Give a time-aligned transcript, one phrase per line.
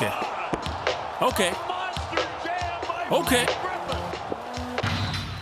[0.00, 1.42] Ok.
[3.10, 3.34] Ok.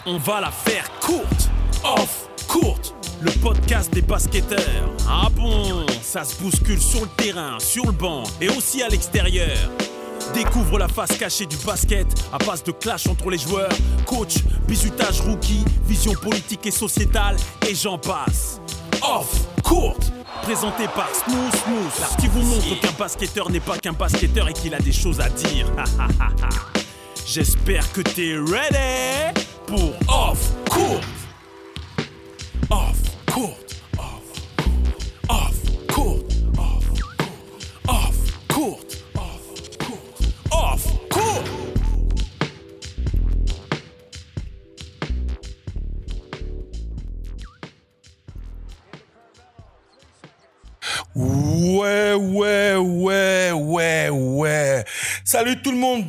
[0.06, 1.50] On va la faire courte.
[1.84, 2.94] Off, courte.
[3.20, 4.90] Le podcast des basketteurs.
[5.08, 9.56] Ah bon, ça se bouscule sur le terrain, sur le banc et aussi à l'extérieur.
[10.32, 13.72] Découvre la face cachée du basket à base de clash entre les joueurs,
[14.06, 17.36] coach, bisutage rookie, vision politique et sociétale,
[17.68, 18.60] et j'en passe.
[19.02, 19.32] Off,
[20.46, 24.76] présenté par Smooth Smooth, qui vous montre qu'un basketteur n'est pas qu'un basketteur et qu'il
[24.76, 25.66] a des choses à dire.
[27.26, 31.02] J'espère que t'es ready pour Off, courte.
[32.70, 32.96] Off,
[33.26, 33.65] courte,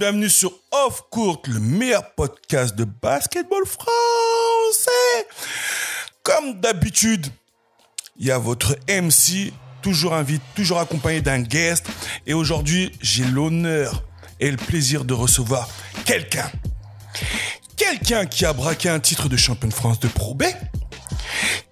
[0.09, 5.27] bienvenue sur Off Court, le meilleur podcast de basketball français.
[6.23, 7.27] Comme d'habitude,
[8.17, 11.87] il y a votre MC, toujours invité, toujours accompagné d'un guest.
[12.25, 14.01] Et aujourd'hui, j'ai l'honneur
[14.39, 15.67] et le plaisir de recevoir
[16.05, 16.49] quelqu'un.
[17.75, 20.43] Quelqu'un qui a braqué un titre de champion de France de Pro B.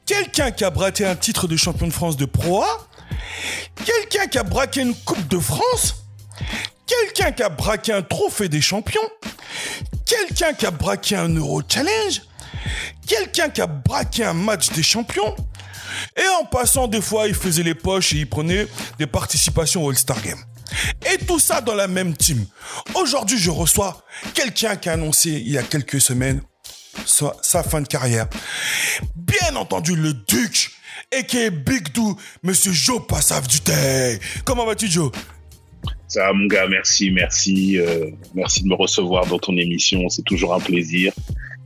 [0.06, 2.88] Quelqu'un qui a braqué un titre de champion de France de Pro A.
[3.86, 6.02] Quelqu'un qui a braqué une Coupe de France
[6.86, 9.10] Quelqu'un qui a braqué un trophée des champions
[10.06, 12.22] Quelqu'un qui a braqué un Euro Challenge
[13.08, 15.36] Quelqu'un qui a braqué un match des champions
[16.16, 18.68] Et en passant des fois, il faisait les poches et il prenait
[19.00, 20.40] des participations au All-Star Game.
[21.14, 22.46] Et tout ça dans la même team.
[22.96, 26.42] Aujourd'hui, je reçois quelqu'un qui a annoncé il y a quelques semaines
[27.06, 28.28] sa, fin de carrière.
[29.16, 30.72] Bien entendu, le Duc
[31.12, 33.60] et qui Big Do, Monsieur Joe Passav du
[34.44, 35.12] Comment vas-tu, Joe?
[36.08, 37.78] Ça mon gars, merci, merci.
[37.78, 40.08] euh, merci de me recevoir dans ton émission.
[40.10, 41.14] C'est toujours un plaisir.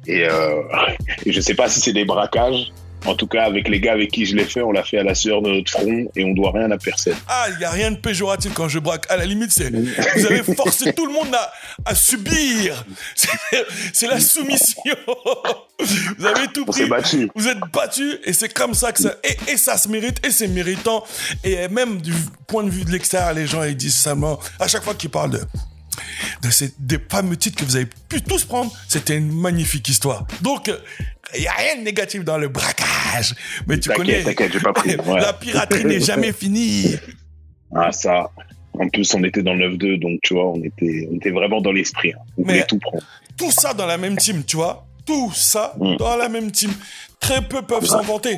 [0.07, 0.61] Et, euh,
[1.25, 2.71] et je sais pas si c'est des braquages.
[3.05, 5.03] En tout cas, avec les gars avec qui je l'ai fait, on l'a fait à
[5.03, 7.15] la sueur de notre front et on doit rien à personne.
[7.27, 9.05] Ah, il n'y a rien de péjoratif quand je braque.
[9.09, 11.51] À la limite, c'est vous avez forcé tout le monde à,
[11.85, 12.83] à subir.
[13.15, 14.95] C'est- la soumission.
[16.17, 16.81] Vous avez tout On pris.
[16.81, 17.29] s'est battu.
[17.35, 19.13] Vous êtes battu et c'est comme ça que ça.
[19.23, 21.03] Et, et ça se mérite et c'est méritant.
[21.43, 22.13] Et même du
[22.47, 24.15] point de vue de l'extérieur, les gens ils disent ça.
[24.15, 25.41] moi, À chaque fois qu'ils parlent de,
[26.43, 30.25] de ces, des fameux titres que vous avez pu tous prendre, c'était une magnifique histoire.
[30.41, 30.71] Donc,
[31.35, 33.35] il n'y a rien de négatif dans le braquage.
[33.67, 34.23] Mais tu connais.
[34.23, 34.95] t'inquiète, j'ai pas pris.
[35.05, 35.19] Ouais.
[35.19, 36.95] La piraterie n'est jamais finie.
[37.75, 38.29] Ah, ça.
[38.73, 41.59] En plus, on était dans le 9-2, donc tu vois, on était, on était vraiment
[41.61, 42.13] dans l'esprit.
[42.13, 42.19] hein.
[42.37, 43.03] On Mais- voulait tout prendre.
[43.37, 44.85] Tout ça dans la même team, tu vois.
[45.05, 45.95] Tout ça Mm.
[45.97, 46.71] dans la même team.
[47.19, 48.37] Très peu peuvent s'inventer.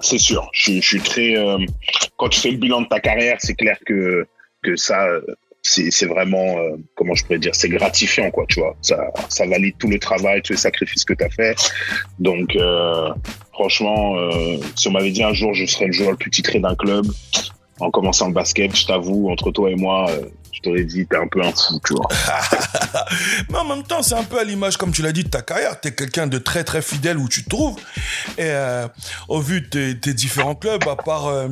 [0.00, 0.48] C'est sûr.
[0.52, 1.36] Je, suis- je suis très.
[1.36, 1.58] euh,
[2.16, 4.26] quand tu fais le bilan de ta carrière, c'est clair que
[4.62, 5.20] que ça, euh,
[5.62, 8.44] c'est vraiment, euh, comment je pourrais dire, c'est gratifiant, quoi.
[8.48, 11.54] Tu vois, ça ça valide tout le travail, tous les sacrifices que tu as fait.
[12.18, 13.10] Donc, euh,
[13.52, 16.58] franchement, euh, si on m'avait dit un jour je serais le joueur le plus titré
[16.58, 17.06] d'un club
[17.80, 20.10] en commençant le basket, je t'avoue, entre toi et moi,
[20.52, 22.08] je t'aurais dit t'es un peu un fou, tu vois.
[23.50, 25.42] Mais en même temps, c'est un peu à l'image, comme tu l'as dit, de ta
[25.42, 25.80] carrière.
[25.80, 27.76] Tu es quelqu'un de très très fidèle où tu te trouves.
[28.38, 28.86] Et euh,
[29.28, 31.48] au vu de tes, tes différents clubs, à part, euh,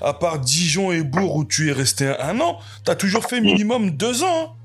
[0.00, 3.24] à part Dijon et Bourg où tu es resté un, un an, tu as toujours
[3.24, 4.56] fait minimum deux ans.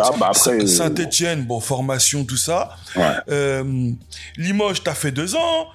[0.00, 0.16] hein.
[0.18, 0.30] Bah
[0.62, 2.70] euh, Saint-Etienne, bon, formation, tout ça.
[2.96, 3.62] Ouais.
[4.38, 5.66] Limoges, t'as fait deux ans.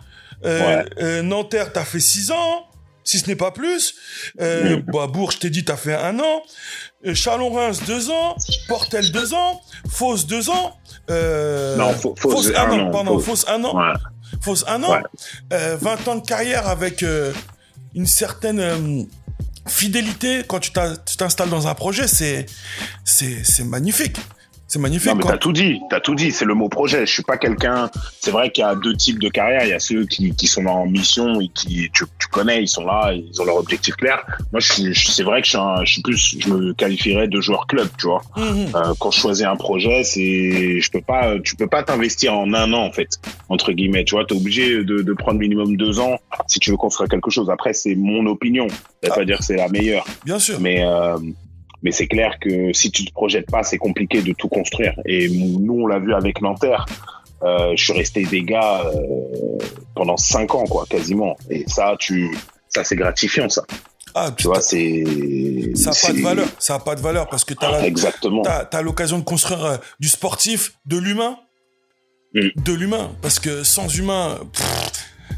[0.45, 2.67] Euh, Nanterre, t'as fait six ans,
[3.07, 3.95] si ce n'est pas plus.
[4.41, 6.41] Euh, bah, Bourg, je t'ai dit, t'as fait un an.
[7.05, 8.35] Euh, Chalon-Reims, deux ans.
[8.67, 9.61] Portel, deux ans.
[9.89, 10.75] Fausse, deux ans.
[11.09, 12.91] Euh, Non, Fau- Fausse, un, an.
[12.91, 13.45] Pardon, Fausse.
[13.47, 13.93] Un an.
[14.41, 14.91] Fausse, un an.
[14.91, 15.01] Ouais.
[15.53, 17.31] Euh, 20 ans de carrière avec euh,
[17.95, 19.03] une certaine euh,
[19.67, 20.71] fidélité quand tu
[21.17, 22.45] t'installes dans un projet, c'est
[23.63, 24.17] magnifique.
[24.69, 25.07] C'est magnifique.
[25.07, 27.05] Non, mais t'as tout dit, t'as tout dit, c'est le mot projet.
[27.05, 27.89] Je suis pas quelqu'un.
[28.19, 29.63] C'est vrai qu'il y a deux types de carrière.
[29.63, 32.67] Il y a ceux qui, qui sont en mission et qui, tu, tu connais, ils
[32.67, 34.25] sont là, ils ont leur objectif clair.
[34.51, 37.29] Moi, je je- c'est vrai que je suis, un- je suis plus, je me qualifierais
[37.29, 38.21] de joueur club, tu vois.
[38.35, 38.67] Mhm.
[38.75, 42.53] Euh, quand je choisis un projet, c'est, je peux pas, tu peux pas t'investir en
[42.53, 44.03] un an, en fait, entre guillemets.
[44.03, 46.17] Tu vois, t'es obligé de, de prendre minimum deux ans
[46.47, 47.49] si tu veux construire quelque chose.
[47.49, 48.67] Après, c'est mon opinion.
[48.67, 49.15] Veut Ah.
[49.15, 50.05] pas dire que c'est la meilleure.
[50.25, 50.59] Bien sûr.
[50.59, 51.17] Mais, euh,
[51.83, 54.93] mais c'est clair que si tu te projettes pas, c'est compliqué de tout construire.
[55.05, 56.85] Et nous, on l'a vu avec Nanterre.
[57.43, 59.57] Euh, je suis resté des gars euh,
[59.95, 61.37] pendant cinq ans, quoi, quasiment.
[61.49, 62.35] Et ça, tu,
[62.67, 63.63] ça c'est gratifiant, ça.
[64.15, 65.03] Ah, Tu vois, c'est.
[65.75, 66.47] ça n'a pas de valeur.
[66.57, 68.41] Ça n'a pas de valeur parce que tu as Exactement.
[68.41, 71.37] T'as, l'occasion de construire euh, du sportif, de l'humain.
[72.33, 72.47] Mm.
[72.55, 73.11] De l'humain.
[73.21, 74.91] Parce que sans humain, pff,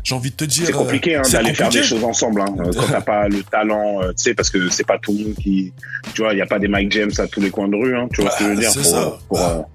[0.04, 0.66] j'ai envie de te dire.
[0.66, 2.42] C'est compliqué hein, c'est d'aller faire des choses ensemble.
[2.42, 5.12] Hein, euh, quand t'as pas le talent, euh, tu sais, parce que c'est pas tout
[5.14, 5.74] le monde qui.
[6.14, 7.96] Tu vois, il y a pas des Mike James à tous les coins de rue.
[7.98, 9.18] Hein, tu vois ce que je veux Bah, dire c'est ça.
[9.28, 9.68] pour, Bah,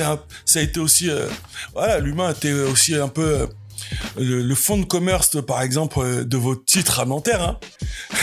[0.00, 1.26] euh, un- ça a été aussi euh,
[1.74, 3.46] voilà l'humain était aussi un peu euh,
[4.18, 7.58] le, le fond de commerce par exemple euh, de vos titres à Nanterre hein.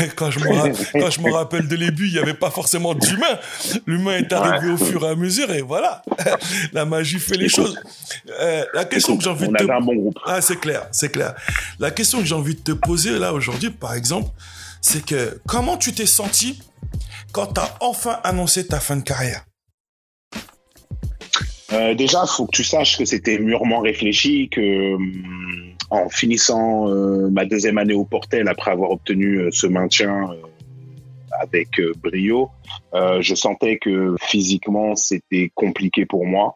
[0.15, 3.39] quand je me quand je me rappelle de début il y avait pas forcément d'humain
[3.85, 6.01] l'humain est arrivé au fur et à mesure et voilà
[6.73, 7.79] la magie fait les choses
[8.41, 10.19] Euh, la question écoute, que j'ai envie on de te avait un bon groupe.
[10.25, 11.35] ah, c'est clair, c'est clair.
[11.79, 14.29] La question que j'ai envie de te poser là aujourd'hui, par exemple,
[14.81, 16.61] c'est que comment tu t'es senti
[17.31, 19.44] quand t'as enfin annoncé ta fin de carrière?
[21.73, 27.29] Euh, déjà, faut que tu saches que c'était mûrement réfléchi, que hum, en finissant euh,
[27.29, 30.35] ma deuxième année au Portel, après avoir obtenu euh, ce maintien euh,
[31.41, 32.49] avec euh, brio,
[32.93, 36.55] euh, je sentais que physiquement c'était compliqué pour moi.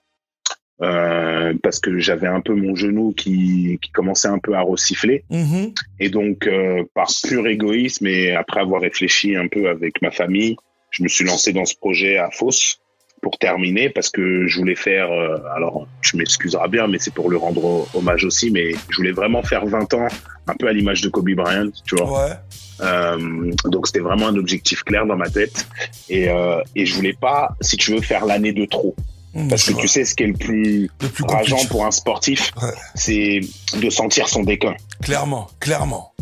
[0.82, 5.24] euh, parce que j'avais un peu mon genou qui, qui commençait un peu à ressifler.
[5.30, 5.74] Mhm.
[6.00, 10.56] Et donc, euh, par pur égoïsme et après avoir réfléchi un peu avec ma famille,
[10.92, 12.78] je me suis lancé dans ce projet à Fos
[13.22, 17.30] pour terminer parce que je voulais faire, euh, alors tu m'excuseras bien, mais c'est pour
[17.30, 20.08] le rendre ho- hommage aussi, mais je voulais vraiment faire 20 ans,
[20.48, 22.28] un peu à l'image de Kobe Bryant, tu vois.
[22.28, 22.34] Ouais.
[22.82, 25.68] Euh, donc c'était vraiment un objectif clair dans ma tête
[26.10, 28.96] et, euh, et je voulais pas, si tu veux, faire l'année de trop.
[29.36, 31.68] Mhm, Parce que tu sais ce qui est le plus le plus rageant compliqué.
[31.72, 32.70] pour un sportif, Ouais.
[32.96, 33.42] c'est
[33.80, 34.74] de sentir son déclin
[35.04, 36.14] Clairement, clairement.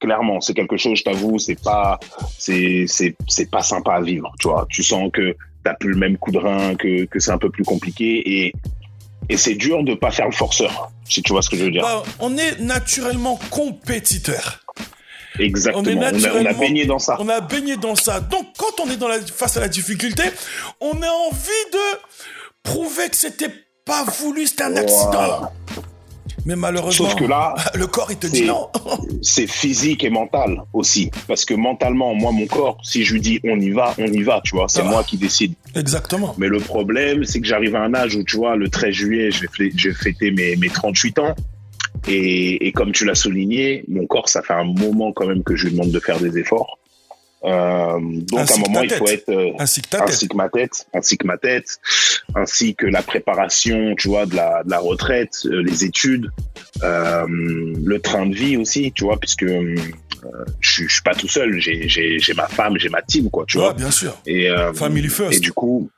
[0.00, 1.98] clairement, c'est quelque chose, je t'avoue, c'est pas,
[2.38, 4.66] c'est, c'est, c'est pas sympa à vivre, tu vois.
[4.68, 5.34] Tu sens que
[5.64, 8.54] t'as plus le même coup de rein, que, que c'est un peu plus compliqué et,
[9.28, 11.70] et c'est dur de pas faire le forceur, si tu vois ce que je veux
[11.70, 11.82] dire.
[11.82, 14.60] Bah, on est naturellement compétiteur.
[15.38, 15.84] Exactement.
[15.86, 17.16] on est On a, on a naturellement- baigné dans ça.
[17.20, 18.20] On a baigné dans ça.
[18.20, 20.24] Donc, quand on est dans la, face à la difficulté,
[20.80, 21.98] on a envie de
[22.62, 23.52] prouver que c'était
[23.84, 25.52] pas voulu, c'était un accident.
[26.46, 28.68] Mais malheureusement, Sauf que là, le corps, il te dit c'est- non.
[29.22, 31.10] c'est physique et mental aussi.
[31.28, 34.22] Parce que mentalement, moi, mon corps, si je lui dis on y va, on y
[34.22, 34.66] va, tu vois.
[34.68, 34.90] C'est Ah.
[34.90, 35.54] moi qui décide.
[35.76, 36.34] Exactement.
[36.38, 39.30] Mais le problème, c'est que j'arrive à un âge où, tu vois, le 13 juillet,
[39.30, 41.34] je vais, fê- je vais fêter mes, mes 38 ans.
[42.08, 45.54] Et, et comme tu l'as souligné, mon corps, ça fait un moment quand même que
[45.54, 46.78] je lui demande de faire des efforts.
[47.44, 50.08] Euh, donc, à un moment, il faut être euh, Ainsi que ta tête.
[50.10, 51.78] ainsi que ma tête, ainsi que ma tête,
[52.34, 56.30] ainsi que la préparation, tu vois, de la, de la retraite, euh, les études,
[56.82, 59.74] euh, le train de vie aussi, tu vois, puisque euh,
[60.60, 61.88] je, suis- je suis pas tout seul, j'ai,
[62.36, 63.72] ma femme, j'ai ma team, quoi, tu Ouais, vois.
[63.74, 64.18] bien sûr.
[64.26, 65.38] Et, euh, Family first.
[65.38, 65.88] et du coup,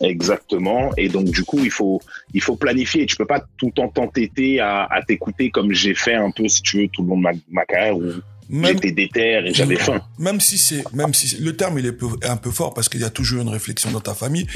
[0.00, 0.90] exactement.
[0.96, 2.00] Et donc, du coup, il faut,
[2.34, 3.06] il faut planifier.
[3.06, 6.48] Tu peux pas tout le temps t'entêter à, à t'écouter comme j'ai fait un peu,
[6.48, 8.04] si tu veux, tout le long de ma, ma carrière où
[8.52, 10.00] Même, j'étais déter et j'avais faim.
[10.18, 13.00] même si c'est, même si le terme il est peu- un peu fort parce qu'il
[13.00, 14.46] y a toujours une réflexion dans ta famille,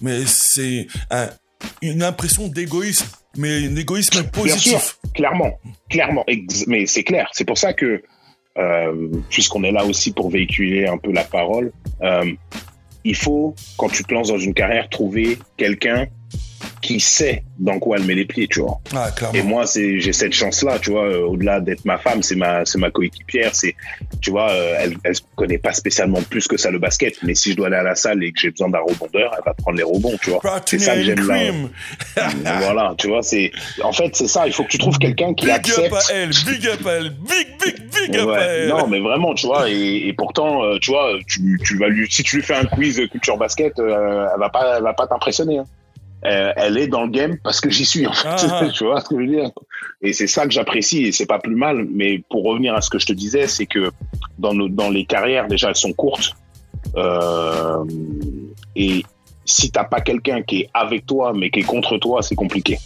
[0.00, 1.30] mais c'est un-
[1.82, 3.06] une impression d'égoïsme,
[3.36, 4.72] mais un égoïsme Bien positif.
[4.72, 5.58] sûr, clairement,
[5.88, 6.24] clairement.
[6.66, 7.28] Mais c'est clair.
[7.32, 8.02] C'est pour ça que,
[8.58, 11.72] euh, puisqu'on est là aussi pour véhiculer un peu la parole,
[12.02, 12.30] euh,
[13.04, 16.06] il faut, quand tu te lances dans une carrière, trouver quelqu'un
[16.86, 18.78] qui sait dans quoi elle met les pieds, tu vois.
[18.94, 19.10] Ah.
[19.34, 22.64] Et moi, c'est, j'ai cette chance-là, tu vois, euh, au-delà d'être ma femme, c'est ma,
[22.64, 23.74] c'est ma coéquipière, c'est,
[24.20, 27.52] tu vois, euh, elle, elle connaît pas spécialement plus que ça le basket, mais si
[27.52, 29.76] je dois aller à la salle et que j'ai besoin d'un rebondeur, elle va prendre
[29.78, 30.40] les rebonds, tu vois.
[30.66, 31.36] C'est ça que j'aime là.
[32.60, 33.50] voilà, tu vois, c'est,
[33.82, 35.92] en fait, c'est ça, il faut que tu trouves quelqu'un qui Big accepte.
[35.92, 38.68] up à elle, big up à elle, big, big, big up Ouais, à elle.
[38.68, 42.06] non, mais vraiment, tu vois, et, et pourtant, euh, tu vois, tu, tu vas lui,
[42.10, 45.06] si tu lui fais un quiz culture basket, euh, elle va pas, elle va pas
[45.06, 45.58] t'impressionner.
[45.58, 45.64] hein.
[46.26, 48.28] Euh, elle est dans le game parce que j'y suis, en fait.
[48.28, 48.68] Ah, ah.
[48.74, 49.50] tu vois ce que je veux dire?
[50.02, 51.86] Et c'est ça que j'apprécie, et c'est pas plus mal.
[51.90, 53.90] Mais pour revenir à ce que je te disais, c'est que
[54.38, 56.32] dans, nos, dans les carrières, déjà, elles sont courtes.
[56.96, 57.84] Euh,
[58.74, 59.04] et
[59.44, 62.78] si t'as pas quelqu'un qui est avec toi, mais qui est contre toi, c'est compliqué.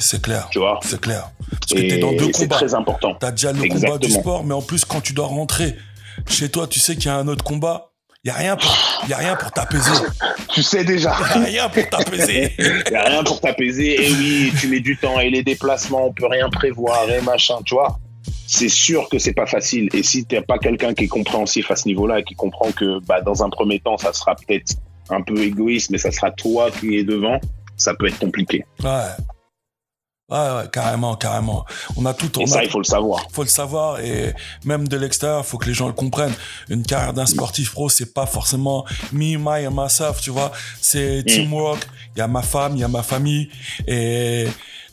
[0.00, 0.80] C'est clair, Tu vois?
[0.82, 1.30] C'est clair.
[1.50, 2.56] Parce que t'es dans deux c'est combats.
[2.56, 3.14] très important.
[3.18, 5.76] T'as déjà le combat du sport, mais en plus, quand tu dois rentrer
[6.28, 7.93] chez toi, tu sais qu'il y a un autre combat.
[8.24, 8.74] Il y a rien pour,
[9.06, 9.90] y a rien pour t'apaiser.
[10.48, 11.10] Tu sais déjà.
[11.10, 12.54] Y a rien pour t'apaiser.
[12.58, 14.02] Il n'y a rien pour t'apaiser.
[14.02, 17.56] Et oui, tu mets du temps et les déplacements, on peut rien prévoir et machin,
[17.66, 17.98] tu vois.
[18.46, 19.90] C'est sûr que c'est pas facile.
[19.92, 22.98] Et si t'as pas quelqu'un qui est compréhensif à ce niveau-là et qui comprend que,
[23.04, 24.72] bah, dans un premier temps, ça sera peut-être
[25.10, 27.38] un peu égoïste, mais ça sera toi qui es devant,
[27.76, 28.64] ça peut être compliqué.
[28.82, 28.88] Ouais.
[30.30, 31.66] Ouais, ouais, carrément, carrément.
[31.96, 33.26] On a tout, Et on ça, a, il faut le savoir.
[33.30, 36.32] faut le savoir et même de l'extérieur, faut que les gens le comprennent.
[36.70, 40.50] Une carrière d'un sportif pro, c'est pas forcément me, my and myself, tu vois.
[40.80, 41.24] C'est Mm.
[41.24, 41.86] teamwork.
[42.16, 43.50] Il y a ma femme, il y a ma famille
[43.86, 44.46] et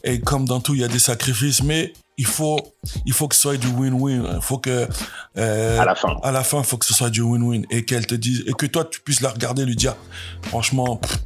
[0.03, 2.59] et comme dans tout, il y a des sacrifices, mais il faut
[3.05, 4.27] il faut que ce soit du win-win.
[4.35, 4.85] Il faut que
[5.37, 6.17] euh, À la fin.
[6.23, 8.65] à la fin, faut que ce soit du win-win et qu'elle te dise et que
[8.65, 9.95] toi tu puisses la regarder et lui dire
[10.49, 11.19] franchement, pff,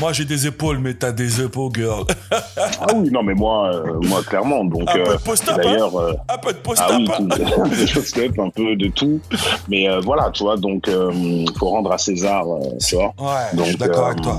[0.00, 2.04] Moi, j'ai des épaules, mais t'as des épaules, girl.
[2.30, 4.64] ah oui, non, mais moi, euh, moi clairement.
[4.64, 6.86] Donc, un peu de post-up, d'ailleurs, hein un peu de post-up.
[6.90, 9.20] Ah oui, hein tout, des post-up, un peu de tout.
[9.68, 12.44] Mais euh, voilà, tu vois, donc, il faut rendre à César,
[12.86, 13.14] tu vois.
[13.18, 14.38] Ouais, donc, je suis d'accord avec toi.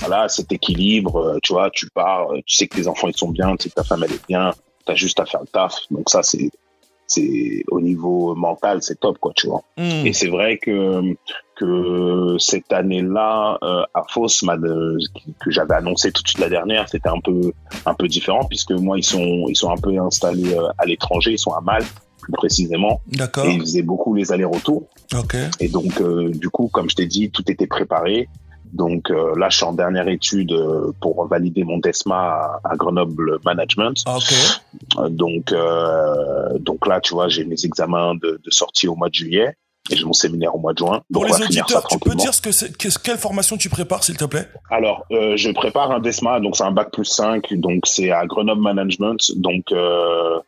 [0.00, 3.56] Voilà, cet équilibre, tu vois, tu pars, tu sais que tes enfants, ils sont bien,
[3.56, 4.52] tu sais que ta femme, elle est bien,
[4.86, 5.74] t'as juste à faire le taf.
[5.90, 6.50] Donc ça, c'est
[7.10, 9.62] c'est au niveau mental, c'est top, quoi, tu vois.
[9.76, 10.06] Hmm.
[10.06, 11.02] Et c'est vrai que
[11.60, 14.26] que cette année-là, euh, à Fos,
[15.40, 17.52] que j'avais annoncé tout de suite la dernière, c'était un peu
[17.84, 21.32] un peu différent puisque moi ils sont ils sont un peu installés euh, à l'étranger,
[21.32, 23.00] ils sont à Malte plus précisément.
[23.08, 23.44] D'accord.
[23.44, 24.84] Et ils faisaient beaucoup les allers-retours.
[25.14, 25.36] Ok.
[25.60, 28.28] Et donc euh, du coup, comme je t'ai dit, tout était préparé.
[28.72, 32.76] Donc euh, là, je suis en dernière étude euh, pour valider mon DESMA à, à
[32.76, 33.96] Grenoble Management.
[34.06, 34.32] Ok.
[34.98, 39.08] Euh, Donc, euh, donc là, tu vois, j'ai mes examens de, de sortie au mois
[39.08, 39.56] de juillet
[39.90, 41.02] et j'ai mon séminaire au mois de juin.
[41.12, 44.16] Pour Donc, les auditeurs, tu peux dire ce que c'est, quelle formation tu prépares, s'il
[44.16, 44.48] te plaît?
[44.70, 48.26] Alors, euh, je prépare un DESMA, donc c'est un bac plus 5, donc c'est à
[48.26, 50.38] Grenoble Management, donc euh,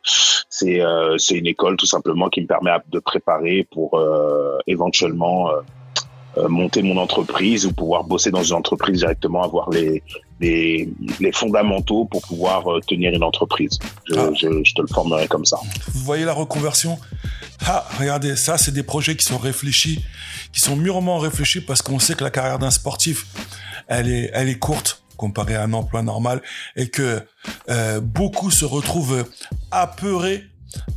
[0.49, 5.49] c'est euh, c'est une école tout simplement qui me permet de préparer pour euh, éventuellement
[5.49, 5.61] euh,
[6.37, 10.01] euh, monter mon entreprise ou pouvoir bosser dans une entreprise directement, avoir les
[10.39, 13.77] les, les fondamentaux pour pouvoir euh, tenir une entreprise.
[14.09, 14.29] Je, Ah.
[14.39, 15.57] je, je te le formerai comme ça.
[15.93, 16.97] Vous voyez la reconversion?
[17.65, 20.03] Ah, regardez, ça, c'est des projets qui sont réfléchis,
[20.51, 23.25] qui sont mûrement réfléchis parce qu'on sait que la carrière d'un sportif,
[23.87, 26.41] elle est, elle est courte comparée à un emploi normal
[26.75, 27.21] et que
[27.69, 29.25] euh, beaucoup se retrouvent
[29.71, 30.43] apeurés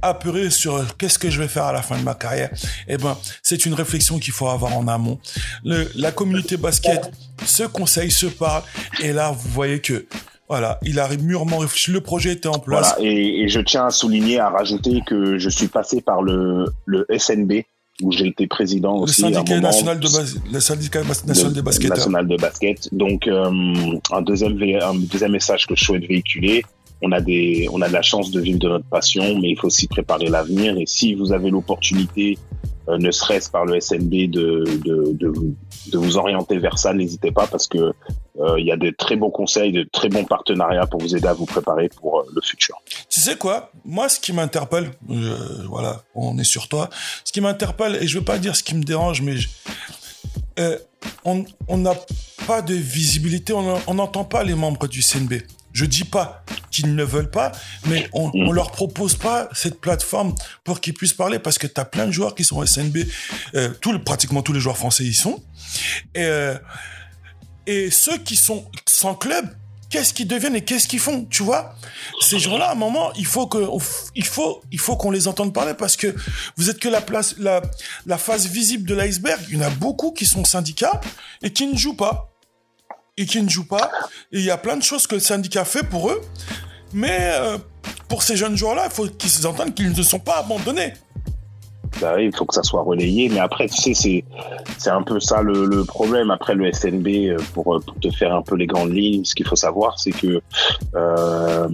[0.02, 2.50] apeurés sur euh, qu'est-ce que je vais faire à la fin de ma carrière.
[2.88, 5.18] Eh ben, c'est une réflexion qu'il faut avoir en amont.
[5.64, 7.10] Le, la communauté basket
[7.44, 8.62] se conseille, se parle,
[9.02, 10.06] et là, vous voyez que
[10.48, 11.90] voilà, il a mûrement réfléchi.
[11.90, 12.94] Le projet était en place.
[12.96, 13.10] Voilà.
[13.10, 17.04] Et, et je tiens à souligner, à rajouter que je suis passé par le, le
[17.18, 17.64] SNB
[18.02, 19.22] où j'ai été président Le aussi.
[19.22, 20.06] syndicat national de
[20.52, 21.96] le syndicat national des basketteurs.
[21.96, 22.88] national de basket.
[22.94, 23.50] Donc euh,
[24.12, 26.64] un deuxième un deuxième message que je souhaite véhiculer.
[27.02, 29.58] On a des on a de la chance de vivre de notre passion, mais il
[29.58, 30.76] faut aussi préparer l'avenir.
[30.78, 32.38] Et si vous avez l'opportunité,
[32.88, 35.12] euh, ne serait-ce par le SNB, de de,
[35.92, 39.16] de vous orienter vers ça, n'hésitez pas parce que euh, il y a de très
[39.16, 42.40] bons conseils, de très bons partenariats pour vous aider à vous préparer pour euh, le
[42.40, 42.76] futur.
[43.08, 43.70] Tu sais quoi?
[43.84, 44.90] Moi, ce qui m'interpelle,
[45.68, 46.90] voilà, on est sur toi.
[47.24, 49.36] Ce qui m'interpelle, et je veux pas dire ce qui me dérange, mais
[51.24, 51.94] on n'a
[52.46, 55.34] pas de visibilité, on n'entend pas les membres du CNB.
[55.76, 57.52] Je dis pas qu'ils ne veulent pas,
[57.84, 61.78] mais on, on leur propose pas cette plateforme pour qu'ils puissent parler parce que tu
[61.78, 62.96] as plein de joueurs qui sont au SNB,
[63.54, 65.44] euh, tout, pratiquement tous les joueurs français y sont.
[66.14, 66.56] Et, euh,
[67.66, 69.54] et ceux qui sont sans club,
[69.90, 71.74] qu'est-ce qu'ils deviennent et qu'est-ce qu'ils font, tu vois?
[72.22, 73.58] Ces gens-là, à un moment, il faut que,
[74.14, 76.16] il faut, il faut qu'on les entende parler parce que
[76.56, 77.60] vous êtes que la place, la,
[78.06, 79.44] la face visible de l'iceberg.
[79.50, 81.02] Il y en a beaucoup qui sont syndicats
[81.42, 82.32] et qui ne jouent pas
[83.16, 83.90] et qui ne jouent pas.
[84.32, 86.20] Et il y a plein de choses que le syndicat fait pour eux,
[86.92, 87.58] mais euh,
[88.08, 90.92] pour ces jeunes joueurs-là, il faut qu'ils entendent qu'ils ne sont pas abandonnés.
[92.00, 93.30] Bah oui, il faut que ça soit relayé.
[93.30, 94.22] Mais après, tu sais, c'est,
[94.76, 96.30] c'est un peu ça le, le problème.
[96.30, 99.34] Après, le SNB, euh, pour, euh, pour te faire un peu les grandes lignes, ce
[99.34, 100.42] qu'il faut savoir, c'est que
[100.94, 101.68] euh,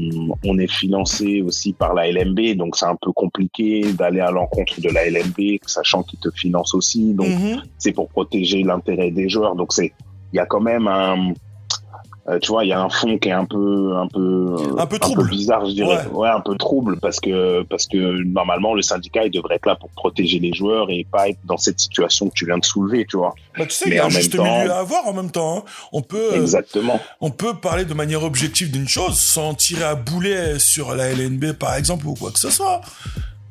[0.45, 2.57] on est financé aussi par la LMB.
[2.57, 6.75] Donc, c'est un peu compliqué d'aller à l'encontre de la LMB, sachant qu'ils te financent
[6.75, 7.15] aussi.
[7.15, 7.63] Donc, Mhm.
[7.79, 9.57] c'est pour protéger l'intérêt des joueurs.
[9.57, 9.93] Donc, c'est,
[10.33, 11.33] il y a quand même un,
[12.29, 14.87] euh, tu vois, il y a un fond qui est un peu, un peu, Un
[14.87, 15.29] peu trouble.
[15.29, 16.07] bizarre, je dirais.
[16.13, 16.13] Ouais.
[16.13, 16.29] Ouais.
[16.29, 19.89] un peu trouble parce que, parce que normalement, le syndicat, il devrait être là pour
[19.91, 23.17] protéger les joueurs et pas être dans cette situation que tu viens de soulever, tu
[23.17, 23.35] vois.
[23.59, 25.59] Bah, tu sais, il y a un juste temps- milieu à avoir en même temps.
[25.59, 25.71] hein.
[25.93, 27.01] On peut, euh, Exactement.
[27.21, 31.55] on peut parler de manière objective d'une chose sans tirer à boulet sur la LNB,
[31.55, 32.83] par exemple, ou quoi que ce soit.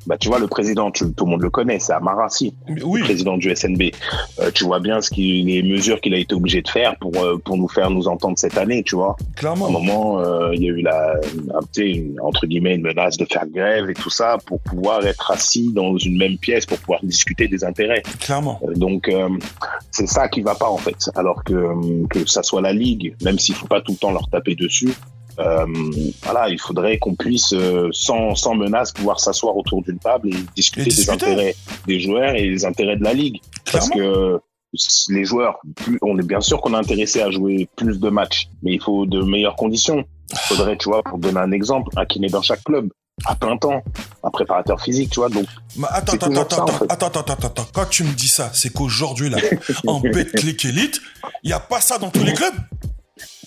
[0.07, 2.53] Bah, tu vois, le président, tu- tout le monde le connaît, c'est Amarassi,
[2.83, 3.91] oui, le président du SNB.
[4.39, 7.15] Euh, tu vois bien ce qui, les mesures qu'il a été obligé de faire pour,
[7.17, 9.15] euh, pour nous faire nous entendre cette année, tu vois.
[9.19, 9.69] À un clairement.
[9.69, 11.13] moment, euh, il y a eu la,
[11.53, 15.31] un, une- entre guillemets, une menace de faire grève et tout ça pour pouvoir être
[15.31, 18.01] assis dans une même pièce pour pouvoir discuter des intérêts.
[18.19, 18.59] Clairement.
[18.67, 19.29] Euh, Donc euh,
[19.91, 20.97] c'est ça qui va pas en fait.
[21.15, 24.11] Alors que euh, que ça soit la ligue, même s'il faut pas tout le temps
[24.11, 24.93] leur taper dessus,
[25.39, 25.65] euh,
[26.23, 30.37] voilà, il faudrait qu'on puisse euh, sans sans menace pouvoir s'asseoir autour d'une table et
[30.55, 31.05] discuter, Et discuter.
[31.17, 31.55] des intérêts
[31.87, 33.39] des joueurs et des intérêts de la ligue.
[33.71, 34.39] Parce que
[35.09, 38.47] les joueurs, plus, on est bien sûr qu'on est intéressé à jouer plus de matchs,
[38.63, 40.05] mais il faut de meilleures conditions.
[40.31, 42.89] Il faudrait, tu vois, pour donner un exemple, un kiné dans chaque club
[43.25, 43.83] à plein temps,
[44.23, 45.29] un préparateur physique, tu vois.
[45.29, 45.45] Donc
[45.75, 46.91] Mais attends, attends, attends, ça, en attends, fait.
[46.91, 47.67] attends, attends, attends, attends.
[47.73, 49.37] Quand tu me dis ça, c'est qu'aujourd'hui, là,
[49.87, 51.01] en Betclic Elite,
[51.43, 52.53] il n'y a pas ça dans tous les clubs?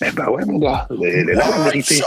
[0.05, 2.01] Eh ben ouais, mon gars, elle est là la vérité.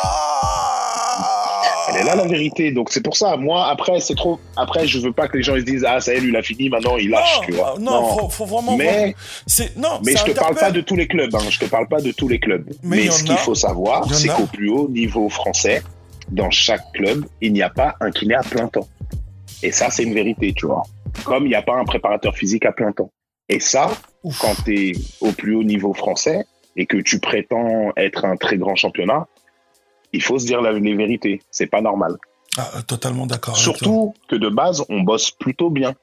[1.90, 2.70] Elle est là la vérité.
[2.70, 3.36] Donc c'est pour ça.
[3.36, 4.38] Moi, après, c'est trop.
[4.56, 6.28] Après, je veux pas que les gens ils se disent ah ça y est, lui
[6.30, 7.38] il a fini, maintenant il lâche.
[7.40, 7.74] Non, tu vois.
[7.76, 8.76] ah, non, Faut, faut vraiment.
[8.76, 9.14] Mais,
[9.46, 10.00] c'est non.
[10.04, 11.34] mais je te parle pas de tous les clubs.
[11.34, 11.38] Hein.
[11.48, 12.68] Je te parle pas de tous les clubs.
[12.82, 15.82] Mais ce qu'il faut savoir, c'est qu'au plus haut niveau français,
[16.30, 18.86] dans chaque club, il n'y a pas un kiné à plein temps.
[19.62, 20.82] Et ça, c'est une vérité, tu vois.
[21.24, 23.10] Comme il n'y a pas un préparateur physique à plein temps.
[23.48, 23.90] Et ça,
[24.22, 24.38] Ouf.
[24.38, 26.44] quand tu es au plus haut niveau français
[26.78, 29.26] et que tu prétends être un très grand championnat,
[30.14, 31.42] il faut se dire la- les vérités.
[31.50, 32.16] C'est pas normal.
[32.56, 33.56] Ah, euh, totalement d'accord.
[33.56, 35.94] Surtout que de base, on bosse plutôt bien.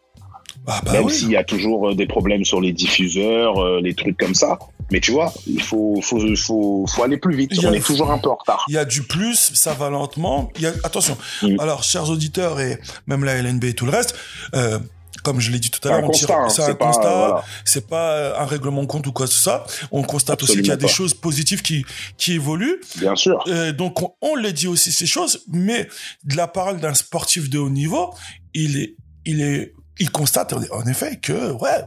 [0.68, 1.14] Ah, bah même oui.
[1.14, 4.58] s'il y a toujours euh, des problèmes sur les diffuseurs, euh, les trucs comme ça.
[4.92, 7.52] Mais tu vois, il faut, faut, faut, faut aller plus vite.
[7.54, 8.66] Il On est toujours un peu en retard.
[8.68, 10.52] Il y a du plus, ça va lentement.
[10.56, 11.18] Il y a, attention.
[11.42, 11.60] Mm.
[11.60, 14.16] Alors, chers auditeurs et même la LNB et tout le reste,
[14.56, 14.80] euh,
[15.26, 16.50] comme je l'ai dit tout à l'heure, on tire- hein.
[16.50, 17.02] c'est un pas, constat.
[17.18, 17.44] voilà.
[17.66, 19.66] C'est pas euh, un règlement de compte ou quoi que ce soit.
[19.92, 21.84] On constate aussi qu'il y a des choses positives qui,
[22.18, 22.80] qui évoluent.
[22.98, 23.44] Bien sûr.
[23.48, 25.90] Euh, donc, on, on le dit aussi ces choses, mais
[26.24, 28.14] de la parole d'un sportif de haut niveau,
[28.54, 31.84] il est, il est, il constate en effet que ouais,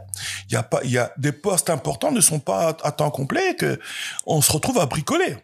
[0.49, 2.91] il y a pas, il y a des postes importants ne sont pas à, à
[2.93, 3.79] temps complet, et que
[4.27, 5.37] on se retrouve à bricoler.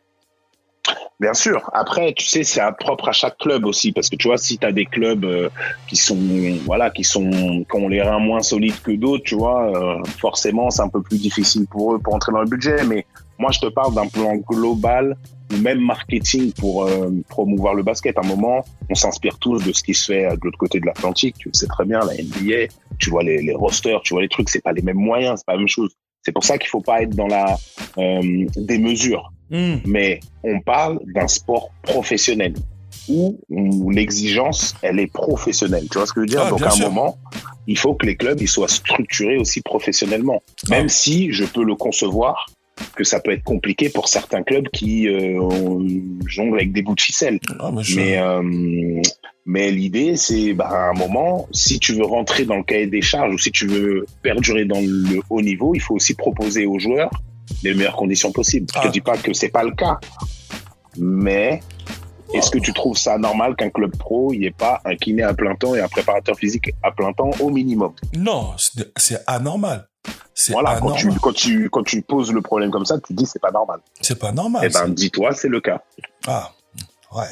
[1.20, 1.70] Bien sûr.
[1.72, 4.66] Après, tu sais, c'est propre à chaque club aussi, parce que tu vois, si tu
[4.66, 5.48] as des clubs euh,
[5.86, 6.18] qui sont,
[6.66, 10.70] voilà, qui sont, qui ont les reins moins solides que d'autres, tu vois, euh, forcément,
[10.70, 12.84] c'est un peu plus difficile pour eux pour entrer dans le budget.
[12.84, 13.06] Mais
[13.38, 15.16] moi, je te parle d'un plan global
[15.52, 18.18] ou même marketing pour euh, promouvoir le basket.
[18.18, 20.86] À un moment, on s'inspire tous de ce qui se fait de l'autre côté de
[20.86, 21.36] l'Atlantique.
[21.38, 24.28] Tu le sais très bien, la NBA, tu vois les, les rosters, tu vois les
[24.28, 25.96] trucs, c'est pas les mêmes moyens, c'est pas la même chose.
[26.24, 27.56] C'est pour ça qu'il faut pas être dans la
[27.98, 29.76] euh, des mesures Hmm.
[29.84, 32.54] mais on parle d'un sport professionnel
[33.10, 35.86] où, où l'exigence, elle est professionnelle.
[35.90, 36.42] Tu vois ce que je veux dire?
[36.46, 36.90] Ah, Donc à un sûr.
[36.90, 37.18] moment,
[37.66, 40.42] il faut que les clubs ils soient structurés aussi professionnellement.
[40.70, 40.88] Même Ah.
[40.88, 42.46] si je peux le concevoir
[42.96, 45.38] que ça peut être compliqué pour certains clubs qui euh,
[46.26, 47.38] jonglent avec des bouts de ficelle.
[47.60, 49.02] Ah, mais je- Mais, euh,
[49.46, 53.02] mais l'idée, c'est bah, à un moment, si tu veux rentrer dans le cahier des
[53.02, 56.78] charges ou si tu veux perdurer dans le haut niveau, il faut aussi proposer aux
[56.78, 57.10] joueurs
[57.62, 58.66] les meilleures conditions possibles.
[58.74, 58.86] Je Ah.
[58.86, 59.98] te dis pas que c'est pas le cas,
[60.98, 61.60] mais
[62.32, 65.22] est-ce que tu trouves ça normal qu'un club pro, il n'y ait pas un kiné
[65.22, 67.92] à plein temps et un préparateur physique à plein temps au minimum?
[68.16, 68.52] Non,
[68.96, 69.86] c'est anormal.
[70.50, 73.38] Voilà, quand tu, quand, tu, quand tu poses le problème comme ça, tu dis c'est
[73.38, 73.80] pas normal.
[74.00, 74.62] C'est pas normal.
[74.64, 75.82] Eh ben, dis-toi, c'est le cas.
[76.26, 76.52] Ah,
[77.12, 77.28] ouais.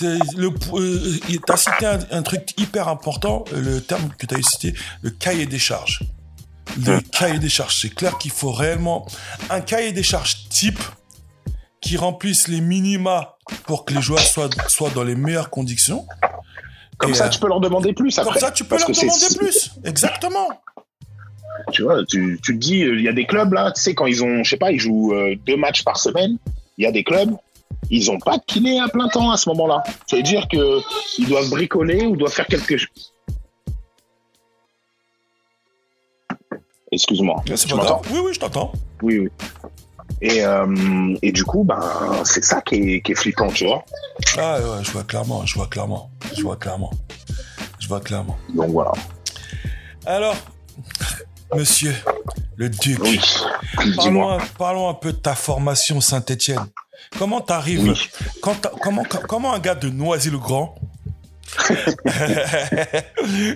[0.00, 4.34] Le, euh, tu as cité un, un truc hyper important, euh, le terme que tu
[4.34, 6.02] as cité, le cahier des charges.
[6.84, 7.80] Le cahier des charges.
[7.80, 9.06] C'est clair qu'il faut réellement
[9.48, 10.80] un cahier des charges type
[11.80, 16.06] qui remplisse les minima pour que les joueurs soient, soient dans les meilleures conditions.
[16.98, 18.32] Comme Et, ça, euh, tu peux leur demander plus après.
[18.32, 19.70] Comme ça, tu peux leur demander plus.
[19.84, 20.48] Exactement.
[21.72, 23.94] Tu vois, tu, tu te dis, euh, il y a des clubs là, tu sais,
[23.94, 26.38] quand ils ont, je sais pas, ils jouent euh, deux matchs par semaine,
[26.78, 27.34] il y a des clubs,
[27.90, 29.82] ils ont pas de kiné à plein temps à ce moment-là.
[30.06, 30.80] Ça veut dire que
[31.18, 33.12] ils doivent bricoler ou doivent faire quelque chose.
[36.92, 37.42] Excuse-moi.
[37.44, 38.00] Tu m'entends?
[38.00, 38.12] grave.
[38.12, 38.72] Oui, oui, je t'entends.
[39.02, 39.28] Oui, oui.
[40.22, 41.82] Et, euh, et du coup, ben,
[42.24, 43.84] c'est ça qui est, qui est flippant, tu vois.
[44.38, 46.90] Ah ouais, je vois clairement, je vois clairement, je vois clairement,
[47.80, 48.38] je vois clairement.
[48.54, 48.92] Donc voilà.
[50.06, 50.36] Alors,
[51.54, 51.94] monsieur
[52.56, 53.20] le duc, Oui.
[53.96, 56.66] parlons un, parlons un peu de ta formation Saint-Étienne.
[57.18, 58.08] Comment t'arrives Oui.
[58.82, 60.74] comment, comment un gars de Noisy-le-Grand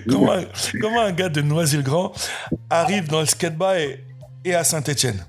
[0.08, 0.44] comment, un-
[0.80, 2.12] comment un gars de Noisy-le-Grand
[2.68, 4.04] arrive dans le skateboard et,
[4.44, 5.24] et à Saint-Étienne?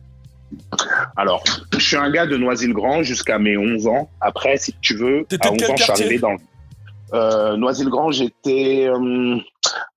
[1.16, 1.44] Alors,
[1.74, 4.10] je suis un gars de Noisy-le-Grand jusqu'à mes 11 ans.
[4.20, 6.36] Après, si tu veux, à de 11 quel ans, je suis arrivé dans...
[7.14, 8.88] Euh, Noisy-le-Grand, j'étais...
[8.88, 9.38] euh,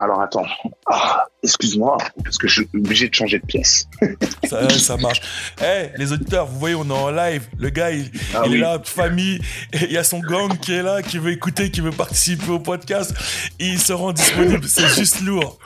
[0.00, 0.46] Alors, attends.
[0.86, 3.86] Ah, excuse-moi, parce que je suis obligé de changer de pièce.
[4.44, 5.20] ça, ça marche.
[5.62, 7.46] Eh, les auditeurs, vous voyez, on est en live.
[7.58, 8.56] Le gars, il, Ah il oui.
[8.58, 9.40] est là, famille.
[9.72, 12.58] Il y a son gang qui est là, qui veut écouter, qui veut participer au
[12.58, 13.14] podcast.
[13.60, 14.64] Et il se rend disponible.
[14.66, 15.58] C'est juste lourd.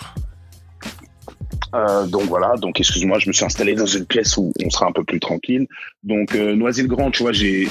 [1.75, 4.87] Euh, donc voilà, donc excuse-moi, je me suis installé dans une pièce où on sera
[4.87, 5.67] un peu plus tranquille.
[6.03, 7.69] Donc euh, Noisy-le-Grand, tu vois, j'ai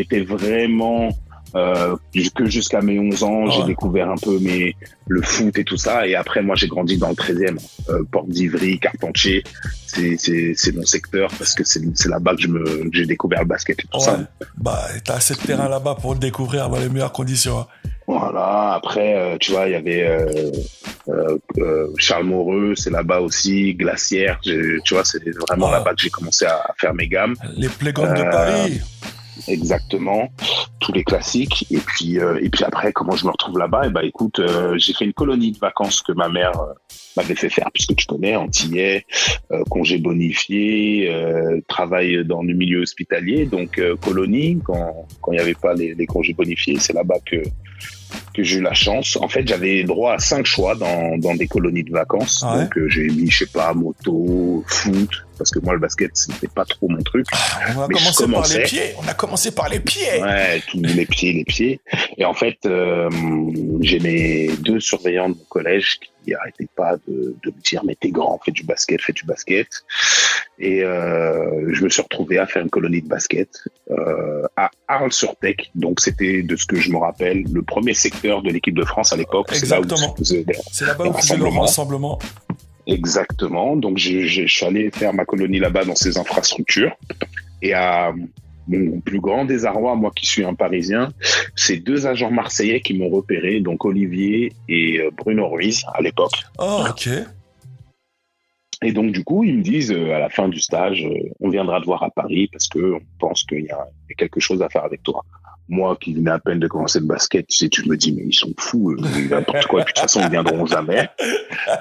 [0.00, 1.10] été vraiment
[1.56, 1.96] euh,
[2.34, 3.66] que jusqu'à mes 11 ans, j'ai Ouais.
[3.66, 4.76] découvert un peu mes
[5.08, 6.06] le foot et tout ça.
[6.06, 7.58] Et après, moi, j'ai grandi dans le 13e,
[7.90, 9.42] euh, Porte d'Ivry, Carpentier.
[9.86, 12.42] C'est mon secteur parce que c'est là-bas que
[12.92, 14.14] j'ai découvert le basket et tout ça.
[14.18, 14.24] Ouais.
[14.58, 17.60] Bah, t'as assez de terrain là-bas pour le découvrir dans les meilleures conditions.
[17.60, 17.66] hein.
[18.08, 18.74] Voilà.
[18.74, 20.52] Après, euh, tu vois, il y avait euh,
[21.58, 24.38] euh, Charles Moreux, c'est là-bas aussi, Glacière.
[24.42, 27.34] Tu vois, c'est vraiment là-bas que j'ai commencé à faire mes gammes.
[27.56, 28.80] Les playgrounds de Paris.
[29.48, 30.28] Exactement,
[30.80, 31.66] tous les classiques.
[31.70, 33.82] Et puis, euh, et puis après, comment je me retrouve là-bas?
[33.86, 36.72] Eh ben, écoute, euh, j'ai fait une colonie de vacances que ma mère euh,
[37.16, 39.04] m'avait fait faire, puisque tu connais, antillais,
[39.52, 45.40] euh, congé bonifié, euh, travail dans le milieu hospitalier, donc colonie quand quand il n'y
[45.40, 47.42] avait pas les, les congés bonifiés, c'est là-bas que
[48.34, 49.16] que j'ai eu la chance.
[49.20, 52.42] En fait, j'avais droit à cinq choix dans, dans des colonies de vacances.
[52.44, 55.78] Ah ouais Donc, euh, j'ai mis, je sais pas, moto, foot, parce que moi, le
[55.80, 57.26] basket, c'était pas trop mon truc.
[57.76, 58.94] On a Mais je commencé par les pieds.
[59.02, 60.22] On a commencé par les pieds.
[60.22, 61.80] Ouais, tous les pieds, les pieds.
[62.16, 63.10] Et en fait, euh,
[63.80, 67.94] j'ai mes deux surveillants de mon collège qui arrêtaient pas de, de me dire mais
[67.94, 69.68] t'es grand, fais du basket, fais du basket.
[70.58, 73.48] Et euh, je me suis retrouvé à faire une colonie de basket
[74.56, 75.56] à Arles-sur-Tech.
[75.74, 79.12] Donc c'était de ce que je me rappelle le premier secteur de l'équipe de France
[79.12, 79.48] à l'époque.
[79.52, 80.14] Exactement.
[80.16, 82.18] faisait C'est là-bas où faisiez le Rassemblement.
[82.86, 83.76] Exactement.
[83.76, 86.96] Donc, je suis allé faire ma colonie là-bas dans ces infrastructures.
[87.62, 88.12] Et à
[88.68, 91.12] mon plus grand désarroi, moi qui suis un Parisien,
[91.54, 96.44] c'est deux agents marseillais qui m'ont repéré, donc Olivier et euh, Bruno Ruiz à l'époque.
[96.58, 97.08] Oh, ok.
[98.82, 101.48] Et donc, du coup, ils me disent euh, à la fin du stage, euh, on
[101.48, 103.86] viendra te voir à Paris parce que on pense qu'il y a
[104.18, 105.24] quelque chose à faire avec toi.
[105.68, 108.22] Moi, qui venais à peine de commencer le basket, tu sais, tu me dis, mais
[108.26, 109.80] ils sont fous, euh, n'importe quoi.
[109.80, 111.08] Et puis, de toute façon, ils viendront jamais.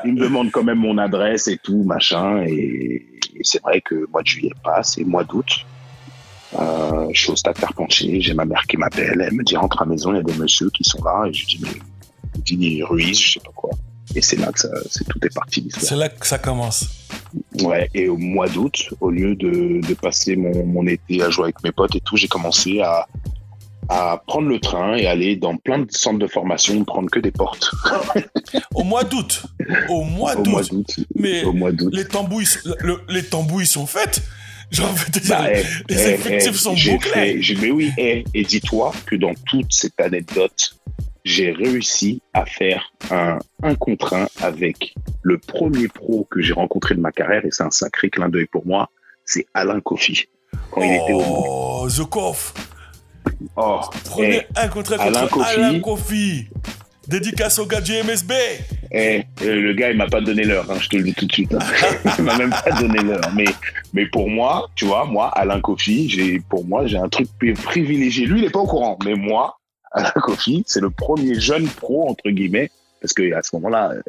[0.03, 2.43] Ils me demandent quand même mon adresse et tout, machin.
[2.47, 5.65] Et, et c'est vrai que mois de juillet passe et mois d'août,
[6.59, 9.81] euh, je suis au stade Carpentier, j'ai ma mère qui m'appelle, elle me dit, rentre
[9.81, 11.25] à la maison, il y a des messieurs qui sont là.
[11.27, 11.69] Et je dis, mais,
[12.47, 13.71] il dit Ruiz, je sais pas quoi.
[14.15, 15.67] Et c'est là que ça, c'est tout est parti.
[15.77, 16.85] C'est là que ça commence.
[17.61, 21.45] Ouais, et au mois d'août, au lieu de, de passer mon, mon été à jouer
[21.45, 23.07] avec mes potes et tout, j'ai commencé à,
[23.89, 27.31] à prendre le train et aller dans plein de centres de formation, prendre que des
[27.31, 27.69] portes
[28.73, 29.43] Au mois d'août.
[29.89, 30.99] Au mois d'août.
[31.15, 31.91] Mais Au mois d'août.
[31.93, 32.47] les tambouilles,
[32.79, 34.21] le- les tambouilles sont faites.
[34.71, 34.85] Dire,
[35.29, 35.61] Bah, eh,
[35.93, 37.41] les eh, effectifs eh, sont j'ai bouclés.
[37.41, 40.75] fait- mais oui, eh, et dis-toi que dans toute cette anecdote,
[41.23, 46.95] j'ai réussi à faire un, un contre un avec le premier pro que j'ai rencontré
[46.95, 48.89] de ma carrière, et c'est un sacré clin d'œil pour moi,
[49.23, 50.25] c'est Alain Kofi.
[50.71, 52.53] Quand il était au Oh, The Coff.
[53.55, 55.49] Oh, Prenez eh, un contre Alain contre Kofi.
[55.59, 56.47] Alain Kofi.
[57.07, 58.31] Dédicace au gars du MSB.
[58.91, 61.25] Eh, euh, le gars, il m'a pas donné l'heure, hein, je te le dis tout
[61.27, 61.53] de suite.
[61.53, 61.59] hein.
[62.17, 63.21] il m'a même pas donné l'heure.
[63.35, 63.45] Mais,
[63.93, 67.53] mais pour moi, tu vois, moi, Alain Kofi, j'ai, pour moi, j'ai un truc pri-
[67.53, 68.25] privilégié.
[68.25, 69.59] Lui, il est pas au courant, mais moi,
[69.91, 72.71] Alain Kofi, c'est le premier jeune pro entre guillemets,
[73.01, 74.01] parce que à ce moment-là, euh,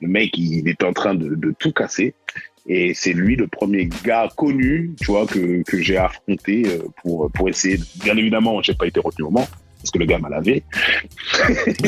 [0.00, 2.14] le mec, il était en train de, de tout casser.
[2.66, 7.30] Et c'est lui le premier gars connu, tu vois, que, que j'ai affronté euh, pour,
[7.32, 7.78] pour essayer.
[7.78, 10.62] de- Bien évidemment, j'ai pas été retenu au Mans, parce que le gars m'a lavé.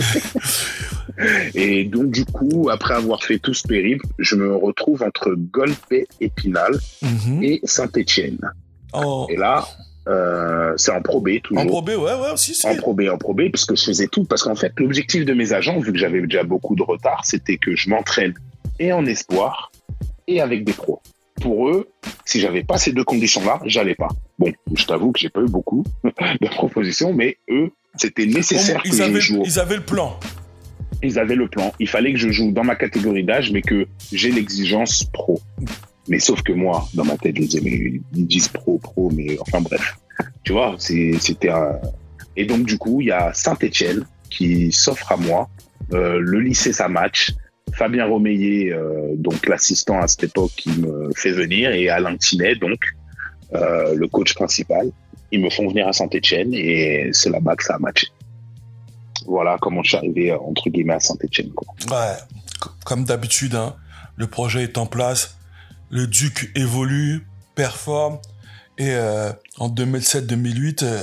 [1.55, 6.07] Et donc, du coup, après avoir fait tout ce périple, je me retrouve entre Golpé,
[6.21, 7.43] Épinal Mhm.
[7.43, 8.39] et Saint-Étienne.
[8.93, 9.67] En, Et là,
[10.09, 11.63] euh, c'est en Pro B, toujours.
[11.63, 12.77] en Pro B, ouais, ouais, aussi, En c'est.
[12.79, 14.25] Pro B, en Pro B, puisque je faisais tout.
[14.25, 17.59] Parce qu'en fait, l'objectif de mes agents, vu que j'avais déjà beaucoup de retard, c'était
[17.59, 18.35] que je m'entraîne
[18.79, 19.71] et en espoir
[20.35, 21.01] et avec des pros.
[21.41, 21.89] Pour eux,
[22.25, 24.09] si j'avais pas ces deux conditions-là, j'allais pas.
[24.39, 28.83] Bon, je t'avoue que j'ai pas eu beaucoup de propositions, mais eux, c'était nécessaire Bon,
[28.83, 29.43] que ils, je avaient, joue.
[29.45, 30.19] ils avaient le plan.
[31.03, 31.73] Ils avaient le plan.
[31.81, 35.41] Il fallait que je joue dans ma catégorie d'âge, mais que j'ai l'exigence pro.
[36.09, 39.37] Mais sauf que moi, dans ma tête, je disais, mais ils disent pro, pro, mais
[39.41, 39.97] enfin bref.
[40.45, 41.79] Tu vois, c'était un.
[42.37, 45.49] Et donc, du coup, il y a Saint-Etienne qui s'offre à moi,
[45.93, 47.33] euh, le lycée ça match,
[47.75, 52.57] Fabien Romeillet, euh, donc l'assistant à cette époque, qui me fait venir, et Alain Tinet,
[52.57, 52.81] donc,
[53.55, 54.91] euh, le coach principal.
[55.31, 58.09] Ils me font venir à Saint-Etienne et c'est là-bas que ça a matché.
[59.27, 61.51] Voilà comment je suis arrivé, euh, entre guillemets, à Saint-Etienne.
[61.91, 62.17] Ouais,
[62.85, 63.77] comme d'habitude, hein,
[64.17, 65.39] le projet est en place,
[65.91, 68.19] le Duc évolue, performe,
[68.79, 68.95] et
[69.59, 71.03] en 2007-2008, euh,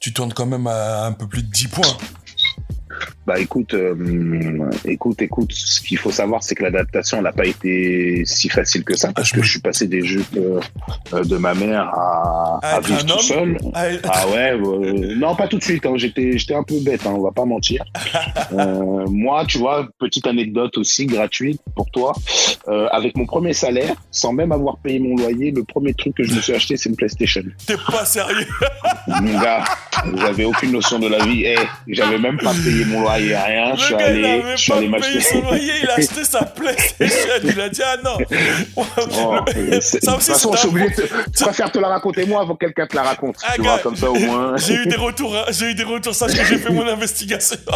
[0.00, 1.96] tu tournes quand même à un peu plus de 10 points.
[3.26, 8.22] Bah écoute, euh, écoute, écoute, ce qu'il faut savoir, c'est que l'adaptation n'a pas été
[8.24, 11.88] si facile que ça, parce que je suis passé des jeux euh, de ma mère
[11.94, 13.58] à, À vivre tout seul.
[13.74, 15.86] Ah, Ah ouais, euh, non pas tout de suite.
[15.86, 17.06] Hein, j'étais, j'étais un peu bête.
[17.06, 17.84] Hein, on va pas mentir.
[18.52, 22.14] Euh, moi, tu vois, petite anecdote aussi gratuite pour toi.
[22.68, 26.24] Euh, avec mon premier salaire, sans même avoir payé mon loyer, le premier truc que
[26.24, 27.42] je me suis acheté, c'est une PlayStation.
[27.66, 28.46] T'es pas sérieux
[29.20, 29.64] Mon gars,
[30.16, 31.44] j'avais aucune notion de la vie.
[31.44, 31.56] Eh,
[31.88, 33.74] j'avais même pas payé mon loyer, rien.
[33.76, 35.20] Je suis Le allé, avait je suis allé payé m'acheter.
[35.20, 37.28] son loyer, il a acheté sa PlayStation.
[37.44, 38.16] Il a dit, ah non.
[38.76, 38.84] Oh,
[39.54, 41.02] Le- c'est- ça de toute façon, je suis obligé de te,
[41.38, 43.36] je préfère te la raconter moi avant que quelqu'un te la raconte.
[43.46, 44.56] Ah, tu gars, vois, comme ça au moins.
[44.66, 47.56] J'ai eu des retours, hein, j'ai eu des retours, sache que j'ai fait mon investigation.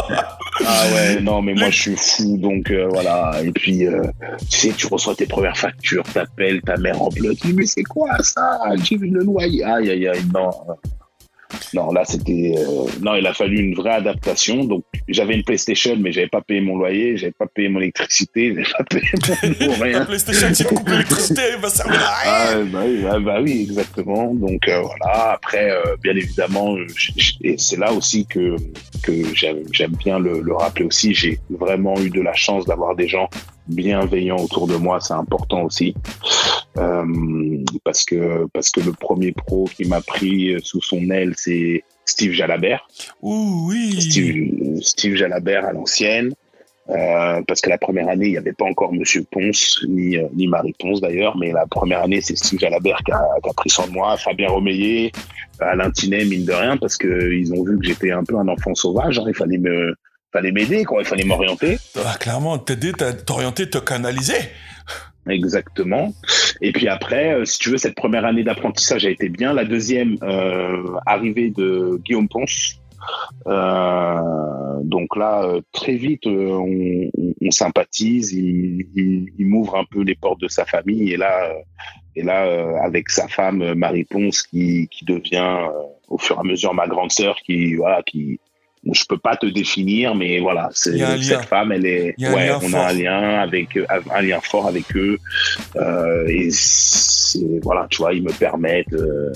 [0.67, 3.33] Ah ouais, non, mais moi je suis fou, donc euh, voilà.
[3.43, 4.03] Et puis, euh,
[4.51, 7.39] tu sais, tu reçois tes premières factures, t'appelles ta mère en bloc.
[7.41, 8.59] Tu dis, mais c'est quoi ça?
[8.85, 9.65] J'ai vu le loyer.
[9.65, 10.51] Aïe, aïe, aïe, non.
[11.75, 12.55] Non, là, c'était.
[12.57, 14.65] euh, Non, il a fallu une vraie adaptation.
[14.65, 18.55] Donc, j'avais une PlayStation, mais j'avais pas payé mon loyer, j'avais pas payé mon électricité,
[18.55, 19.03] j'avais pas payé
[19.61, 20.05] mon, mon La rien.
[20.05, 22.33] PlayStation, si l'électricité, elle va servir à rien.
[22.33, 24.35] Ah, bah, oui, ah, bah oui, exactement.
[24.35, 25.33] Donc euh, voilà.
[25.33, 26.77] Après, euh, bien évidemment,
[27.43, 28.57] et c'est là aussi que
[29.03, 31.15] que j'aime j'aime bien le, le rappeler aussi.
[31.15, 33.29] J'ai vraiment eu de la chance d'avoir des gens
[33.67, 35.01] bienveillants autour de moi.
[35.01, 35.95] C'est important aussi
[36.79, 41.83] Euh, parce que parce que le premier pro qui m'a pris sous son aile, c'est
[42.05, 42.87] Steve Jalabert.
[43.23, 44.01] Ouh, oui.
[44.01, 46.33] Steve, Steve Jalabert à l'ancienne.
[46.91, 50.27] Euh, parce que la première année, il n'y avait pas encore Monsieur Ponce, ni, euh,
[50.35, 53.53] ni Marie Ponce d'ailleurs, mais la première année, c'est Steve Jalabert qui a, qui a
[53.53, 55.13] pris soin de moi, Fabien Romeillet,
[55.61, 58.49] Alain Tinet, mine de rien, parce que ils ont vu que j'étais un peu un
[58.49, 59.95] enfant sauvage, hein, il fallait me
[60.33, 61.79] fallait m'aider, quoi, il fallait m'orienter.
[61.97, 64.35] Ah, clairement, t'aider, t'a- t'orienter, te canaliser.
[65.29, 66.13] Exactement.
[66.61, 69.53] Et puis après, euh, si tu veux, cette première année d'apprentissage a été bien.
[69.53, 72.77] La deuxième, euh, arrivée de Guillaume Ponce.
[73.47, 78.33] Euh, donc là, euh, très vite, euh, on, on- on sympathise.
[78.33, 81.13] Il, il- il m'ouvre un peu les portes de sa famille.
[81.13, 81.55] Et là, euh,
[82.17, 85.69] et là, euh, avec sa femme Marie Ponce, qui, qui devient euh,
[86.09, 88.41] au fur et à mesure ma grande sœur, qui voilà, qui
[88.91, 92.81] je peux pas te définir, mais voilà, c'est cette femme, elle est, ouais, on fort.
[92.81, 95.19] a un lien avec eux, un lien fort avec eux.
[95.77, 96.49] Euh, et
[97.63, 98.93] voilà, tu vois, ils me permettent.
[98.93, 99.33] euh,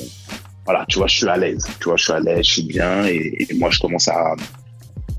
[0.64, 1.66] voilà, tu vois, je suis à l'aise.
[1.78, 3.04] Tu vois, je suis à l'aise, je suis bien.
[3.06, 4.34] Et, et moi, je commence à,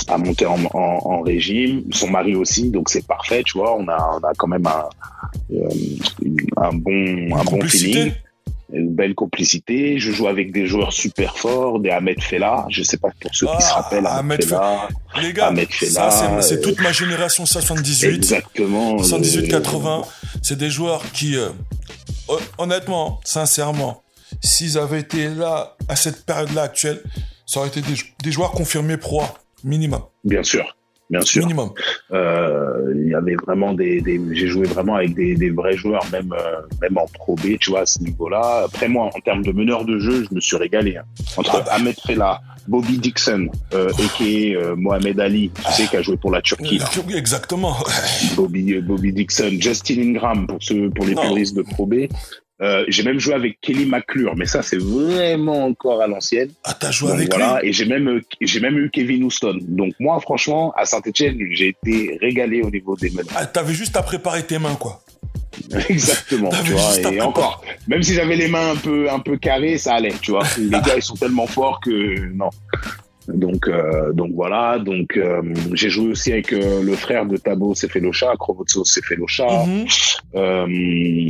[0.08, 1.84] à monter en, en, en régime.
[1.92, 3.44] Son mari aussi, donc c'est parfait.
[3.44, 4.86] Tu vois, on a, on a quand même un,
[5.54, 5.70] euh,
[6.58, 8.12] un bon, un bon feeling.
[8.74, 10.00] Une belle complicité.
[10.00, 12.66] Je joue avec des joueurs super forts, des Ahmed Fella.
[12.70, 14.08] Je sais pas pour ceux qui Ah, se rappellent.
[14.08, 14.88] Ahmed Fella.
[15.22, 18.08] Les gars, Ahmed ça, Fella, c'est, euh, toute ma génération 78.
[18.16, 18.98] Exactement.
[18.98, 20.04] 78-80,
[20.42, 21.50] c'est des joueurs qui, euh,
[22.28, 24.02] hon- honnêtement, sincèrement,
[24.42, 27.02] s'ils avaient été là à cette période-là actuelle,
[27.46, 29.22] ça aurait été des, des joueurs confirmés pro
[29.64, 30.02] minimum.
[30.24, 30.76] Bien sûr.
[31.10, 31.44] Bien sûr.
[31.46, 31.70] Minimum.
[32.12, 36.04] Euh, il y avait vraiment des, des j'ai joué vraiment avec des, des vrais joueurs
[36.12, 39.44] même euh, même en Pro B tu vois à ce niveau-là après moi en termes
[39.44, 41.04] de meneur de jeu je me suis régalé hein.
[41.38, 41.72] entre Ah bah.
[41.74, 46.32] Ahmed Fella Bobby Dixon euh, aka euh, Mohamed Ali tu sais qui a joué pour
[46.32, 46.86] la Turquie là.
[47.08, 47.76] Oui, Exactement.
[48.36, 51.22] Bobby euh, Bobby Dixon Justin Ingram pour ceux pour les Non.
[51.22, 52.08] puristes de Pro B
[52.62, 56.74] Euh, j'ai même joué avec Kelly McClure mais ça c'est vraiment encore à l'ancienne Ah,
[56.74, 59.58] t'as joué donc avec voilà, lui et j'ai même j'ai même eu Kevin Houston.
[59.62, 63.34] Donc moi franchement à Saint-Etienne, j'ai été régalé au niveau des meneurs.
[63.36, 65.02] ah, T'avais juste à préparer tes mains, quoi.
[65.90, 67.12] Exactement, tu vois.
[67.12, 70.32] Et encore, même si j'avais les mains un peu un peu carrées, ça allait, tu
[70.32, 70.44] vois.
[70.58, 72.50] Les gars, ils sont tellement forts que non.
[73.28, 75.42] Donc euh, donc voilà, donc euh,
[75.74, 79.66] j'ai joué aussi avec euh, le frère de Tabo Sefelocha, Krovotso Sefelocha.
[79.66, 79.86] Mhm.
[80.36, 81.28] Euh,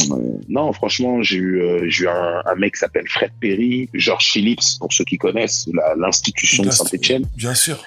[0.49, 4.77] non, franchement, j'ai eu, euh, eu un, un mec qui s'appelle Fred Perry, Georges Phillips,
[4.79, 7.25] pour ceux qui connaissent, l'institution de Saint-Etienne.
[7.37, 7.77] Bien sûr.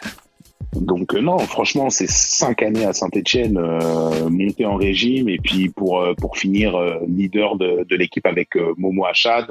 [0.75, 5.68] Donc euh, non, franchement, c'est cinq années à Saint-Etienne, euh, monté en régime, et puis
[5.68, 9.47] pour euh, pour finir euh, leader de, de l'équipe avec euh, Momo Achad,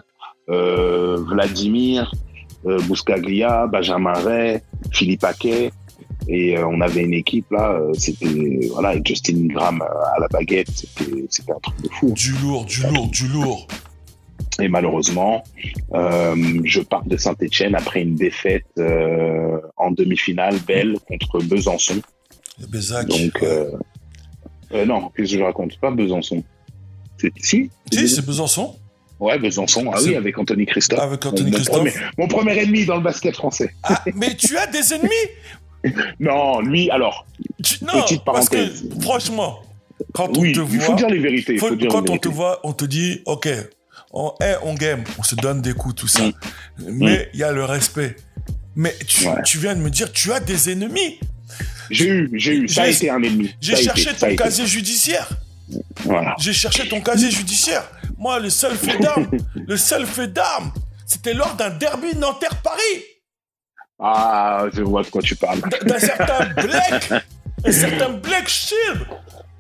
[0.50, 2.12] euh, Vladimir,
[2.65, 5.72] euh, Bouscaglia, Benjamin Ray, Philippe Paquet,
[6.28, 10.20] et euh, on avait une équipe là, euh, c'était voilà avec Justin Ingram euh, à
[10.20, 12.12] la baguette, c'était un truc de fou.
[12.13, 13.67] Du lourd, du lourd, du lourd.
[14.60, 15.43] Et malheureusement,
[15.93, 22.02] euh, je pars de Saint-Etienne après une défaite euh, en demi-finale belle contre Besançon.
[22.67, 23.08] Bézac.
[23.08, 23.72] Donc, euh,
[24.86, 25.80] non, qu'est-ce que je raconte?
[25.80, 26.43] Pas Besançon.
[27.20, 27.70] C'est si?
[27.91, 28.76] Si, c'est Besançon.
[29.19, 29.89] Ouais, Besançon.
[29.93, 30.99] Ah oui, avec Anthony Christophe.
[30.99, 31.77] Avec Anthony mon, Christophe.
[31.77, 33.73] Premier, mon premier ennemi dans le basket français.
[33.84, 35.10] Ah, mais tu as des ennemis?
[36.19, 37.25] Non, lui, alors,
[37.63, 38.89] Tu- Non, Petite parce que, parenthèse.
[39.01, 39.60] franchement,
[40.13, 40.80] quand on te il voit...
[40.86, 41.53] faut dire les vérités.
[41.53, 43.47] il Faut- faut dire quand les on te voit, on te dit, ok,
[44.12, 46.23] on, hey, on game, on se donne des coups, tout ça.
[46.23, 46.32] Mm.
[46.80, 48.15] Mais il y a le respect.
[48.75, 49.41] Mais tu, Ouais.
[49.45, 51.19] tu viens de me dire, tu as des ennemis.
[51.89, 52.67] J'ai eu, j'ai eu.
[52.67, 53.56] Ça a été un ennemi.
[53.62, 55.30] J'ai cherché été, ton casier judiciaire.
[56.06, 56.36] Voilà.
[56.39, 57.84] J'ai cherché ton casier judiciaire.
[58.17, 60.71] Moi, le seul fait d'armes, le seul fait d'armes,
[61.06, 63.03] c'était lors d'un derby Nanterre-Paris.
[63.99, 65.60] Ah, je vois de quoi tu parles.
[65.62, 67.12] D'un- D'un certain Blake.
[67.65, 69.08] Un certain Blake Shield.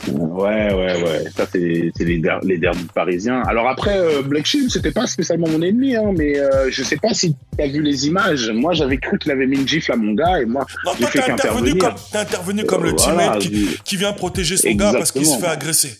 [0.07, 1.23] Ouais, ouais, ouais.
[1.35, 3.41] Ça, c'est les, der les derbys parisiens.
[3.47, 6.97] Alors après, euh, Black Shield, c'était pas spécialement mon ennemi, hein, mais euh, je sais
[6.97, 8.49] pas si tu as vu les images.
[8.51, 10.65] Moi, j'avais cru qu'il avait mis une gifle à mon gars, et moi,
[10.99, 13.97] j'ai fait t'es intervenu comme, t'es intervenu comme le Euh, teammate voilà, qui, j'ai- qui
[13.97, 15.97] vient protéger son gars parce qu'il se fait agresser.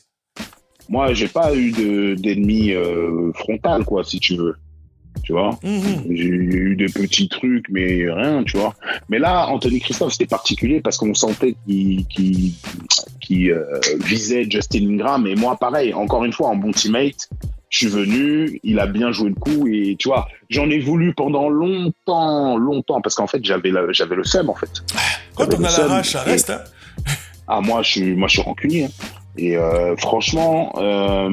[0.90, 4.56] Moi, j'ai pas eu de- d'ennemi euh, frontal, quoi, si tu veux.
[5.28, 6.06] Tu vois Mhm.
[6.16, 8.74] J'ai eu des petits trucs, mais rien, tu vois.
[9.10, 15.28] Mais là, Anthony Christophe, c'était particulier parce qu'on sentait qu'il euh, visait Justin Ingram.
[15.28, 17.28] Et moi, pareil, encore une fois, en bon teammate,
[17.70, 21.14] Je suis venu, il a bien joué le coup et tu vois, j'en ai voulu
[21.14, 24.70] pendant longtemps, longtemps, parce qu'en fait, j'avais le seum en fait.
[25.36, 25.88] Quand on a la seum.
[25.90, 26.50] rage, ça reste.
[26.52, 26.62] Hein.
[27.50, 28.86] Ah moi je suis moi je suis rancunier.
[28.86, 28.90] hein.
[29.38, 31.30] Et euh, franchement, euh,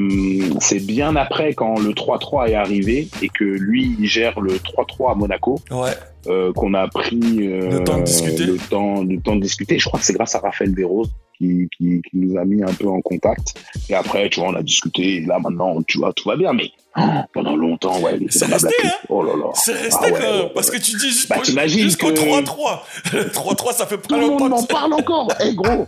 [0.61, 5.13] c'est bien après quand le 3-3 est arrivé et que lui il gère le 3-3
[5.13, 5.91] à Monaco Ouais.
[6.27, 8.45] euh, qu'on a pris euh, Le temps de discuter.
[8.47, 9.79] le temps, le temps de discuter.
[9.79, 12.73] Je crois que c'est grâce à Raphaël Desroses qui, qui, qui nous a mis un
[12.73, 13.55] peu en contact.
[13.89, 15.17] Et après, tu vois, on a discuté.
[15.17, 16.53] Et là, maintenant, tu vois, tout va bien.
[16.53, 19.51] Mais oh, pendant longtemps, ouais, C'est resté, hein Oh là là.
[19.55, 22.81] C'est resté Ah ouais, ouais, parce que tu dis juste Bah, jusqu'au que- 3-3.
[23.13, 24.49] Le 3-3, ça fait Tout pas le monde longtemps.
[24.57, 25.29] m'en que- parle encore.
[25.45, 25.87] Eh gros,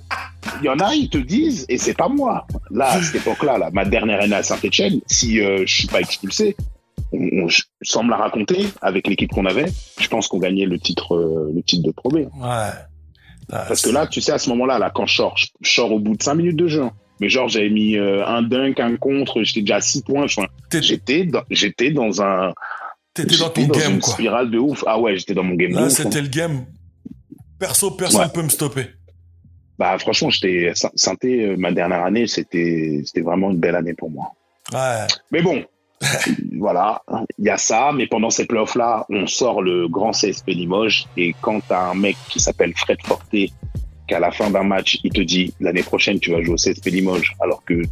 [0.60, 2.46] il y en a, ils te disent, et c'est pas moi.
[2.70, 6.00] Là, à cette époque-là, là, ma dernière année à Saint-Etienne, si euh, je suis pas
[6.00, 6.56] expulsé,
[7.12, 7.48] on, on-
[7.82, 9.66] sans me la raconter, avec l'équipe qu'on avait,
[10.00, 12.14] je pense qu'on gagnait le titre, euh, le titre de Pro B.
[12.16, 12.26] Ouais.
[13.52, 15.92] Ah, Parce que là, tu sais, à ce moment-là, là, quand je sors, je sors
[15.92, 16.82] au bout de 5 minutes de jeu.
[16.82, 16.92] hein.
[17.20, 20.26] Mais genre, j'avais mis euh, un dunk, un contre, j'étais déjà à 6 points.
[20.72, 22.52] J'étais dans, j'étais dans un.
[23.14, 24.12] T'étais dans ton j'étais game, une quoi.
[24.12, 24.84] spirale de ouf.
[24.86, 25.86] Ah ouais, j'étais dans mon game Là, ouf.
[25.86, 25.90] hein.
[25.90, 26.66] c'était le game.
[27.58, 28.28] Perso, personne Ouais.
[28.32, 28.86] peut me stopper.
[29.78, 30.72] Bah, franchement, j'étais.
[30.94, 34.32] Synthé, euh, ma dernière année, c'était, c'était vraiment une belle année pour moi.
[34.72, 35.06] Ouais.
[35.30, 35.64] Mais bon,
[36.58, 37.02] voilà,
[37.38, 37.92] il y a ça.
[37.94, 41.06] Mais pendant ces playoffs-là, on sort le grand CSP Limoges.
[41.16, 43.52] Et quand t'as un mec qui s'appelle Fred Forté,
[44.06, 46.86] qu'à la fin d'un match, il te dit l'année prochaine, tu vas jouer au CSP
[46.86, 47.82] Limoges, alors que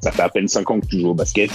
[0.00, 1.50] ça fait à peine 5 ans que tu joues au basket.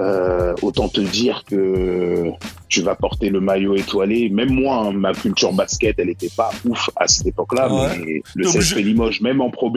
[0.00, 2.32] Euh, autant te dire que
[2.72, 4.30] tu vas porter le maillot étoilé.
[4.30, 7.98] Même moi, hein, ma culture basket, elle était pas ouf à cette époque-là, Ouais.
[7.98, 9.76] mais le CSP Limoges, même en Pro B,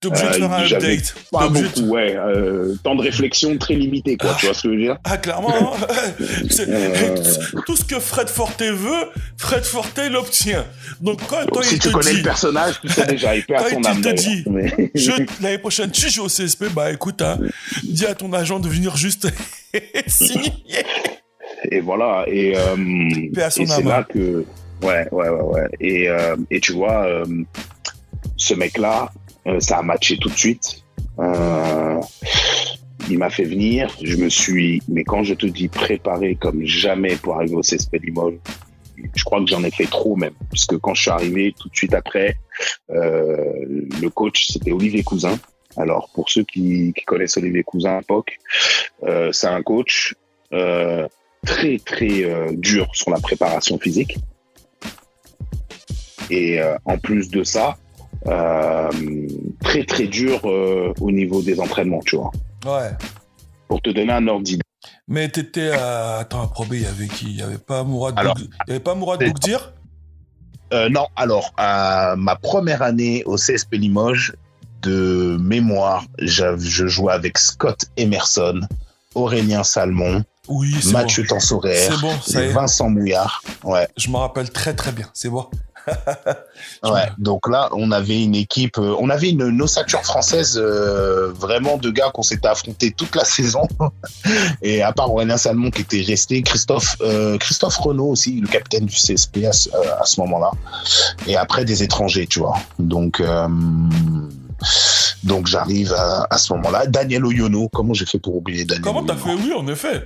[0.00, 0.98] T'es obligé de Euh, faire un j'avais
[1.30, 2.16] pas beaucoup, ouais.
[2.16, 4.34] Euh, temps de réflexion très limité, quoi.
[4.38, 4.96] tu vois ce que je veux dire?
[5.04, 5.74] Ah, clairement.
[5.74, 5.86] hein.
[6.60, 7.24] Euh.
[7.66, 9.04] Tout ce que Fred Forte veut,
[9.36, 10.64] Fred Forte l'obtient.
[11.02, 13.44] Donc, quand toi, Si il tu te connais dit, le personnage, tu sais déjà, il
[13.44, 14.00] perd son âme.
[14.00, 17.38] te dit, Mais- je, l'année prochaine, tu joues au CSP, bah écoute, hein,
[17.82, 19.28] dis à ton agent de venir juste
[20.06, 20.52] signer.
[21.70, 22.24] Et voilà.
[22.26, 24.44] Et, euh, et c'est là que.
[24.82, 25.68] Ouais, ouais, ouais, ouais.
[25.80, 27.24] Et, euh, et tu vois, euh,
[28.36, 29.10] ce mec-là,
[29.46, 30.82] euh, ça a matché tout de suite.
[31.18, 32.00] Euh,
[33.10, 33.94] il m'a fait venir.
[34.02, 34.82] Je me suis.
[34.88, 38.38] Mais quand je te dis préparé comme jamais pour arriver au CSP Limoges,
[39.14, 40.34] je crois que j'en ai fait trop même.
[40.50, 42.36] Puisque quand je suis arrivé tout de suite après,
[42.90, 43.54] euh,
[44.00, 45.38] le coach, c'était Olivier Cousin.
[45.76, 48.38] Alors, pour ceux qui, qui connaissent Olivier Cousin à l'époque,
[49.04, 50.14] euh, c'est un coach
[50.52, 51.06] euh,
[51.46, 54.18] très, très euh, dur sur la préparation physique.
[56.30, 57.76] Et euh, en plus de ça,
[58.26, 58.90] euh,
[59.62, 62.30] très, très dur euh, au niveau des entraînements, tu vois.
[62.64, 62.90] Ouais.
[63.68, 64.62] Pour te donner un ordre d'idée.
[65.08, 66.18] Mais t'étais à...
[66.18, 67.26] Attends, à Pro B, il y avait qui?
[67.26, 69.22] Il y avait pas Mourad Alors, Boug- Il y avait pas Mourad
[70.72, 74.34] Euh, non, alors, à ma première année au CSP Limoges,
[74.82, 78.60] de mémoire, je, je jouais avec Scott Emerson,
[79.16, 81.36] Aurélien Salmon, Oui, c'est Mathieu bon.
[81.36, 82.12] Tensorer, C'est bon.
[82.52, 83.40] Vincent Mouillard.
[83.64, 85.06] Ouais, Je me rappelle très très bien.
[85.14, 85.46] C'est bon.
[86.82, 87.08] Ouais.
[87.18, 91.78] Donc là, on avait une équipe, euh, on avait une, une ossature française euh, vraiment
[91.78, 93.66] de gars qu'on s'était affrontés toute la saison.
[94.62, 98.84] Et à part Aurélien Salmon qui était resté, Christophe, euh, Christophe Renaud aussi, le capitaine
[98.86, 100.50] du CSP à, ce- à ce moment-là.
[101.26, 102.58] Et après des étrangers, tu vois.
[102.78, 103.22] Donc,
[105.22, 106.86] donc j'arrive à, à ce moment-là.
[106.86, 109.32] Daniel Oyono, comment j'ai fait pour oublier Daniel Comment t'as fait?
[109.34, 110.04] Oui, en effet.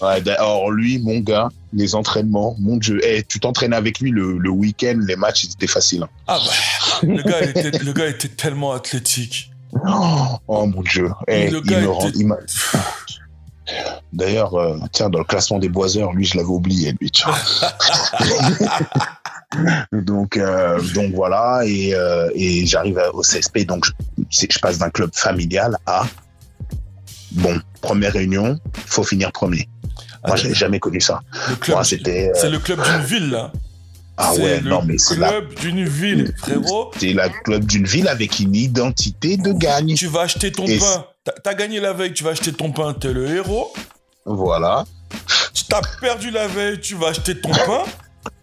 [0.00, 4.38] Ouais, alors lui, mon gars, les entraînements, mon dieu, Eh, tu t'entraînais avec lui le,
[4.38, 6.02] le week-end, les matchs, c'était facile.
[6.04, 6.08] hein.
[6.26, 6.52] Ah bah,
[7.08, 9.50] le gars, était, le gars était tellement athlétique.
[9.86, 11.10] Oh, oh, mon dieu.
[11.26, 12.34] Eh, Le il gars me était- rend- il
[14.14, 17.10] D'ailleurs, euh, tiens, dans le classement des boiseurs, lui, je l'avais oublié, lui.
[19.92, 23.86] donc, euh, donc voilà, et, euh, et j'arrive au CSP, donc
[24.30, 26.04] je, je passe d'un club familial à
[27.32, 29.68] bon, première réunion, faut finir premier.
[30.26, 31.20] Moi, Ah, j'avais jamais connu ça.
[31.66, 32.28] le c'était.
[32.28, 33.52] euh, c'est le club d'une ville, là.
[34.16, 36.90] ah ouais, le non, mais c'est la club d'une ville, frérot.
[36.98, 39.94] C'est la club d'une ville avec une identité de gagne.
[39.94, 41.06] Tu vas acheter ton Et pain.
[41.44, 43.72] T'as gagné la veille, tu vas acheter ton pain, t'es le héros.
[44.26, 44.84] Voilà.
[45.54, 47.84] Tu t'as perdu la veille, tu vas acheter ton pain.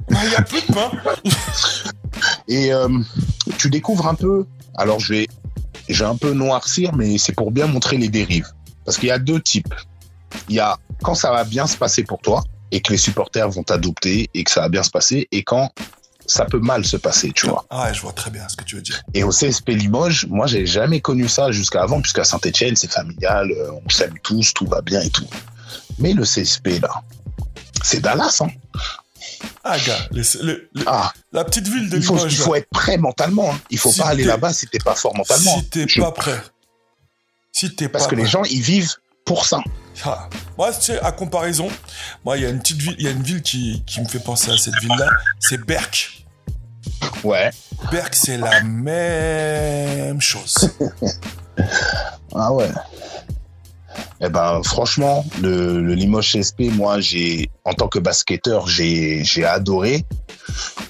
[0.10, 0.92] Il n'y a plus de pain.
[2.48, 2.88] Et euh,
[3.58, 4.46] tu découvres un peu.
[4.76, 5.28] Alors, je vais,
[5.90, 8.48] je vais un peu noircir, mais c'est pour bien montrer les dérives.
[8.86, 9.74] Parce qu'il y a deux types.
[10.50, 13.50] Il y a quand ça va bien se passer pour toi et que les supporters
[13.50, 15.72] vont t'adopter et que ça va bien se passer, et quand
[16.28, 17.66] ça peut mal se passer, tu vois.
[17.70, 19.02] Ah, ouais, je vois très bien ce que tu veux dire.
[19.14, 23.52] Et au CSP Limoges, moi, j'ai jamais connu ça jusqu'à avant, puisqu'à Saint-Etienne, c'est familial,
[23.52, 25.28] euh, on s'aime tous, tout va bien et tout.
[26.00, 27.04] Mais le CSP, là,
[27.84, 28.48] c'est Dallas, hein.
[29.64, 32.34] Ah, gars, le- le- le- Ah, la petite ville de il faut, Limoges.
[32.34, 33.52] il faut être prêt mentalement.
[33.52, 33.60] hein.
[33.70, 35.58] Il faut Si pas aller là-bas si t'es pas fort mentalement.
[35.58, 36.40] Si t'es Je- pas prêt.
[37.52, 38.94] Si t'es Parce pas que les gens, ils vivent
[39.26, 39.60] pour ça.
[40.04, 40.30] Ah.
[40.58, 41.70] Moi, tu sais, à comparaison,
[42.26, 44.08] moi, il y a une petite ville, il y a une ville qui, qui me
[44.08, 46.26] fait penser à cette ville-là, c'est Berck.
[47.24, 47.50] Ouais.
[47.92, 50.70] Berck, c'est la même chose.
[52.38, 52.70] Ah ouais.
[54.22, 60.06] Eh ben, franchement, le, le Limoges CSP, moi, j'ai, en tant que basketteur, j'ai, adoré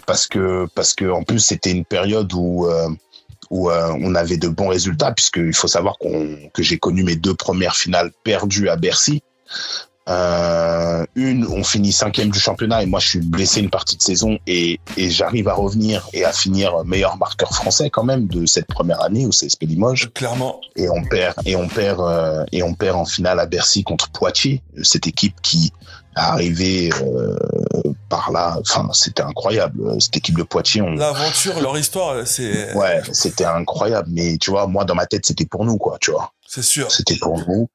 [0.05, 0.67] parce que,
[1.09, 2.89] en plus, c'était une période où, euh,
[3.51, 5.97] euh, on avait de bons résultats, puisqu'il faut savoir
[6.53, 9.23] que j'ai connu mes deux premières finales perdues à Bercy.
[10.07, 14.03] Euh, une, on finit cinquième du championnat et moi je suis blessé une partie de
[14.03, 18.45] saison et, et j'arrive à revenir et à finir meilleur marqueur français quand même de
[18.45, 20.11] cette première année au CSP Limoges.
[20.13, 20.61] Clairement.
[20.75, 24.11] Et on perd et on perd euh, et on perd en finale à Bercy contre
[24.11, 25.73] Poitiers, cette équipe qui
[26.15, 27.35] est arrivée euh,
[28.09, 28.57] par là.
[28.61, 29.99] Enfin, c'était incroyable.
[29.99, 34.09] Cette équipe de Poitiers, on, L'aventure, leur histoire, c'est ouais, c'était incroyable.
[34.11, 36.31] Mais tu vois, moi dans ma tête, c'était pour nous quoi, tu vois.
[36.47, 36.91] C'est sûr.
[36.91, 37.69] C'était pour nous.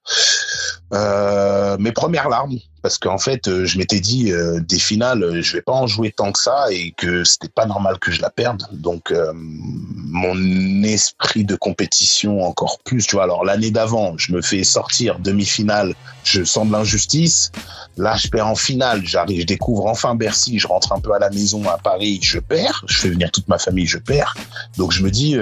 [0.93, 5.53] Euh, mes premières larmes, parce qu'en fait, euh, je m'étais dit euh, des finales, je
[5.53, 8.31] vais pas en jouer tant que ça et que c'était pas normal que je la
[8.31, 8.65] perde.
[8.73, 13.25] Donc mon esprit de compétition encore plus, tu vois.
[13.25, 15.95] Alors l'année d'avant, je me fais sortir demi-finale,
[16.25, 17.53] je sens de l'injustice.
[17.97, 21.19] Là, je perds en finale, j'arrive, je découvre enfin Bercy, je rentre un peu à
[21.19, 24.35] la maison à Paris, je perds, je fais venir toute ma famille, je perds.
[24.77, 25.37] Donc je me dis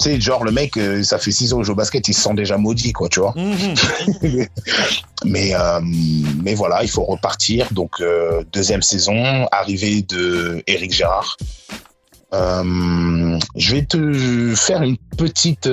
[0.00, 2.14] tu sais, genre le mec, euh, ça fait six ans qu'il joue au basket, il
[2.14, 3.34] se sent déjà maudit, quoi, tu vois.
[3.36, 3.74] Mhm.
[5.24, 5.80] mais euh,
[6.42, 7.68] mais voilà, il faut repartir.
[7.72, 11.36] Donc euh, deuxième saison, arrivée de Eric Gérard.
[12.32, 15.68] Je vais te faire une petite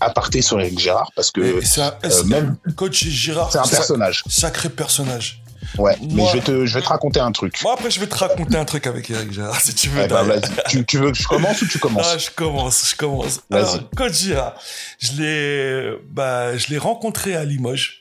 [0.00, 1.40] aparté sur Eric Gérard parce que
[1.80, 4.24] un- même- coach Girard, c'est un personnage.
[4.28, 5.39] sacré personnage.
[5.78, 7.60] Ouais, mais Moi- je vais te je vais te raconter un truc.
[7.62, 10.02] Moi, après, je vais te raconter un truc avec Eric Girard, si tu veux.
[10.04, 10.40] Eh ben.
[10.68, 13.40] Tu, tu veux que je commence ou tu Ah, commences je commence, je commence.
[13.50, 13.60] Vas-y.
[13.62, 14.54] Alors, coach Girard,
[14.98, 18.00] je l'ai, bah, je l'ai rencontré à Limoges.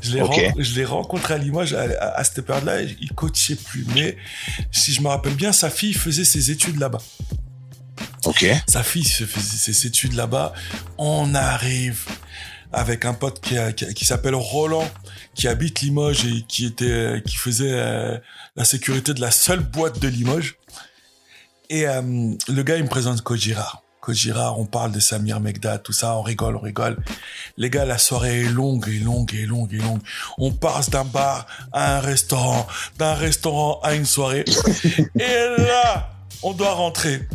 [0.00, 2.80] Je l'ai, ren- rencontré à Limoges à, à- à cette période-là.
[2.82, 4.16] Il coachait plus, mais
[4.72, 6.98] si je me rappelle bien, sa fille faisait ses études là-bas.
[8.24, 8.44] Ok.
[8.68, 10.52] Sa fille faisait ses études là-bas.
[10.98, 12.04] On arrive
[12.72, 13.56] avec un pote qui,
[13.94, 14.88] qui, s'appelle Roland,
[15.34, 18.18] qui habite Limoges et qui était, qui faisait euh,
[18.56, 20.56] la sécurité de la seule boîte de Limoges.
[21.70, 22.02] Et euh,
[22.48, 23.82] le gars, il me présente Coach Girard.
[24.00, 26.98] Coach Girard, on parle de Samir Megdad, tout ça, on rigole, on rigole.
[27.56, 30.00] Les gars, la soirée est longue et longue et longue et longue.
[30.38, 32.66] On passe d'un bar à un restaurant,
[32.98, 34.44] d'un restaurant à une soirée.
[35.18, 36.10] et là,
[36.42, 37.28] on doit rentrer.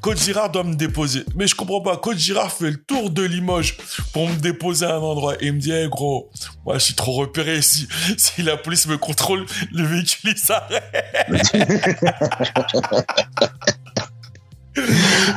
[0.00, 1.24] Coach Girard doit me déposer.
[1.36, 1.96] Mais je comprends pas.
[1.96, 3.76] Coach Girard fait le tour de Limoges
[4.12, 5.34] pour me déposer à un endroit.
[5.40, 6.30] Et il me dit, hey, gros,
[6.64, 7.86] moi, je suis trop repéré ici.
[8.16, 10.82] Si la police me contrôle, le véhicule, il s'arrête.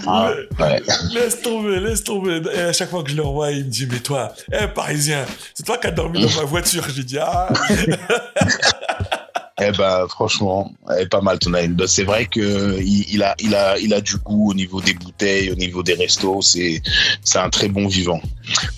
[0.07, 0.81] Ah, ouais.
[1.13, 2.41] Laisse tomber, laisse tomber.
[2.53, 5.25] Et à chaque fois que je le revois, il me dit, mais toi, eh, parisien,
[5.53, 6.83] c'est toi qui as dormi dans ma voiture.
[6.89, 7.49] J'ai dit, ah,
[9.61, 11.87] Eh ben, franchement, elle est pas mal ton anecdote.
[11.87, 15.49] C'est vrai que il, a, il a, il a du goût au niveau des bouteilles,
[15.49, 16.41] au niveau des restos.
[16.41, 16.81] C'est,
[17.23, 18.21] c'est un très bon vivant.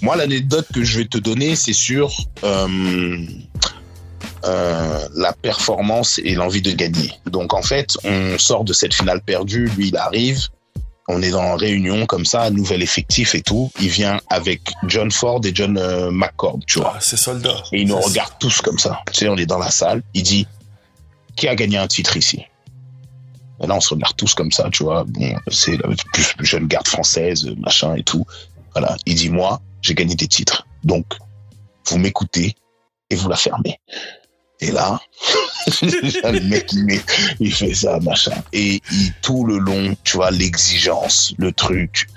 [0.02, 3.18] Moi, l'anecdote que je vais te donner, c'est sur euh,
[4.46, 7.12] euh, la performance et l'envie de gagner.
[7.26, 9.72] Donc, en fait, on sort de cette finale perdue.
[9.76, 10.48] Lui, il arrive.
[11.10, 13.72] On est dans réunion comme ça, nouvel effectif et tout.
[13.80, 16.94] Il vient avec John Ford et John euh, McCord, tu vois.
[16.98, 17.64] Ah, c'est soldat.
[17.72, 19.00] Et ils nous regardent tous comme ça.
[19.12, 20.04] Tu sais, on est dans la salle.
[20.14, 20.46] Il dit
[21.38, 22.44] Qui a gagné un titre ici
[23.64, 25.06] Et là, on se regarde tous comme ça, tu vois.
[25.06, 28.26] Bon, c'est la plus jeune garde française, machin et tout.
[28.74, 28.98] Voilà.
[29.06, 30.68] Il dit Moi, j'ai gagné des titres.
[30.84, 31.06] Donc,
[31.88, 32.56] vous m'écoutez
[33.10, 33.80] et vous la fermez.
[34.60, 35.00] Et là,
[35.84, 36.72] le mec,
[37.40, 38.32] il, fait ça, machin.
[38.54, 38.82] Et
[39.22, 42.08] tout le long, tu vois, l'exigence, le truc.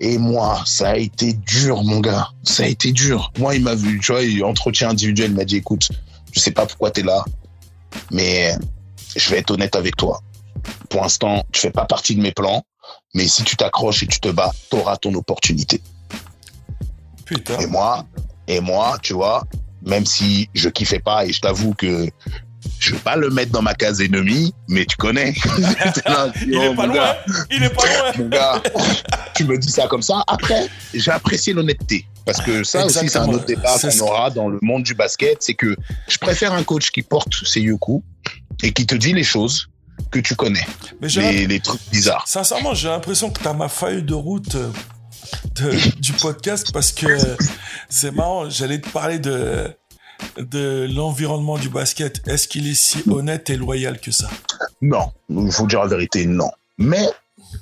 [0.00, 2.28] Et moi, ça a été dur, mon gars.
[2.44, 3.30] Ça a été dur.
[3.38, 5.90] Moi, il m'a vu, tu vois, il- entretien individuel, il m'a dit, écoute,
[6.32, 7.22] je sais pas pourquoi t'es là,
[8.10, 8.56] mais
[9.16, 10.20] je vais être honnête avec toi.
[10.88, 12.64] Pour l'instant, tu fais pas partie de mes plans,
[13.14, 15.80] mais si tu t'accroches et tu te bats, t'auras ton opportunité.
[17.24, 17.58] Putain.
[17.58, 18.04] Et moi,
[18.46, 19.44] et moi, tu vois,
[19.82, 22.08] même si je kiffais pas et je t'avoue que
[22.78, 25.34] je vais pas le mettre dans ma case ennemie, mais tu connais.
[26.06, 27.14] Là, Il oh, est pas loin.
[27.50, 28.12] Il est pas loin.
[28.18, 28.62] mon gars,
[29.34, 30.22] tu me dis ça comme ça.
[30.26, 32.06] Après, j'ai apprécié l'honnêteté.
[32.24, 34.94] Parce que ça aussi, c'est un autre débat qu'on ce- aura dans le monde du
[34.94, 35.38] basket.
[35.42, 35.76] C'est que
[36.08, 38.02] je préfère un coach qui porte ses yoku
[38.62, 39.68] et qui te dit les choses
[40.12, 40.64] que tu connais.
[41.00, 42.26] Mais Les, les trucs bizarres.
[42.28, 44.70] Sincèrement, j'ai l'impression que tu as ma feuille de route euh,
[45.56, 47.06] de- du podcast parce que
[47.88, 48.48] c'est marrant.
[48.50, 49.68] J'allais te parler de,
[50.38, 52.26] de l'environnement du basket.
[52.26, 54.28] Est-ce qu'il est si honnête et loyal que ça?
[54.80, 56.50] Non, il faut dire la vérité, non.
[56.78, 57.08] Mais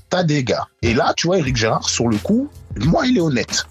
[0.08, 0.66] t'as des gars.
[0.82, 3.64] Et là, tu vois, Eric Gérard, sur le coup, moi, il est honnête.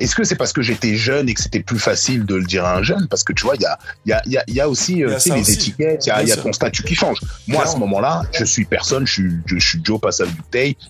[0.00, 2.64] Est-ce que c'est parce que j'étais jeune et que c'était plus facile de le dire
[2.64, 3.06] à un jeune?
[3.08, 5.04] Parce que tu vois, il y a, y, a, y, a, y a aussi y
[5.04, 5.52] a les aussi.
[5.52, 7.20] étiquettes, il y a, y ton statut qui change.
[7.46, 10.00] Moi, à ce moment-là, je suis personne, je suis, je, suis Joe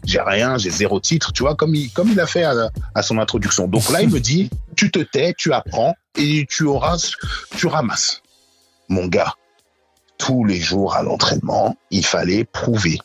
[0.04, 3.02] j'ai rien, j'ai zéro titre, tu vois, comme il, comme il a fait à, à
[3.02, 3.68] son introduction.
[3.68, 7.14] Donc là, il me dit, tu te tais, tu apprends et tu auras,
[7.56, 8.22] tu ramasses.
[8.88, 9.34] Mon gars,
[10.18, 12.98] tous les jours à l'entraînement, il fallait prouver.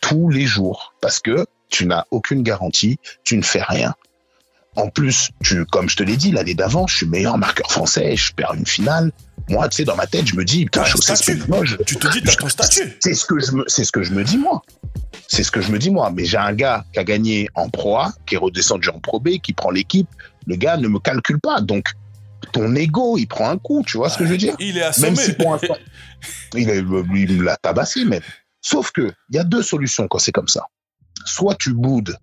[0.00, 0.94] Tous les jours.
[1.00, 3.94] Parce que tu n'as aucune garantie, tu ne fais rien.
[4.74, 8.16] En plus, tu, comme je te l'ai dit l'année d'avant, je suis meilleur marqueur français,
[8.16, 9.12] je perds une finale.
[9.48, 11.42] Moi, tu sais, dans ma tête, je me dis, putain, je statut.
[11.86, 12.96] Tu te dis, t'as ton statut.
[13.00, 14.62] C'est ce que je me, c'est ce que je me dis moi.
[15.28, 16.10] C'est ce que je me dis moi.
[16.10, 19.20] Mais j'ai un gars qui a gagné en Pro A, qui est redescendu en Pro
[19.20, 20.08] B, qui prend l'équipe.
[20.46, 21.60] Le gars ne me calcule pas.
[21.60, 21.92] Donc,
[22.52, 23.82] ton ego, il prend un coup.
[23.86, 24.54] Tu vois ce que je veux dire?
[24.58, 25.16] Il est Même assommé.
[25.16, 25.58] si pour
[26.54, 28.22] il, est- lui, il l'a tabassé même.
[28.60, 30.66] Sauf que il y a deux solutions quand c'est comme ça.
[31.24, 32.16] Soit tu boudes,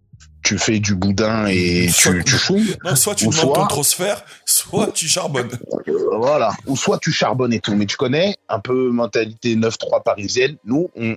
[0.43, 2.75] tu fais du boudin et Soit- tu, tu chouilles.
[2.85, 5.49] Non, soit tu demandes ton soit- trophère, soit tu charbonnes.
[5.87, 6.51] Euh, voilà.
[6.65, 7.75] Ou soit tu charbonnes et tout.
[7.75, 10.55] Mais tu connais un peu mentalité 9-3 parisienne.
[10.65, 11.15] Nous, on...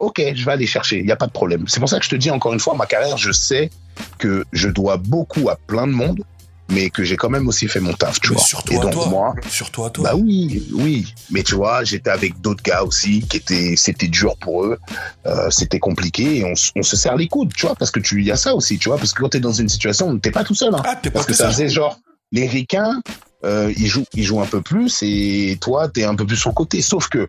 [0.00, 0.98] ok, je vais aller chercher.
[0.98, 1.64] Il n'y a pas de problème.
[1.68, 3.70] C'est pour ça que je te dis encore une fois, ma carrière, je sais
[4.18, 6.22] que je dois beaucoup à plein de monde,
[6.70, 8.44] mais que j'ai quand même aussi fait mon taf, tu Mais vois.
[8.44, 9.08] surtout et à donc, toi.
[9.08, 10.04] moi, Surtout à toi.
[10.04, 11.14] bah oui, oui.
[11.30, 14.78] Mais tu vois, j'étais avec d'autres gars aussi qui étaient, c'était dur pour eux.
[15.26, 18.26] Euh, c'était compliqué et on, se serre les coudes, tu vois, parce que tu, il
[18.26, 20.44] y a ça aussi, tu vois, parce que quand t'es dans une situation, t'es pas
[20.44, 20.82] tout seul, hein.
[20.84, 21.98] Ah, t'es pas Parce que ça faisait genre,
[22.32, 23.00] les ricains,
[23.44, 26.50] euh, ils jouent, ils jouent un peu plus et toi, t'es un peu plus sur
[26.50, 26.82] le côté.
[26.82, 27.28] Sauf que,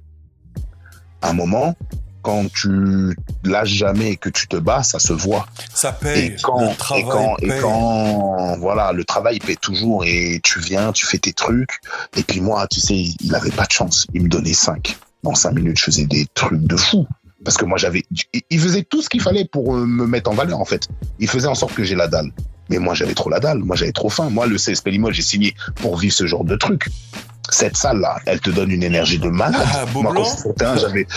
[1.22, 1.76] à un moment,
[2.22, 5.47] quand tu lâches jamais et que tu te bats, ça se voit.
[5.74, 6.28] Ça paye.
[6.28, 10.59] Et quand, le et travail quand, et quand, voilà, le travail paie toujours et tu
[10.59, 11.80] viens, tu fais tes trucs.
[12.17, 14.05] Et puis moi, tu sais, il avait pas de chance.
[14.13, 14.97] Il me donnait 5.
[15.24, 17.05] Dans 5 minutes, je faisais des trucs de fou.
[17.45, 18.03] Parce que moi, j'avais,
[18.34, 20.88] il- il faisait tout ce qu'il fallait pour euh, me mettre en valeur, en fait.
[21.20, 22.32] Il faisait en sorte que j'ai la dalle.
[22.70, 23.59] Mais moi, j'avais trop la dalle.
[23.59, 24.30] Moi, j'avais trop faim.
[24.30, 26.88] Moi, le CSP Limoges, j'ai signé pour vivre ce genre de truc.
[27.52, 29.66] Cette salle-là, elle te donne une énergie de malade.
[29.74, 30.26] Ah, beau Moi, blanc.
[30.78, 31.08] j'avais,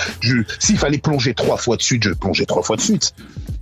[0.58, 3.12] s'il fallait plonger trois fois de suite, je plongeais trois fois de suite.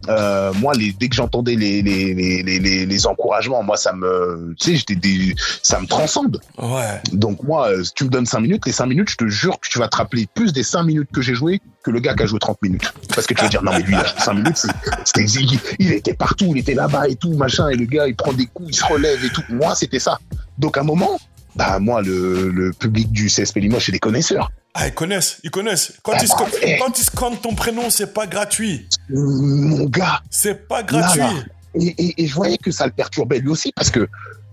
[0.09, 4.55] Euh, moi, les, dès que j'entendais les, les, les, les, les, encouragements, moi, ça me,
[4.59, 6.41] tu sais, des, ça me transcende.
[6.59, 7.01] Ouais.
[7.13, 9.69] Donc moi, euh, tu me donnes 5 minutes, les 5 minutes, je te jure que
[9.69, 12.23] tu vas te rappeler plus des 5 minutes que j'ai joué que le gars qui
[12.23, 12.93] a joué 30 minutes.
[13.15, 14.67] Parce que tu vas dire, non mais lui, il a joué 5 minutes,
[15.05, 18.17] c'était, il, il était partout, il était là-bas et tout, machin, et le gars, il
[18.17, 19.43] prend des coups, il se relève et tout.
[19.51, 20.19] Moi, c'était ça.
[20.59, 21.19] Donc à un moment,
[21.57, 24.51] bah moi, le, le public du CSP Limoges, c'est des connaisseurs.
[24.75, 25.95] Ah, ils connaissent, ils connaissent.
[26.03, 26.79] Quand, Ah, ils, bah, eh.
[26.79, 28.89] quand ils scannent ton prénom, c'est pas gratuit.
[29.09, 31.21] Mon gars, C'est pas gratuit.
[31.21, 31.33] Là,
[31.75, 34.09] et, et, et je voyais que ça le perturbait lui aussi, parce que,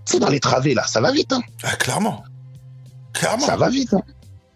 [0.05, 1.41] c'est dans les travées, là, ça va vite, hein.
[1.63, 2.23] Ah, clairement.
[3.13, 3.45] Clairement.
[3.45, 4.01] Ça va vite, hein.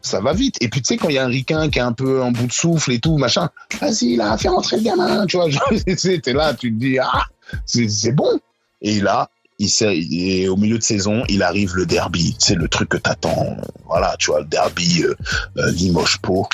[0.02, 0.56] Ça va vite.
[0.62, 2.32] Et puis, tu sais, quand il y a un ricain qui est un peu en
[2.32, 5.48] bout de souffle et tout, machin, vas-y, là, fais rentrer le gamin, tu vois.
[5.86, 7.24] t'es là, tu te dis, ah,
[7.66, 8.40] c'est c'est bon.
[8.82, 9.30] Et là,
[9.62, 12.36] il s'est- et au milieu de saison, il arrive le derby.
[12.40, 13.56] C'est le truc que t'attends.
[13.86, 15.14] Voilà, tu vois, le derby euh,
[15.58, 16.48] euh, Limoges-Pau.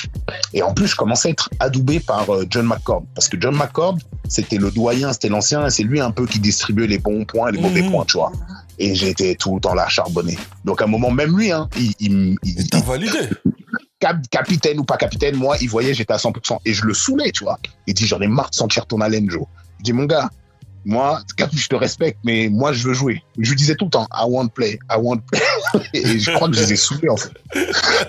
[0.52, 3.04] Et en plus, je commençais à être adoubé par euh, John McCord.
[3.14, 3.96] Parce que John McCord,
[4.28, 7.48] c'était le doyen, c'était l'ancien, et c'est lui un peu qui distribuait les bons points
[7.48, 7.90] et les mauvais Mhm.
[7.90, 8.30] points, tu vois.
[8.78, 10.38] Et j'étais tout le temps là, charbonné.
[10.64, 13.18] Donc à un moment, même lui, hein, il, il, il- T'as validé.
[13.98, 16.58] cap- capitaine ou pas capitaine, moi, il voyait, j'étais à 100%.
[16.64, 17.58] Et je le saoulais, tu vois.
[17.86, 19.44] Il dit, j'en ai marre de sentir ton haleine, Joe.
[19.78, 20.28] Je dis, mon gars,
[20.84, 21.20] moi,
[21.52, 23.22] je te respecte, mais moi, je veux jouer.
[23.38, 25.40] Je lui disais tout le temps, I want play, I want play.
[25.94, 27.32] et je crois que je les ai saoulés, en fait.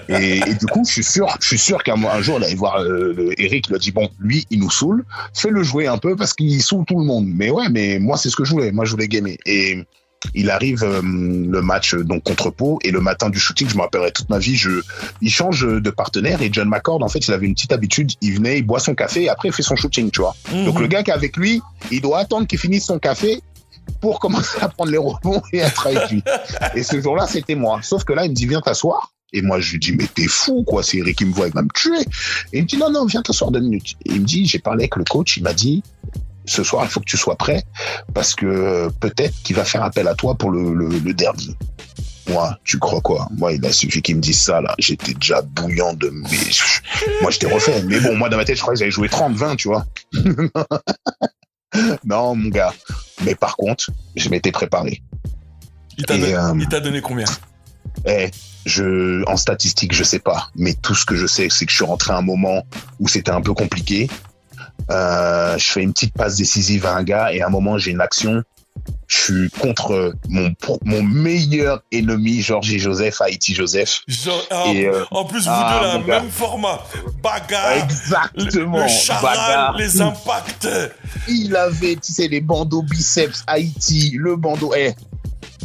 [0.08, 2.82] Et, du coup, je suis sûr, je suis sûr qu'un un jour, il allait voir
[2.82, 6.34] euh, Eric, il a dit, bon, lui, il nous saoule, fais-le jouer un peu parce
[6.34, 7.28] qu'il saoule tout le monde.
[7.28, 8.72] Mais ouais, mais moi, c'est ce que je voulais.
[8.72, 9.38] Moi, je voulais gamer.
[9.46, 9.84] Et
[10.36, 13.76] il arrive euh, le match euh, donc contre Pau et le matin du shooting, je
[13.76, 14.82] me rappellerai toute ma vie, je,
[15.22, 18.34] il change de partenaire et John McCord, en fait, il avait une petite habitude, il
[18.36, 20.36] venait, il boit son café et après il fait son shooting, tu vois.
[20.52, 20.82] Donc Mhm.
[20.82, 21.62] le gars qui est avec lui,
[21.92, 23.42] il doit attendre qu'il finisse son café
[24.02, 26.24] pour commencer à prendre les rebonds et être avec lui.
[26.76, 27.80] Et ce jour-là, c'était moi.
[27.82, 29.14] Sauf que là, il me dit, viens t'asseoir.
[29.32, 30.82] Et moi, je lui dis, mais t'es fou, quoi.
[30.84, 32.00] C'est Eric qui me voit, il va me tuer.
[32.52, 33.96] Et il me dit, non, non, viens t'asseoir deux minutes.
[34.06, 35.84] Et il me dit, j'ai parlé avec le coach, il m'a dit,
[36.50, 37.64] ce soir, il faut que tu sois prêt
[38.14, 41.56] parce que euh, peut-être qu'il va faire appel à toi pour le, le, le derby.
[42.30, 43.28] Moi, tu crois quoi?
[43.38, 44.76] Moi, il a suffi qu'il me dise ça, là.
[44.78, 46.10] J'étais déjà bouillant de...
[46.10, 46.38] Mais...
[47.22, 47.82] Moi, j'étais refait.
[47.84, 49.86] Mais bon, moi, dans ma tête, je crois que j'avais joué 30, 20, tu vois.
[52.04, 52.74] non, mon gars.
[53.24, 55.02] Mais par contre, je m'étais préparé.
[55.98, 57.26] Il t'a Et, donné, euh, il t'a donné combien?
[58.06, 58.30] Eh,
[58.66, 60.50] je, en statistique, je sais pas.
[60.56, 62.64] Mais tout ce que je sais, c'est que je suis rentré à un moment
[63.00, 64.08] où c'était un peu compliqué.
[64.92, 67.92] Euh, je fais une petite passe décisive à un gars et à un moment, j'ai
[67.92, 68.44] une action.
[69.08, 70.54] Je suis contre mon,
[70.86, 74.02] mon meilleur ennemi, Georges Joseph, Haïti Joseph.
[74.52, 76.22] Ah, Et, euh, En plus, vous ah, deux, gars.
[76.22, 76.80] même format.
[77.22, 77.76] Bagarre.
[77.76, 78.78] Le, Exactement.
[78.84, 79.78] le charal, Bagarre.
[79.78, 80.68] les impacts.
[81.28, 84.72] Il avait, tu sais, les bandeaux biceps Haïti, le bandeau.
[84.78, 84.94] Eh,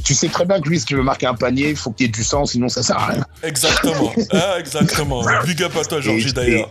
[0.05, 2.07] tu sais très bien que lui, si tu veux marquer un panier, il faut qu'il
[2.07, 3.27] y ait du sang, sinon ça sert à rien.
[3.43, 4.13] Exactement.
[4.33, 5.25] ah, exactement.
[5.45, 6.71] Big up à toi, Georgie, d'ailleurs.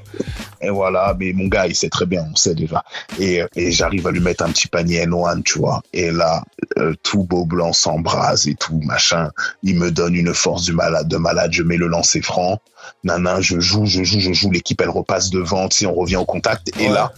[0.61, 2.83] Et voilà, mais mon gars, il sait très bien, on sait déjà.
[3.19, 5.81] Et, et j'arrive à lui mettre un petit panier N1, tu vois.
[5.91, 6.43] Et là,
[6.77, 9.29] euh, tout beau blanc s'embrase et tout, machin.
[9.63, 11.51] Il me donne une force du malade, de malade.
[11.51, 12.61] Je mets le lancer franc.
[13.03, 14.51] Nana, je joue, je joue, je joue.
[14.51, 16.71] L'équipe, elle repasse devant, tu sais, on revient au contact.
[16.79, 17.11] Et là,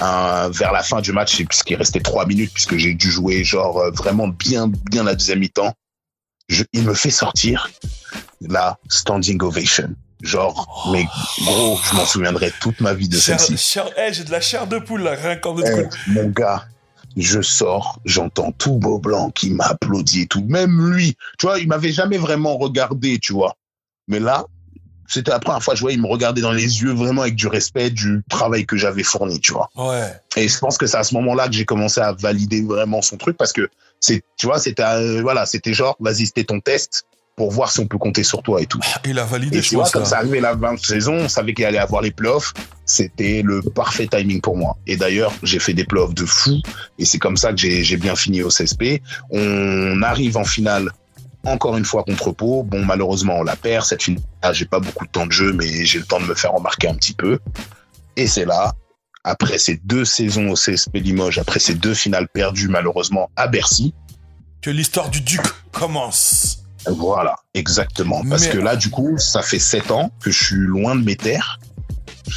[0.00, 3.90] vers la fin du match, puisqu'il restait trois minutes, puisque j'ai dû jouer genre euh,
[3.90, 5.72] vraiment bien, bien la deuxième mi-temps,
[6.72, 7.68] il me fait sortir
[8.40, 9.94] la standing ovation.
[10.22, 11.06] Genre, mais
[11.44, 13.56] gros, je m'en souviendrai toute ma vie de celle-ci.
[14.10, 16.64] j'ai de la chair de poule là, rien qu'en eh, Mon gars,
[17.16, 20.44] je sors, j'entends tout beau blanc qui m'applaudit et tout.
[20.44, 23.54] Même lui, tu vois, il m'avait jamais vraiment regardé, tu vois.
[24.08, 24.44] Mais là,
[25.08, 27.48] c'était la première fois je voyais, il me regardait dans les yeux vraiment avec du
[27.48, 29.70] respect du travail que j'avais fourni, tu vois.
[29.76, 30.12] Ouais.
[30.36, 33.16] Et je pense que c'est à ce moment-là que j'ai commencé à valider vraiment son
[33.16, 33.68] truc parce que
[34.00, 37.04] c'est, tu vois, c'était, euh, voilà, c'était genre, vas-y, c'était ton test
[37.38, 38.80] pour voir si on peut compter sur toi et tout.
[39.04, 41.54] Il a validé, et je tu vois, comme ça arrivait la 20 saison, on savait
[41.54, 42.52] qu'il allait avoir les playoffs.
[42.84, 44.76] C'était le parfait timing pour moi.
[44.88, 46.60] Et d'ailleurs, j'ai fait des playoffs de fou.
[46.98, 49.00] Et c'est comme ça que j'ai bien fini au CSP.
[49.30, 50.90] On arrive en finale
[51.48, 52.62] encore une fois contre Pau.
[52.62, 53.84] Bon, malheureusement, on la perd.
[53.84, 54.22] Cette finale,
[54.52, 56.88] j'ai pas beaucoup de temps de jeu, mais j'ai le temps de me faire remarquer
[56.88, 57.38] un petit peu.
[58.16, 58.72] Et c'est là,
[59.24, 63.94] après ces deux saisons au CSP Limoges, après ces deux finales perdues malheureusement à Bercy,
[64.62, 65.42] que l'histoire du Duc
[65.72, 66.64] commence.
[66.86, 68.22] Voilà, exactement.
[68.28, 71.16] Parce que là, du coup, ça fait sept ans que je suis loin de mes
[71.16, 71.58] terres.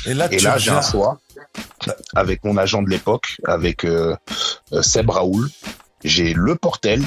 [0.05, 1.19] Et là, là j'ai un choix
[2.15, 4.15] avec mon agent de l'époque, avec euh,
[4.73, 5.49] euh, Seb Raoul.
[6.03, 7.03] J'ai le Portel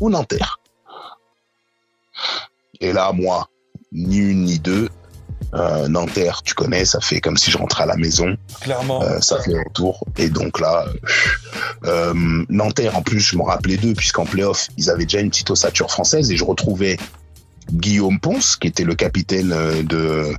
[0.00, 0.60] ou Nanterre.
[2.80, 3.48] Et là, moi,
[3.92, 4.88] ni une ni deux.
[5.54, 8.36] Euh, Nanterre, tu connais, ça fait comme si je rentrais à la maison.
[8.60, 9.02] Clairement.
[9.02, 10.04] Euh, ça fait un tour.
[10.18, 10.86] Et donc là,
[11.84, 12.12] euh,
[12.48, 15.90] Nanterre, en plus, je me rappelais d'eux, puisqu'en playoff, ils avaient déjà une petite ossature
[15.90, 16.98] française et je retrouvais
[17.72, 19.48] Guillaume Ponce, qui était le capitaine
[19.84, 20.32] de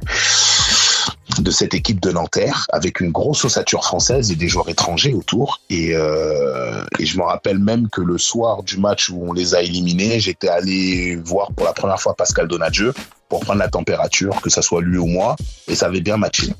[1.42, 5.62] de cette équipe de Nanterre avec une grosse ossature française et des joueurs étrangers autour.
[5.70, 9.56] Et, euh, et je me rappelle même que le soir du match où on les
[9.56, 12.94] a éliminés, j'étais allé voir pour la première fois Pascal Donadieu
[13.30, 15.36] pour prendre la température, que ça soit lui ou moi,
[15.68, 16.54] et ça avait bien matché.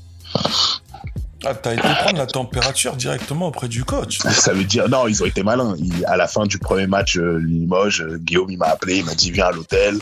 [1.44, 4.18] Ah, t'as été prendre la température directement auprès du coach.
[4.18, 5.76] Ça veut dire, non, ils ont été malins.
[6.06, 9.14] à la fin du premier match euh, Limoges, euh, Guillaume, il m'a appelé, il m'a
[9.14, 9.98] dit, viens à l'hôtel,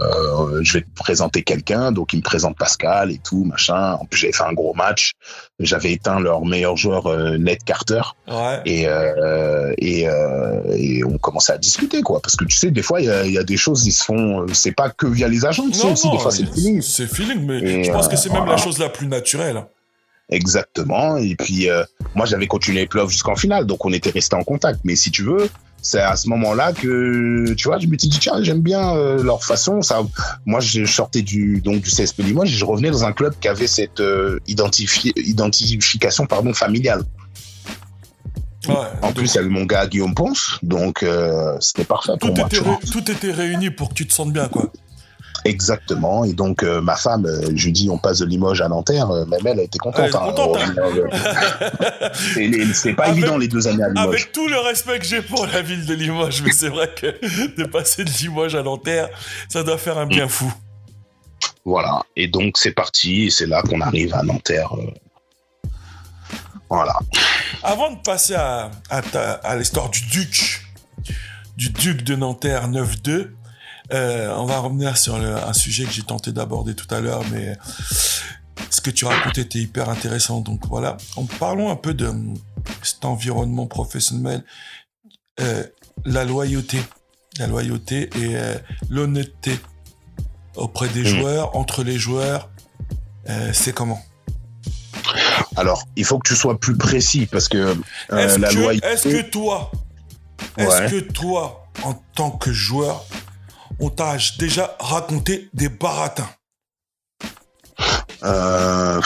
[0.00, 1.90] euh, je vais te présenter quelqu'un.
[1.90, 3.94] Donc, il me présente Pascal et tout, machin.
[3.94, 5.12] En plus, j'avais fait un gros match.
[5.58, 7.08] J'avais éteint leur meilleur joueur,
[7.38, 8.02] Ned Carter.
[8.28, 8.60] Ouais.
[8.64, 8.86] Et,
[9.78, 10.06] et,
[10.72, 12.20] et, on commençait à discuter, quoi.
[12.20, 14.72] Parce que tu sais, des fois, il y a, des choses, ils se font, c'est
[14.72, 16.82] pas que via les agents, tu sais, aussi, des fois, c'est feeling.
[16.82, 19.64] C'est feeling, mais je pense que c'est même la chose la plus naturelle.
[20.28, 21.16] Exactement.
[21.16, 24.42] Et puis, euh, moi, j'avais continué les playoffs jusqu'en finale, donc on était resté en
[24.42, 24.80] contact.
[24.84, 25.48] Mais si tu veux,
[25.82, 29.22] c'est à ce moment-là que, tu vois, je me suis dit, tiens, j'aime bien euh,
[29.22, 29.82] leur façon.
[29.82, 30.02] Ça,
[30.44, 33.46] moi, je sortais du, donc, du CSP Limoges et je revenais dans un club qui
[33.46, 37.04] avait cette euh, identification pardon, familiale.
[38.68, 41.04] Ouais, en plus, il y avait mon gars Guillaume Ponce, donc
[41.60, 42.78] c'était parfait pour tout moi.
[42.82, 44.72] Était tout était réuni pour que tu te sentes bien, quoi.
[45.46, 46.24] Exactement.
[46.24, 49.10] Et donc, euh, ma femme, euh, je lui dis, on passe de Limoges à Nanterre.
[49.10, 50.04] Euh, même elle, était contente.
[50.04, 50.74] Elle contente hein.
[52.74, 54.06] c'est pas évident les deux années à Limoges.
[54.06, 57.06] Avec tout le respect que j'ai pour la ville de Limoges, mais c'est vrai que
[57.56, 59.08] de passer de Limoges à Nanterre,
[59.48, 60.52] ça doit faire un bien fou.
[61.64, 62.02] Voilà.
[62.16, 63.26] Et donc, c'est parti.
[63.26, 64.72] Et c'est là qu'on arrive à Nanterre.
[66.68, 66.98] Voilà.
[67.62, 70.62] Avant de passer à, à, à l'histoire du Duc,
[71.56, 73.30] du Duc de Nanterre 9-2,
[73.92, 77.56] euh, on va revenir sur un sujet que j'ai tenté d'aborder tout à l'heure, mais
[78.70, 80.40] ce que tu racontais était hyper intéressant.
[80.40, 82.12] Donc voilà, en parlons un peu de
[82.82, 84.44] cet environnement professionnel,
[85.40, 85.64] euh,
[86.04, 86.78] la loyauté,
[87.38, 88.56] la loyauté et euh,
[88.88, 89.58] l'honnêteté
[90.56, 91.06] auprès des mmh.
[91.06, 92.50] joueurs, entre les joueurs,
[93.52, 94.00] c'est comment?
[95.56, 97.76] Alors, il faut que tu sois plus précis parce que
[98.08, 98.86] la loyauté.
[98.86, 99.70] Est-ce que toi,
[100.56, 103.04] est-ce que toi, en tant que joueur,
[103.80, 106.28] on t'a déjà raconté des baratins
[108.24, 109.00] euh,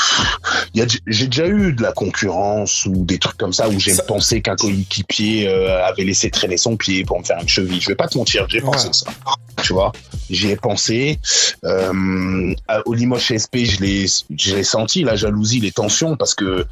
[0.74, 4.56] j'ai déjà eu de la concurrence ou des trucs comme ça où j'ai pensé qu'un
[4.56, 7.80] coéquipier euh, avait laissé traîner son pied pour me faire une cheville.
[7.80, 9.10] Je vais pas te mentir, j'ai pensé ça.
[9.62, 9.92] Tu vois,
[10.30, 11.18] j'y ai pensé.
[11.64, 12.54] Euh,
[12.86, 14.06] au Limoges SP, je l'ai,
[14.36, 16.66] j'ai senti la jalousie, les tensions parce que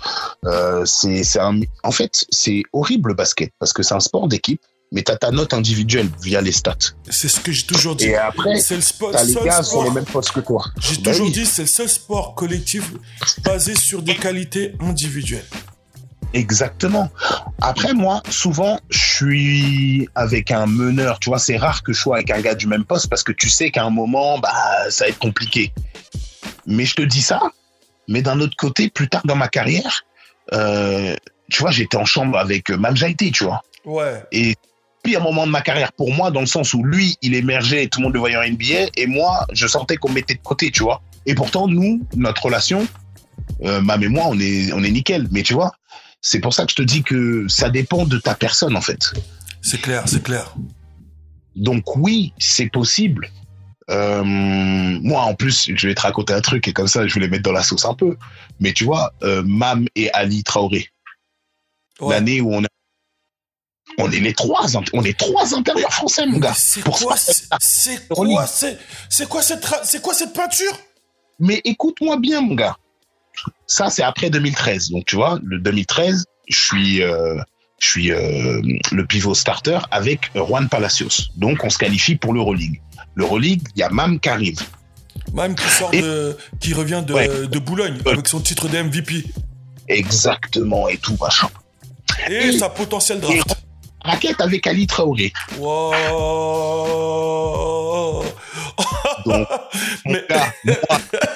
[0.45, 4.29] euh, c'est, c'est un, en fait, c'est horrible le basket parce que c'est un sport
[4.29, 4.61] d'équipe
[4.93, 6.77] mais tu as ta note individuelle via les stats.
[7.09, 8.07] C'est ce que j'ai toujours dit.
[8.07, 10.65] Et après, c'est le sport, as les gars sur les mêmes postes que toi.
[10.81, 12.93] J'ai bah toujours dit, c'est le seul sport collectif
[13.45, 15.45] basé sur des qualités individuelles.
[16.35, 17.11] Exactement.
[17.61, 21.19] Après, moi, souvent, je suis avec un meneur.
[21.21, 23.33] Tu vois, c'est rare que je sois avec un gars du même poste parce que
[23.33, 24.53] tu sais qu'à un moment, bah,
[24.91, 25.73] ça va être compliqué.
[26.67, 27.41] Mais je te dis ça.
[28.09, 30.05] Mais d'un autre côté, plus tard dans ma carrière,
[30.53, 31.15] euh,
[31.51, 33.63] tu vois, j'étais en chambre avec Mam Jaité, tu vois.
[33.85, 34.23] Ouais.
[34.33, 34.55] Et
[35.03, 37.89] pire moment de ma carrière pour moi, dans le sens où lui, il émergeait et
[37.89, 40.71] tout le monde le voyait en NBA, et moi, je sentais qu'on mettait de côté,
[40.71, 41.03] tu vois.
[41.27, 42.87] Et pourtant, nous, notre relation,
[43.63, 45.29] euh, Mam et moi, on est, on est nickel.
[45.31, 45.73] Mais tu vois,
[46.21, 49.13] c'est pour ça que je te dis que ça dépend de ta personne, en fait.
[49.63, 50.55] C'est clair, c'est clair.
[51.57, 53.29] Donc oui, c'est possible.
[53.91, 57.21] Euh, moi, en plus, je vais te raconter un truc et comme ça, je vais
[57.21, 58.17] les mettre dans la sauce un peu.
[58.61, 60.89] Mais tu vois, euh, Mam et Ali Traoré,
[62.01, 62.15] Ouais.
[62.15, 62.69] l'année où on est,
[63.99, 66.55] on est les trois, on est trois intérieurs français, mon gars.
[66.57, 68.79] C'est quoi, c'est quoi, c'est
[69.09, 70.73] c'est quoi cette c'est quoi cette peinture?
[71.41, 72.77] Mais écoute-moi bien, mon gars.
[73.67, 74.91] Ça, c'est après 2013.
[74.91, 77.37] Donc, tu vois, le 2013, je suis, euh,
[77.79, 81.31] je suis euh, le pivot starter avec Juan Palacios.
[81.37, 82.81] Donc, on se qualifie pour l'Euroleague.
[83.15, 84.61] L'Euroleague, il y a Mam qui arrive.
[85.33, 87.29] Même qui sort Et- de qui revient de, Ouais.
[87.47, 88.13] de Boulogne Ouais.
[88.15, 89.25] avec son titre de MVP
[89.87, 91.49] Exactement, et tout, machin.
[92.29, 93.55] et Et- sa potentielle draft.
[94.09, 95.33] Raquette avec Ali Traoré.
[95.59, 95.93] Wow.
[99.27, 99.47] Donc,
[100.07, 100.77] mon Mais- gars, moi,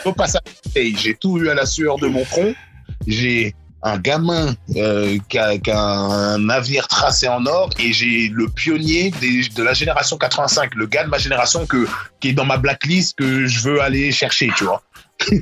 [0.06, 0.40] au passage,
[0.74, 2.54] j'ai tout eu à la sueur de mon front.
[3.06, 8.28] J'ai un gamin euh, qui, a, qui a un navire tracé en or et j'ai
[8.32, 11.86] le pionnier des- de la génération 85, le gars de ma génération que,
[12.20, 14.82] qui est dans ma blacklist que je veux aller chercher, tu vois.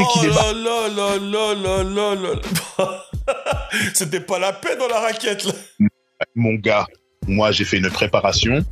[0.00, 2.30] Oh là là là là là là là.
[3.94, 5.52] C'était pas la paix dans la raquette là.
[6.38, 6.86] Mon gars,
[7.26, 8.64] moi j'ai fait une préparation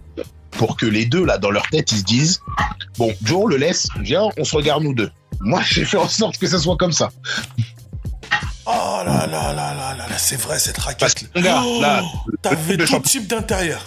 [0.52, 2.40] pour que les deux, là, dans leur tête, ils se disent
[2.96, 5.10] Bon, Joe, on le laisse, viens, on se regarde nous deux.
[5.40, 7.10] Moi, j'ai fait en sorte que ça soit comme ça.
[8.68, 11.30] Oh là là là là là là, c'est vrai cette Parce raquette.
[11.32, 13.84] que, mon gars, là, le T'avais tout champion- type d'intérieur.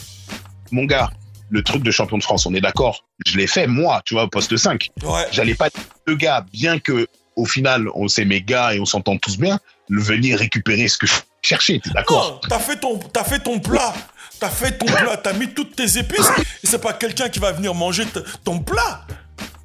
[0.71, 1.09] mon gars,
[1.49, 3.05] le truc de champion de France, on est d'accord.
[3.25, 4.89] Je l'ai fait, moi, tu vois, au poste 5.
[5.03, 5.25] Ouais.
[5.31, 8.85] J'allais pas dire deux gars, bien que au final, on sait mes gars et on
[8.85, 9.59] s'entend tous bien,
[9.89, 13.39] le venir récupérer ce que je cherchais, t'es d'accord Non, t'as fait ton, t'as fait
[13.39, 13.93] ton plat.
[14.39, 16.29] T'as fait ton plat, t'as mis toutes tes épices.
[16.63, 18.05] Et c'est pas quelqu'un qui va venir manger
[18.43, 19.05] ton plat.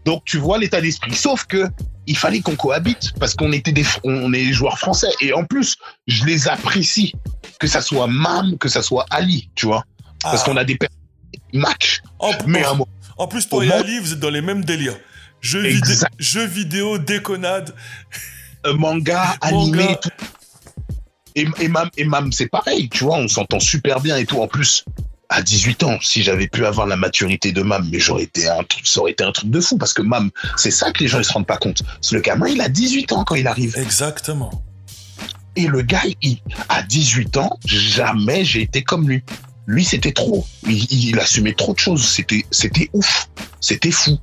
[0.05, 1.15] Donc tu vois l'état d'esprit.
[1.15, 1.69] Sauf que
[2.07, 5.45] il fallait qu'on cohabite parce qu'on était des, on est des joueurs français et en
[5.45, 7.13] plus, je les apprécie.
[7.61, 9.85] Que ça soit Mam, que ça soit Ali, tu vois,
[10.23, 10.45] parce Ah.
[10.45, 10.77] qu'on a des
[11.53, 12.03] matchs.
[12.19, 12.77] En, Mais un
[13.17, 14.99] en, plus, toi et Ali, vous êtes dans les mêmes délires.
[15.41, 15.63] Jeux,
[16.19, 17.75] jeux vidéo, déconnade.
[18.67, 19.39] euh, manga, Manga.
[19.41, 20.11] animé, tout.
[21.35, 24.41] Et, et Mam, et Mam c'est pareil, tu vois, on s'entend super bien et tout.
[24.41, 24.85] En plus,
[25.29, 28.63] à 18 ans, si j'avais pu avoir la maturité de Mam, mais j'aurais été un
[28.63, 31.09] truc, ça aurait été un truc de fou parce que Mam, c'est ça que les
[31.09, 31.83] gens ne se rendent pas compte.
[32.01, 33.77] C'est le gamin, il a 18 ans quand il arrive.
[33.77, 34.65] Exactement.
[35.57, 39.23] Et le gars, il, à 18 ans, jamais j'ai été comme lui.
[39.67, 40.47] Lui, c'était trop.
[40.69, 42.07] Il, il assumait trop de choses.
[42.07, 43.29] C'était, c'était ouf.
[43.61, 44.19] C'était fou.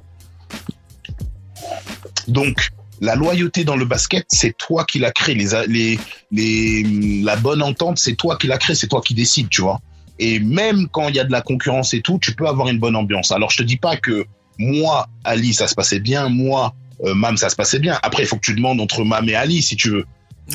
[2.27, 2.69] Donc,
[3.01, 5.35] la loyauté dans le basket, c'est toi qui l'as créé.
[5.35, 5.99] Les, les,
[6.31, 8.75] les, la bonne entente, c'est toi qui l'as créé.
[8.75, 9.81] C'est toi qui décides, tu vois.
[10.19, 12.77] Et même quand il y a de la concurrence et tout, tu peux avoir une
[12.77, 13.31] bonne ambiance.
[13.31, 14.25] Alors, je te dis pas que
[14.59, 16.29] moi, Ali, ça se passait bien.
[16.29, 17.99] Moi, euh, Mam, ça se passait bien.
[18.03, 20.05] Après, il faut que tu demandes entre Mam et Ali, si tu veux.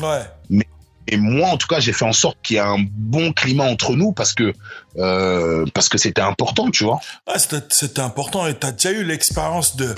[0.01, 0.63] Ouais.
[1.09, 3.65] Et moi, en tout cas, j'ai fait en sorte qu'il y ait un bon climat
[3.65, 4.53] entre nous parce que
[4.97, 6.99] euh, parce que c'était important, tu vois.
[7.27, 9.95] Ah, c'était, c'était important et t'as déjà eu l'expérience de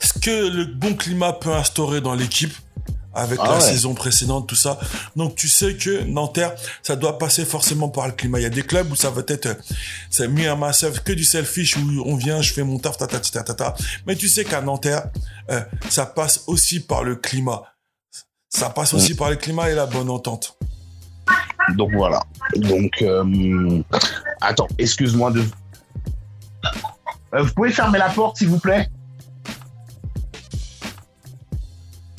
[0.00, 2.54] ce que le bon climat peut instaurer dans l'équipe
[3.14, 3.60] avec Ah la ouais.
[3.60, 4.78] saison précédente, tout ça.
[5.16, 8.38] Donc tu sais que Nanterre, ça doit passer forcément par le climat.
[8.40, 9.56] Il y a des clubs où ça va être,
[10.10, 13.06] c'est mis à myself, que du selfish où on vient, je fais mon taf, ta
[13.06, 13.74] ta ta ta ta.
[14.06, 15.04] Mais tu sais qu'à Nanterre,
[15.50, 17.62] euh, ça passe aussi par le climat.
[18.50, 20.58] Ça passe aussi par le climat et la bonne entente.
[21.74, 22.22] Donc voilà.
[22.56, 23.82] Donc euh,
[24.42, 25.42] attends, excuse-moi de.
[27.34, 28.88] Euh, vous pouvez fermer la porte, s'il vous plaît?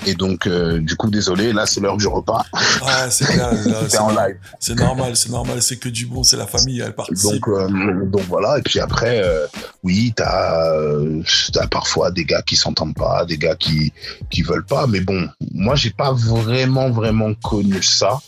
[0.08, 2.45] Et donc, euh, du coup, désolé, là, c'est l'heure du repas.
[2.82, 3.26] Ah, c'est
[3.89, 4.30] C'est en normal.
[4.30, 4.38] live.
[4.60, 7.30] C'est normal, c'est normal, c'est que du bon, c'est la famille, elle participe.
[7.30, 8.58] Donc, euh, donc voilà.
[8.58, 9.45] Et puis après, euh,
[9.84, 10.64] oui, t'as
[11.60, 13.91] as parfois des gars qui s'entendent pas, des gars qui
[14.30, 14.88] qui veulent pas.
[14.88, 18.20] Mais bon, moi, j'ai pas vraiment vraiment connu ça.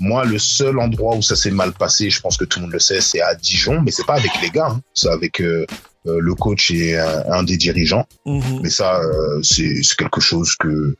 [0.00, 2.72] Moi, le seul endroit où ça s'est mal passé, je pense que tout le monde
[2.72, 3.80] le sait, c'est à Dijon.
[3.80, 4.80] Mais c'est pas avec les gars, hein.
[4.92, 5.40] c'est avec
[6.04, 8.06] le coach et un, un des dirigeants.
[8.26, 8.60] Mhm.
[8.62, 10.96] Mais ça, euh, c'est quelque chose que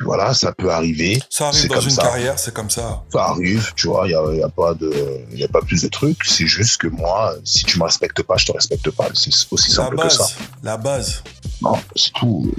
[0.00, 1.20] voilà, ça peut arriver.
[1.28, 2.02] Ça arrive dans comme une ça.
[2.02, 3.02] carrière, c'est comme ça.
[3.12, 4.90] Ça arrive, tu vois, il y a, y a pas de,
[5.34, 6.24] y a pas plus de trucs.
[6.24, 9.08] C'est juste que moi, si tu me respectes pas, je te respecte pas.
[9.12, 10.26] C'est aussi La simple que ça.
[10.62, 11.22] la base.
[11.60, 12.50] Non, c'est tout.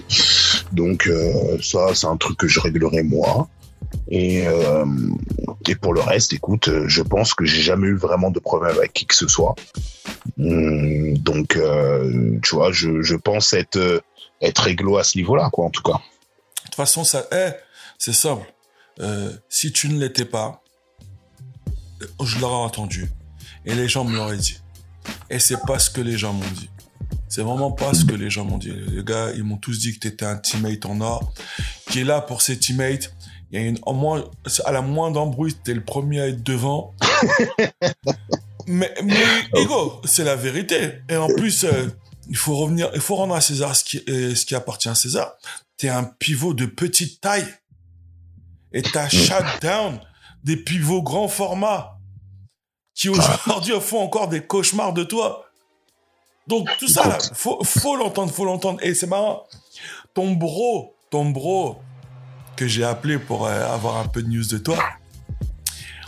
[0.72, 3.48] Donc euh, ça, c'est un truc que je réglerai moi.
[4.08, 4.86] Et, euh,
[5.68, 8.76] et pour le reste, écoute, euh, je pense que j'ai jamais eu vraiment de problème
[8.78, 9.56] avec qui que ce soit.
[10.40, 14.04] Hum, donc, euh, tu vois, je, pense être,
[14.42, 15.94] être réglo à ce niveau-là, quoi, en tout cas.
[15.94, 17.52] De toute façon, ça, eh,
[17.98, 18.46] c'est simple.
[19.50, 20.62] Si tu ne l'étais pas,
[22.24, 23.10] je l'aurais entendu.
[23.66, 24.60] Et les gens me l'auraient dit.
[25.30, 26.70] Et c'est pas ce que les gens m'ont dit.
[27.28, 28.72] C'est vraiment pas ce que les gens m'ont dit.
[28.72, 31.34] Les gars, ils m'ont tous dit que tu étais un teammate en or,
[31.90, 33.14] qui est là pour ses teammates.
[33.52, 34.24] Il y a une, au moins,
[34.66, 36.94] à la moindre embrouille, t'es le premier à être devant.
[38.68, 39.16] mais, mais,
[39.56, 40.94] Ego, c'est la vérité.
[41.10, 41.88] Et en plus, euh,
[42.28, 44.96] il faut revenir, il faut rendre à César ce qui, euh, ce qui appartient à
[44.96, 45.34] César.
[45.78, 47.48] T'es un pivot de petite taille.
[48.74, 50.00] Et t'as shut down
[50.44, 51.98] des pivots grand format
[52.94, 55.46] qui aujourd'hui font encore des cauchemars de toi.
[56.48, 58.80] Donc tout ça, là, faut, faut l'entendre, faut l'entendre.
[58.84, 59.48] Et c'est marrant.
[60.14, 61.78] Ton bro, ton bro
[62.56, 64.78] que j'ai appelé pour euh, avoir un peu de news de toi.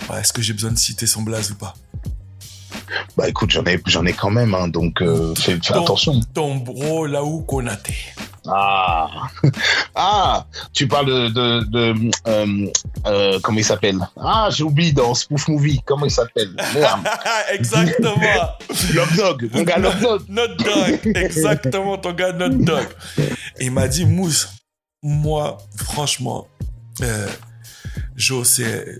[0.10, 1.74] Ouais, Est-ce que j'ai besoin de citer son blaze ou pas?
[3.18, 6.20] Bah écoute, j'en ai, j'en ai quand même, hein, donc euh, fais, fais Ton- attention.
[6.34, 7.95] Ton bro là où Konaté.
[8.50, 9.10] Ah,
[9.93, 12.72] ah, tu parles de, de, de euh,
[13.06, 14.00] euh, comment il s'appelle?
[14.18, 15.82] Ah, j'ai oublié dans Spoof Movie.
[15.86, 16.56] Comment il s'appelle?
[17.52, 18.16] Exactement.
[18.93, 20.22] Love Dog, mon gars, Love Dog.
[20.30, 21.12] Not dog.
[21.18, 22.88] Exactement, ton gars, not dog.
[23.60, 24.48] Et il m'a dit, Mousse,
[25.04, 26.48] moi, franchement,
[27.02, 27.30] euh,
[28.16, 29.00] Joe, c'est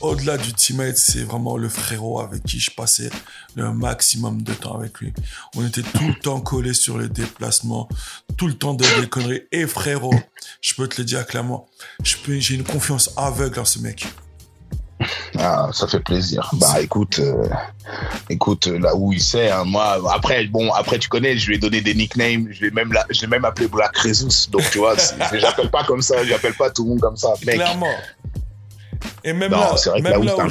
[0.00, 3.10] au-delà du teammate, c'est vraiment le frérot avec qui je passais
[3.54, 5.12] le maximum de temps avec lui.
[5.54, 7.88] On était tout le temps collés sur les déplacements,
[8.36, 9.42] tout le temps de des conneries.
[9.52, 10.14] Et frérot,
[10.60, 11.68] je peux te le dire clairement,
[12.02, 14.06] j'ai une confiance aveugle en ce mec.
[15.38, 16.50] Ah, ça fait plaisir.
[16.54, 17.48] Bah écoute, euh,
[18.30, 21.58] écoute, là où il sait, hein, moi, après, bon, après tu connais, je lui ai
[21.58, 24.48] donné des nicknames, je l'ai même, la- je l'ai même appelé Black Rezus.
[24.50, 24.94] Donc tu vois,
[25.34, 27.28] j'appelle pas comme ça, j'appelle pas tout le monde comme ça.
[27.44, 27.94] Mec, Clairement.
[29.22, 30.46] Et même là, non, vrai que là même où là,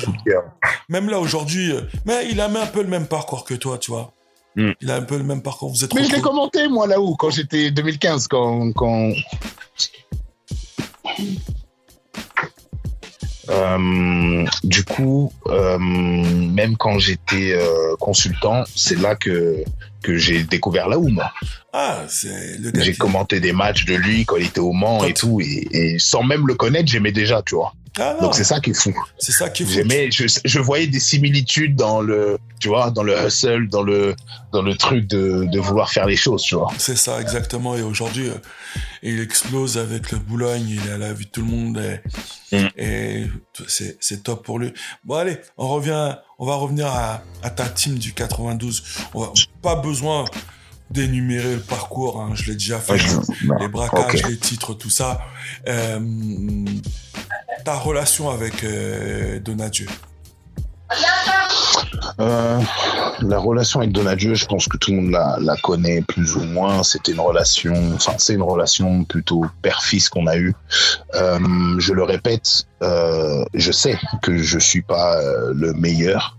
[0.90, 3.92] même là aujourd'hui, euh, mais il a un peu le même parcours que toi, tu
[3.92, 4.12] vois.
[4.56, 4.72] Hmm.
[4.80, 5.70] Il a un peu le même parcours.
[5.72, 8.72] Vous êtes Mais je l'ai commenté, moi, là où, quand j'étais 2015, quand.
[8.74, 9.12] quand...
[13.50, 19.64] Euh, du coup, euh, même quand j'étais euh, consultant, c'est là que,
[20.02, 21.32] que j'ai découvert où moi.
[21.74, 22.72] Ah, c'est le.
[22.82, 25.68] J'ai commenté des matchs de lui quand il était au Mans Quand- et tout, et,
[25.72, 27.74] et sans même le connaître, j'aimais déjà, tu vois.
[27.98, 28.94] Ah Donc c'est ça qui est fou.
[29.18, 29.72] c'est ça qui est fou.
[29.74, 34.16] J'aimais, je, je voyais des similitudes dans le, tu vois, dans le hustle, dans le,
[34.52, 36.72] dans le truc de, de vouloir faire les choses, tu vois.
[36.78, 37.76] C'est ça, exactement.
[37.76, 38.34] Et aujourd'hui, euh,
[39.02, 41.78] il explose avec le Boulogne, il est à la vue de tout le monde.
[41.78, 42.02] Et,
[42.52, 42.68] Mm.
[42.78, 43.26] et
[43.68, 44.72] c'est, c'est top pour lui.
[45.04, 48.84] Bon, allez, on revient, on va revenir à, à ta team du 92.
[49.14, 50.26] On va, pas besoin
[50.92, 52.98] d'énumérer le parcours, hein, je l'ai déjà fait.
[53.60, 55.22] les braquages, les titres, tout ça.
[55.68, 56.00] Euh,
[57.64, 59.88] ta relation avec euh, Donadieu?
[62.20, 62.62] Euh,
[63.22, 66.44] la relation avec Donadieu, je pense que tout le monde la, la connaît plus ou
[66.44, 66.84] moins.
[66.84, 70.54] C'était une relation, enfin c'est une relation plutôt père-fils qu'on a eue.
[71.16, 71.40] Euh,
[71.80, 75.20] je le répète, euh, je sais que je suis pas
[75.54, 76.38] le meilleur,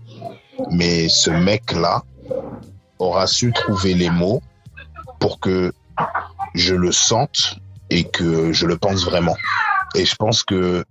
[0.71, 2.03] mais ce mec-là
[2.99, 4.41] aura su trouver les mots
[5.19, 5.71] pour que
[6.55, 7.57] je le sente
[7.89, 9.35] et que je le pense vraiment.
[9.95, 10.83] Et je pense que,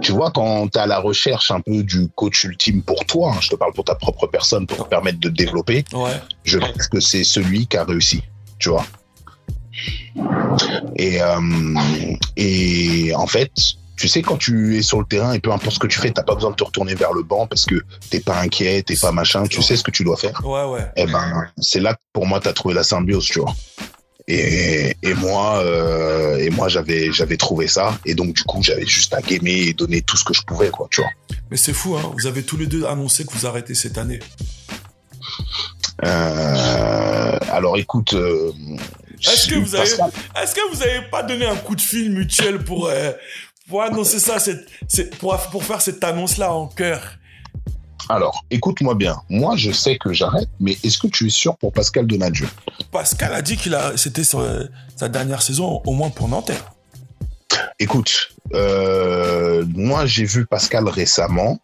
[0.00, 3.38] tu vois, quand tu à la recherche un peu du coach ultime pour toi, hein,
[3.40, 6.20] je te parle pour ta propre personne, pour te permettre de te développer, Ouais.
[6.42, 8.22] je pense que c'est celui qui a réussi,
[8.58, 8.84] tu vois.
[10.96, 11.74] Et, euh,
[12.36, 13.52] et en fait,
[13.96, 16.10] tu sais, quand tu es sur le terrain et peu importe ce que tu fais,
[16.10, 17.76] t'as pas besoin de te retourner vers le banc parce que
[18.10, 20.40] t'es pas inquiet, t'es pas machin, tu sais ce que tu dois faire.
[20.44, 20.86] Ouais, ouais.
[20.96, 23.54] Eh ben, c'est là que pour moi, tu as trouvé la symbiose, tu vois.
[24.26, 27.98] Et, et moi, euh, et moi j'avais, j'avais trouvé ça.
[28.06, 30.70] Et donc, du coup, j'avais juste à gamer et donner tout ce que je pouvais,
[30.70, 31.10] quoi, tu vois.
[31.50, 32.10] Mais c'est fou, hein.
[32.16, 34.20] Vous avez tous les deux annoncé que vous arrêtez cette année.
[36.04, 38.14] Euh, alors, écoute.
[38.14, 38.50] euh,
[39.22, 40.10] Est-ce que vous avez, Pascal-
[40.42, 43.12] est-ce que vous avez pas donné un coup de fil mutuel pour, euh,
[43.68, 47.16] pour annoncer ça, cette, cette- pour, pour faire cette annonce-là en cœur?
[48.08, 49.16] Alors, écoute-moi bien.
[49.30, 52.46] Moi, je sais que j'arrête, mais est-ce que tu es sûr pour Pascal Donadieu?
[52.92, 56.72] Pascal a dit qu'il a, c'était sa dernière saison, au moins pour Nanterre.
[57.78, 61.58] Écoute, euh, moi, j'ai vu Pascal récemment.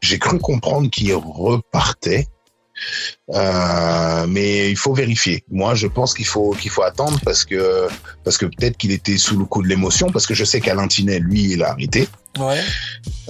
[0.00, 2.26] J'ai cru comprendre qu'il repartait.
[3.34, 5.44] Euh, mais il faut vérifier.
[5.50, 7.88] Moi, je pense qu'il faut qu'il faut attendre parce que
[8.24, 10.88] parce que peut-être qu'il était sous le coup de l'émotion parce que je sais qu'Alain
[10.88, 12.08] Tinet, lui, il a arrêté.
[12.38, 12.60] Ouais.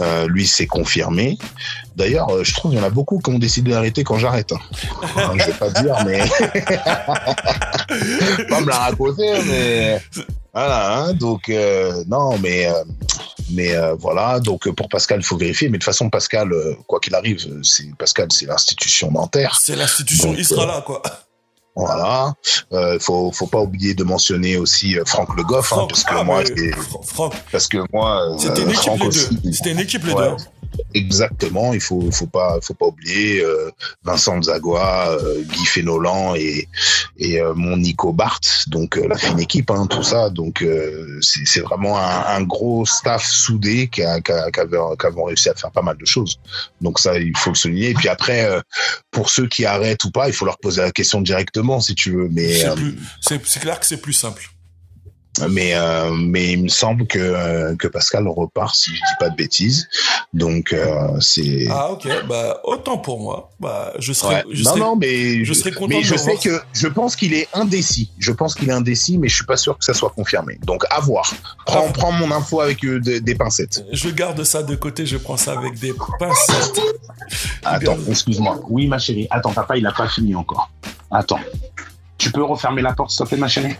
[0.00, 1.38] Euh, lui, c'est confirmé.
[1.96, 4.52] D'ailleurs, euh, je trouve qu'il y en a beaucoup qui ont décidé d'arrêter quand j'arrête.
[4.52, 4.58] Hein.
[5.38, 6.18] Je vais pas dire, mais
[8.48, 10.02] pas me la raconter, mais
[10.58, 10.98] voilà.
[10.98, 11.12] hein.
[11.14, 12.84] donc euh, non, mais euh,
[13.50, 15.68] Mais euh, voilà, donc pour Pascal, il faut vérifier.
[15.68, 19.58] Mais de toute façon, Pascal, euh, quoi qu'il arrive, c'est Pascal, c'est l'institution dentaire.
[19.60, 21.00] C'est l'institution, Donc, il sera là, quoi.
[21.74, 22.34] Voilà.
[22.72, 26.04] Euh, faut, faut pas oublier de mentionner aussi euh, Franck Le Goff, hein, Franck, parce
[26.04, 29.00] que ah, moi, mais j'ai- Fra- Franck, parce que moi, euh, c'était une équipe Franck
[29.00, 29.52] les deux.
[29.52, 30.28] C'était une équipe les Ouais.
[30.30, 30.36] deux.
[30.94, 33.70] Exactement, il faut faut pas faut pas oublier euh,
[34.04, 36.68] Vincent Zagua, euh, Guy Fénolan et
[37.18, 40.64] et euh, mon Nico Barth, donc la fine équipe, hein, tout ça, donc
[41.20, 45.06] c'est c'est vraiment un, un gros staff soudé qui a qui a- qui avait qui
[45.06, 46.38] avons réussi à faire pas mal de choses.
[46.80, 47.90] Donc ça il faut le souligner.
[47.90, 48.48] Et puis après
[49.10, 52.12] pour ceux qui arrêtent ou pas, il faut leur poser la question directement si tu
[52.12, 52.28] veux.
[52.30, 52.60] Mais
[53.22, 54.48] c'est clair que c'est plus simple.
[55.50, 59.28] Mais euh, mais il me semble que euh, que Pascal repart si je dis pas
[59.30, 59.88] de bêtises.
[60.34, 63.50] Donc euh, c'est Ah ok, bah autant pour moi.
[63.60, 64.44] Bah je serais, Ouais.
[64.52, 66.42] je non, serais- non, mais je serais content mais de je sais voir.
[66.42, 68.10] que je pense qu'il est indécis.
[68.18, 70.58] Je pense qu'il est indécis, mais je suis pas sûr que ça soit confirmé.
[70.64, 71.32] Donc à voir.
[71.66, 71.92] Prends, Ah.
[71.92, 73.84] prends mon info avec des, des pincettes.
[73.92, 76.80] je garde ça de côté, je prends ça avec des pincettes.
[77.64, 78.60] Attends, excuse-moi.
[78.68, 79.26] Oui, ma chérie.
[79.30, 80.70] Attends, papa, il a pas fini encore.
[81.10, 81.40] Attends.
[82.18, 83.76] Tu peux refermer la porte, s'il te plaît, ma chérie.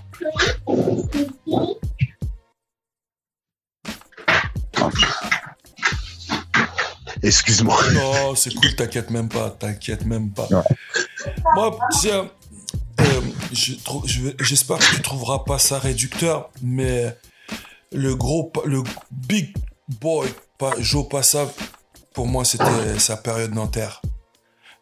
[7.23, 7.77] Excuse-moi.
[7.95, 10.47] Non, c'est cool, t'inquiète même pas, t'inquiète même pas.
[10.51, 10.63] Ouais.
[11.55, 12.29] Moi, tiens,
[13.01, 13.21] euh,
[13.53, 13.73] je
[14.07, 17.17] je j'espère que tu trouveras pas ça réducteur, mais
[17.93, 19.57] le gros, pa- le big
[20.01, 20.29] boy,
[20.59, 21.51] pas Joe Passav,
[22.15, 24.01] pour moi, c'était sa période Nanterre.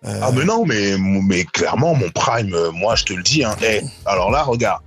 [0.05, 3.45] Euh, Ah mais non, mais, mais clairement, mon prime, euh, moi je te le dis,
[3.45, 4.83] hein, eh, alors là, regarde,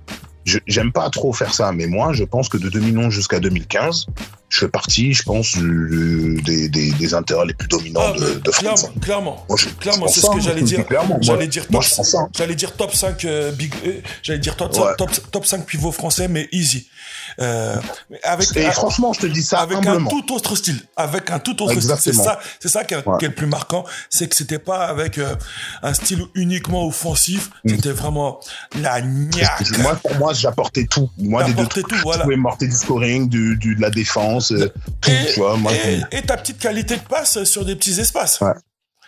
[0.66, 4.06] j'aime pas trop faire ça, mais moi je pense que de 2011 jusqu'à 2015,
[4.50, 8.50] je fais partie, je pense, du- des, des, des intérêts les plus dominants ah, de,
[8.50, 8.58] France.
[8.58, 10.84] clairement, clairement, Moi, je- clairement, c'est ce que ça, j'allais dire.
[11.20, 11.82] J'allais dire top,
[12.36, 14.92] j'allais dire top 5 euh, big, euh, j'allais dire top, Ouais.
[14.98, 16.88] top, top 5 pivots français, mais easy.
[17.40, 17.76] Euh,
[18.24, 20.10] avec, Et franchement, je te dis ça avec humblement.
[20.10, 21.94] un tout autre style, avec un tout autre style.
[22.00, 23.18] C'est ça, c'est ça qui est, Ouais.
[23.18, 25.34] qui est le plus marquant, c'est que c'était pas avec euh,
[25.82, 27.68] un style uniquement offensif, Mm.
[27.70, 28.40] c'était vraiment
[28.80, 29.78] la niaque.
[29.78, 31.08] Moi, pour moi, j'apportais tout.
[31.18, 31.86] Moi, des deux trucs.
[31.86, 32.24] tout, voilà.
[32.28, 35.56] Je pouvais du scoring, du, du, de la défense, Et, tu vois.
[35.56, 38.40] Moi, et, et ta petite qualité de passe sur des petits espaces.
[38.40, 38.52] Ouais.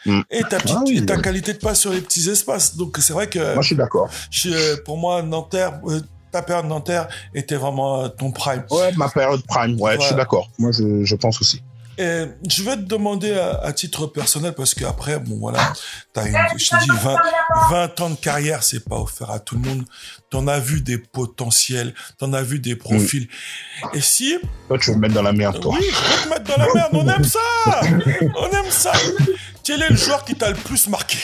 [0.07, 0.21] Mm.
[0.31, 2.77] Et ta, petite, Ah oui, ta qualité de passe sur les petits espaces.
[2.77, 4.11] Donc c'est vrai que moi, je suis d'accord.
[4.85, 8.65] pour moi, Nanterre, euh, ta période Nanterre était vraiment euh, ton prime.
[8.71, 10.51] Ouais, ma période prime, ouais, je suis d'accord.
[10.59, 11.63] Moi, je, je pense aussi.
[12.03, 15.73] Et je vais te demander à, à titre personnel, parce qu'après, bon voilà,
[16.13, 17.17] t'as une, je te dis, 20,
[17.71, 19.85] 20 ans de carrière, c'est pas offert à tout le monde.
[20.31, 23.29] T'en as vu des potentiels, t'en as vu des profils.
[23.95, 24.37] Et si,
[24.69, 25.77] Toi, tu veux me mettre dans la merde, toi.
[25.79, 27.41] oui, je vais te mettre dans la merde, on aime ça!
[28.41, 28.93] On aime ça!
[29.63, 31.19] Quel est le joueur qui t'a le plus marqué?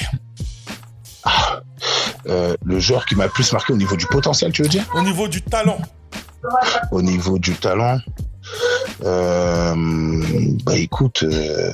[2.27, 4.85] Euh, le joueur qui m'a le plus marqué au niveau du potentiel, tu veux dire?
[4.95, 5.79] Au niveau du talent?
[6.93, 7.99] Au niveau du talent
[9.05, 9.75] euh,
[10.65, 11.73] Bah écoute, euh,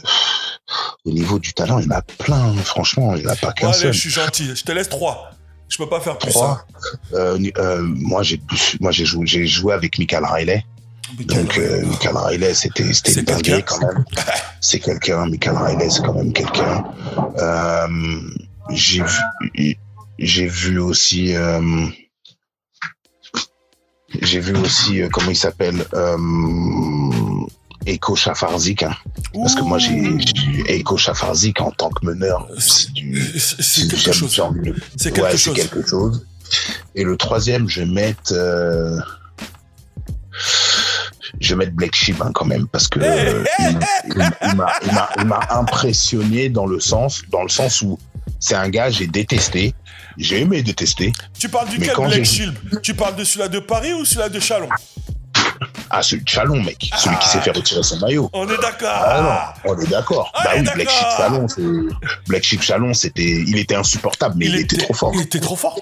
[1.04, 3.52] au niveau du talent, il y en a plein, franchement, il n'y en a pas
[3.52, 3.92] qu'un allez, seul.
[3.92, 5.30] je suis gentil, je te laisse trois.
[5.68, 6.64] Je peux pas faire plus Trois.
[7.14, 8.40] Euh, euh, moi, j'ai
[8.80, 10.64] moi j'ai joué, j'ai joué avec Michael Riley.
[11.20, 13.60] Donc, Michael Riley, c'était c'était quelqu'un.
[13.62, 14.04] quand même.
[14.60, 16.84] C'est quelqu'un, Michael Riley, c'est quand même quelqu'un.
[18.70, 19.76] J'ai vu,
[20.18, 21.34] j'ai vu aussi,
[24.22, 26.16] j'ai vu aussi, euh, comment il s'appelle, euh,
[27.86, 28.82] Eko Chafarzik.
[28.82, 28.94] hein.
[29.34, 30.16] Parce que moi, j'ai
[30.68, 32.48] Eko Chafarzik en tant que meneur.
[32.58, 34.40] C'est quelque chose.
[34.96, 35.54] C'est quelque ouais, chose.
[35.54, 36.26] quelque chose.
[36.94, 38.32] Et le troisième, je vais mettre.
[38.32, 38.98] euh,
[41.40, 43.78] Je vais mettre Black Sheep hein, quand même parce que euh, il-
[44.16, 44.30] il-
[45.20, 47.98] il m'a impressionné dans le sens dans le sens où
[48.40, 49.74] c'est un gars j'ai détesté,
[50.18, 51.12] j'ai aimé détester.
[51.38, 52.54] Tu parles duquel Black Shield?
[52.82, 54.68] Tu parles de celui-là de Paris ou celui-là de Chalon?
[55.90, 57.28] Ah celui de Chalon mec, celui qui Ah.
[57.28, 58.28] s'est fait retirer son maillot.
[58.32, 58.88] On est d'accord.
[58.90, 60.32] Ah non, on est d'accord.
[60.34, 60.88] Ah, bah oui, Black.
[60.90, 61.46] Sheep Chalon,
[62.26, 65.12] Black Sheep Chalon, c'était, il était insupportable, mais il, était, trop fort.
[65.14, 65.78] Il était trop fort.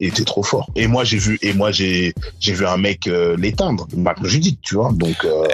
[0.00, 0.68] Il était trop fort.
[0.76, 4.58] Et moi j'ai vu, et moi j'ai, j'ai vu un mec euh, l'éteindre, Marc Judith,
[4.62, 4.90] tu vois.
[4.92, 5.46] Donc euh,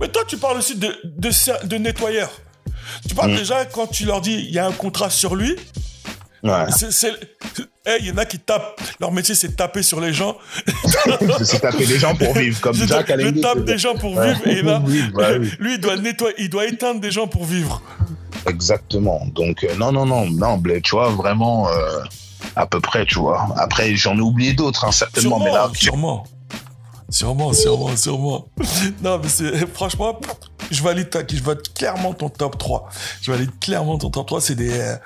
[0.00, 0.94] Mais toi, tu parles aussi de,
[1.64, 2.30] de nettoyeur.
[3.08, 3.36] Tu parles Mm.
[3.36, 5.56] déjà quand tu leur dis il y a un contrat sur lui?
[6.42, 6.66] ouais.
[6.76, 7.14] c'est- c'est-
[7.88, 8.80] Eh, Il y en a qui tapent.
[8.98, 10.36] Leur métier, c'est de taper sur les gens.
[11.44, 14.34] sais taper les gens pour vivre, comme je, Jack je tape des gens pour Ouais.
[14.34, 14.46] vivre.
[14.48, 14.82] Et là,
[15.38, 15.50] oui.
[15.60, 17.80] lui, il doit nettoyer, il doit éteindre des gens pour vivre.
[18.48, 19.24] Exactement.
[19.32, 22.00] Donc euh, non, non, non, non, tu vois, vraiment euh,
[22.56, 23.48] à peu près, tu vois.
[23.56, 27.52] Après, j'en ai oublié d'autres, hein, certainement, mais là, sûrement, sûrement.
[27.52, 28.48] Sûrement, sûrement, sûrement.
[29.02, 30.18] Non, mais c'est franchement,
[30.70, 32.88] je valide, ta, je valide clairement ton top 3.
[33.22, 34.40] Je valide clairement ton top 3.
[34.40, 34.96] C'est des, euh,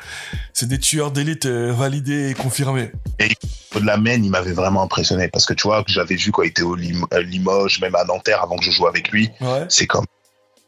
[0.53, 2.91] c'est des tueurs d'élite euh, validés et confirmés.
[3.19, 3.29] Et
[3.75, 6.43] de la main, il m'avait vraiment impressionné parce que tu vois, que j'avais vu quand
[6.43, 9.31] il était au Lim- à Limoges, même à Nanterre avant que je joue avec lui.
[9.41, 9.67] Ouais.
[9.69, 10.07] C'est comme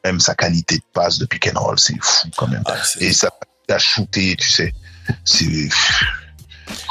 [0.05, 2.63] même sa qualité de passe de pick and roll, c'est fou quand même.
[2.67, 3.31] Ah, Et ça
[3.69, 4.73] a shooté, tu sais.
[5.25, 5.47] C'est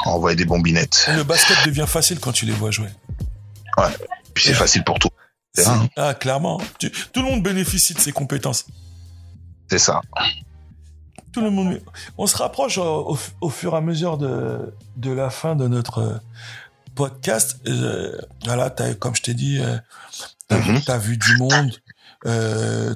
[0.04, 1.08] envoyer des bombinettes.
[1.14, 2.88] Le basket devient facile quand tu les vois jouer.
[4.34, 5.10] Puis c'est facile pour tout.
[5.54, 5.88] C'est- Hein.
[5.96, 6.60] Ah, clairement.
[6.78, 8.66] Tu- tout le monde bénéficie de ses compétences.
[9.70, 10.00] C'est ça.
[11.32, 11.80] Tout le monde.
[12.18, 13.16] On se rapproche au,
[13.50, 16.20] fur et à mesure de, de la fin de notre
[16.94, 17.58] podcast.
[17.66, 19.78] Euh, voilà, t'as- comme je t'ai dit, euh,
[20.48, 20.80] t'as Mhm.
[20.82, 21.72] t'as vu du monde.
[22.26, 22.94] Euh,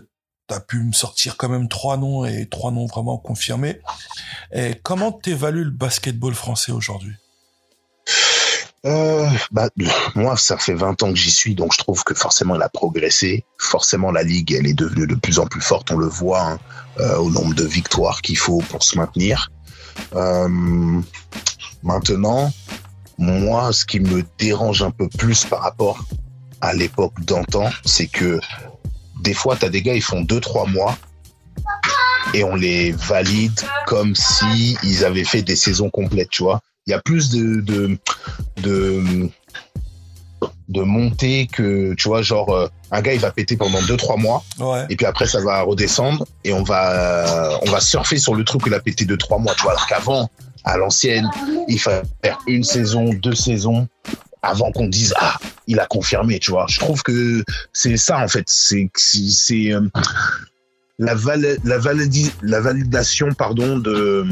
[0.48, 3.80] t'as pu me sortir quand même trois noms et trois noms vraiment confirmés.
[4.52, 7.14] Et comment t'évalues le basketball français aujourd'hui?
[8.86, 9.68] Euh, bah,
[10.14, 12.68] moi, ça fait 20 ans que j'y suis, donc je trouve que forcément, elle a
[12.68, 13.44] progressé.
[13.58, 15.90] Forcément, la ligue, elle est devenue de plus en plus forte.
[15.90, 16.58] On le voit hein,
[17.00, 19.50] euh, au nombre de victoires qu'il faut pour se maintenir.
[20.14, 20.48] Euh,
[21.82, 22.52] maintenant,
[23.18, 26.04] moi, ce qui me dérange un peu plus par rapport
[26.60, 28.40] à l'époque d'antan, c'est que
[29.22, 30.96] des fois, tu as des gars, ils font 2-3 mois
[32.34, 36.60] et on les valide comme si ils avaient fait des saisons complètes, tu vois.
[36.86, 37.98] Il y a plus de, de,
[38.62, 39.28] de,
[40.68, 44.44] de montée que, tu vois, genre, euh, un gars, il va péter pendant 2-3 mois,
[44.60, 44.84] Ouais.
[44.88, 48.62] et puis après, ça va redescendre, et on va, on va surfer sur le truc
[48.62, 50.30] qu'il a pété 2-3 mois, tu vois, alors qu'avant,
[50.62, 51.28] à l'ancienne,
[51.66, 53.88] il fallait faire une saison, deux saisons,
[54.42, 56.66] avant qu'on dise, ah, il a confirmé, tu vois.
[56.68, 59.80] Je trouve que c'est ça, en fait, c'est, c'est, c'est, euh,
[61.00, 64.24] la, val- la, validi- la validation, pardon, de,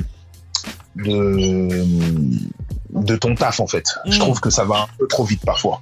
[0.96, 1.68] de,
[2.90, 3.86] de ton taf, en fait.
[4.06, 4.20] Je Mm.
[4.20, 5.80] trouve que ça va un peu trop vite parfois.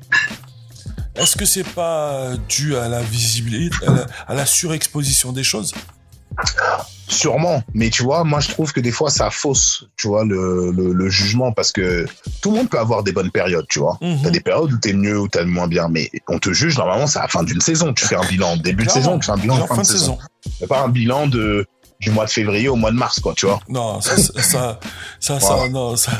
[1.15, 5.73] Est-ce que c'est pas dû à la visibilité, à la, à la surexposition des choses?
[7.09, 10.71] Sûrement, mais tu vois, moi je trouve que des fois ça fausse, tu vois, le,
[10.73, 12.07] le, le jugement parce que
[12.41, 13.99] tout le monde peut avoir des bonnes périodes, tu vois.
[14.01, 14.21] Mhm.
[14.23, 17.07] T'as des périodes où t'es mieux ou t'es moins bien, mais on te juge normalement
[17.07, 17.93] c'est à la fin d'une saison.
[17.93, 20.17] Tu fais un bilan début de saison, tu fais un bilan En fin, de saison.
[20.59, 21.67] C'est pas un bilan de
[22.03, 23.61] du mois de février au mois de mars, quoi, tu vois.
[23.68, 24.80] Non, ça, ça, ça,
[25.20, 26.11] ça, ça, non, ça.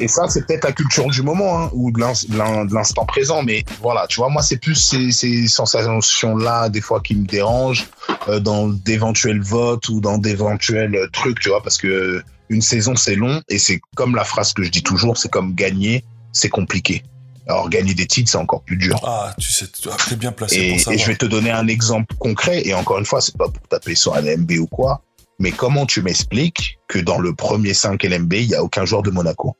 [0.00, 2.72] Et ça, c'est peut-être la culture du moment hein, ou de l'ins- de l'in- de
[2.72, 3.42] l'instant présent.
[3.42, 7.86] Mais voilà, tu vois, moi, c'est plus ces, ces sensations-là, des fois, qui me dérangent
[8.28, 13.16] euh, dans d'éventuels votes ou dans d'éventuels trucs, tu vois, parce que une saison, c'est
[13.16, 17.02] long et c'est comme la phrase que je dis toujours, c'est comme gagner, c'est compliqué.
[17.48, 19.00] Alors, gagner des titres, c'est encore plus dur.
[19.04, 20.98] Ah, tu sais, tu es bien placé Et, pour et savoir.
[21.00, 22.62] je vais te donner un exemple concret.
[22.64, 25.02] Et encore une fois, c'est pas pour taper sur un LMB ou quoi.
[25.42, 29.02] Mais comment tu m'expliques que dans le premier 5 LMB, il y a aucun joueur
[29.02, 29.56] de Monaco?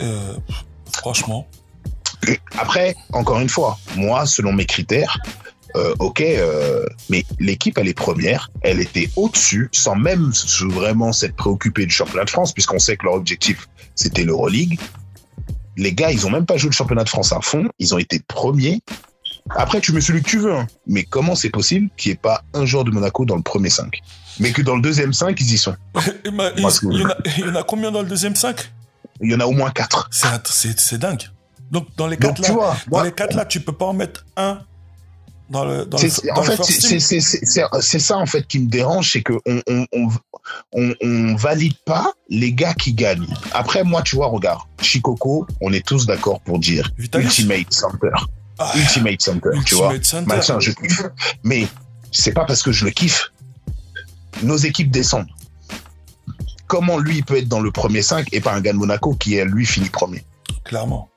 [0.00, 0.34] Euh,
[0.92, 1.46] franchement,
[2.58, 5.16] Après, encore une fois, moi, selon mes critères,
[5.76, 10.32] euh, ok, euh, mais l'équipe, elle est première, elle était au-dessus, sans même
[10.70, 14.80] vraiment s'être préoccupée du championnat de France, puisqu'on sait que leur objectif, c'était l'Euroleague.
[15.76, 17.98] Les gars, ils ont même pas joué le championnat de France à fond, ils ont
[17.98, 18.80] été premiers.
[19.50, 20.66] Après, tu mets celui que tu veux, hein.
[20.86, 23.70] mais comment c'est possible qu'il n'y ait pas un joueur de Monaco dans le premier
[23.70, 24.00] 5
[24.40, 25.76] Mais que dans le deuxième 5, ils y sont.
[26.24, 28.72] Il, y en a, il y en a combien dans le deuxième 5
[29.20, 30.08] Il y en a au moins 4.
[30.10, 31.22] C'est dingue.
[31.70, 33.72] Donc, dans les Donc, quatre tu là, vois, dans moi, les quatre là, tu peux
[33.72, 34.60] pas en mettre un
[35.48, 39.22] dans le, dans le, dans en fait, c'est- ça en fait qui me dérange, c'est
[39.22, 40.08] que on, on, on,
[40.72, 43.26] on, on valide pas les gars qui gagnent.
[43.52, 46.90] Après, moi, tu vois, regarde, Chicoco, on est tous d'accord pour dire.
[46.98, 48.10] Ultimate Center,
[48.58, 49.92] Ah, Ultimate Center, tu vois.
[50.02, 50.26] Center.
[50.34, 51.02] Machin, je kiffe.
[51.42, 51.66] Mais
[52.12, 53.32] c'est pas parce que je le kiffe.
[54.42, 55.28] Nos équipes descendent.
[56.66, 59.14] Comment lui il peut être dans le premier 5 et pas un gars de Monaco
[59.14, 60.24] qui est lui fini premier?
[60.64, 61.08] Clairement.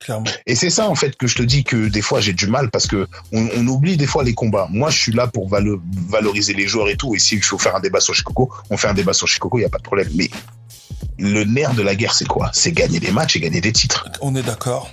[0.00, 0.26] Clairement.
[0.46, 2.70] et c'est ça en fait que je te dis que des fois j'ai du mal
[2.72, 4.66] parce que on, on oublie des fois les combats.
[4.68, 7.14] Moi je suis là pour valo- valoriser les joueurs et tout.
[7.14, 9.62] Et s'il faut faire un débat sur Chicoco, on fait un débat sur Chicoco, il
[9.62, 10.08] y a pas de problème.
[10.16, 10.28] Mais
[11.18, 12.50] le nerf de la guerre c'est quoi?
[12.52, 14.04] C'est gagner des matchs et gagner des titres.
[14.20, 14.90] On est d'accord.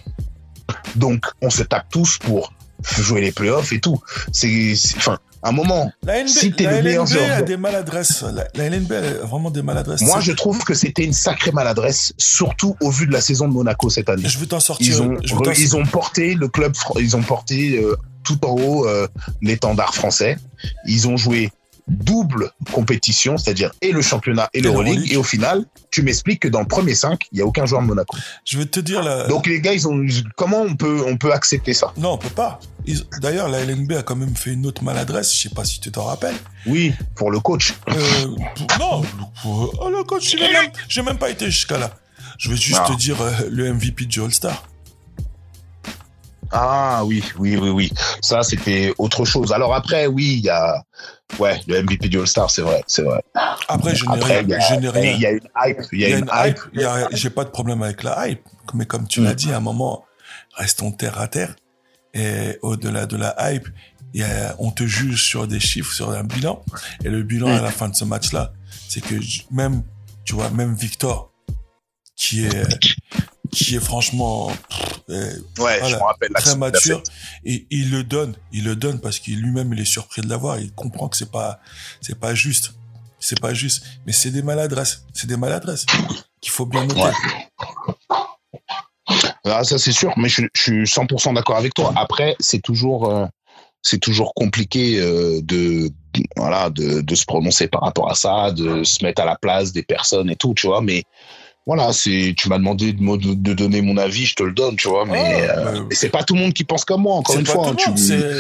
[0.96, 2.54] Donc on se tape tous pour
[2.98, 4.02] jouer les playoffs et tout.
[4.32, 5.90] C'est enfin un moment.
[6.04, 8.24] La, NB, Si t'es la le meilleur LNB joueur a de- des maladresses.
[8.24, 10.02] La, la LNB a vraiment des maladresses.
[10.02, 13.54] Moi je trouve que c'était une sacrée maladresse, surtout au vu de la saison de
[13.54, 14.28] Monaco cette année.
[14.28, 14.88] Je vais t'en sortir.
[14.88, 18.86] Ils ont, je ils ont porté le club, ils ont porté euh, tout en haut
[18.88, 19.08] euh,
[19.42, 20.38] l'étendard français.
[20.86, 21.52] Ils ont joué
[21.90, 25.12] double compétition, c'est-à-dire et le championnat et l'Euroleague.
[25.12, 27.82] Et au final, tu m'expliques que dans le premier 5, il y a aucun joueur
[27.82, 28.16] de Monaco.
[28.46, 29.28] je vais te dire la.
[29.28, 30.06] Donc les gars, ils ont
[30.36, 31.94] comment on peut on peut accepter ça?
[31.98, 32.60] Non, on peut pas.
[32.86, 35.34] Ils- D'ailleurs, la LNB a quand même fait une autre maladresse.
[35.36, 36.36] Je sais pas si tu t'en rappelles.
[36.66, 37.74] Oui, pour le coach.
[37.90, 37.94] Euh,
[38.80, 39.02] non,
[39.42, 41.92] pour- oh, le coach, a même, j'ai même pas été jusqu'à là.
[42.38, 42.96] Je vais juste Non.
[42.96, 44.64] te dire euh, le MVP du All-Star.
[46.52, 47.92] Ah oui, oui, oui, oui.
[48.22, 49.52] Ça, c'était autre chose.
[49.52, 50.84] Alors après, oui, il y a,
[51.38, 53.22] ouais, le MVP du All-Star, c'est vrai, c'est vrai.
[53.68, 54.42] Après, je n'ai rien.
[54.42, 55.82] il y a- une hype.
[55.92, 56.60] Il y a, une hype.
[56.86, 58.42] a- J'ai pas de problème avec la hype.
[58.74, 59.24] Mais comme tu Mm.
[59.26, 60.06] l'as dit, à un moment,
[60.56, 61.56] restons terre à terre.
[62.14, 63.68] Et au-delà de la hype,
[64.14, 66.64] il y a- on te juge sur des chiffres, sur un bilan.
[67.04, 67.58] Et le bilan Mm.
[67.58, 68.54] à la fin de ce match-là,
[68.88, 69.16] c'est que
[69.52, 69.84] même,
[70.26, 71.32] tu vois, même Victor,
[72.16, 72.68] qui est,
[73.52, 74.52] qui est franchement
[75.10, 76.30] euh, Ouais, je me rappelle.
[76.34, 77.02] très mature,
[77.46, 80.60] et il le donne, il le donne parce qu'il lui-même il est surpris de l'avoir.
[80.60, 81.60] Il comprend que c'est pas,
[82.02, 82.74] c'est pas juste,
[83.20, 83.84] c'est pas juste.
[84.06, 85.86] Mais c'est des maladresses, c'est des maladresses
[86.42, 87.02] qu'il faut bien noter.
[87.02, 87.12] Ouais.
[89.46, 91.92] Ah, ça c'est sûr, mais je, je suis 100% d'accord avec toi.
[91.96, 93.26] Après, c'est toujours, euh,
[93.82, 95.90] c'est toujours compliqué euh, de,
[96.36, 99.72] voilà, de, de se prononcer par rapport à ça, de se mettre à la place
[99.72, 100.82] des personnes et tout, tu vois.
[100.82, 101.04] Mais
[101.68, 104.76] voilà, c'est, tu m'as demandé de, de, de donner mon avis, je te le donne,
[104.76, 105.06] tu vois.
[105.06, 107.44] Mais, Ah, euh, mais- c'est pas tout le monde qui pense comme moi, encore une
[107.46, 107.68] pas fois.
[107.70, 107.96] hein,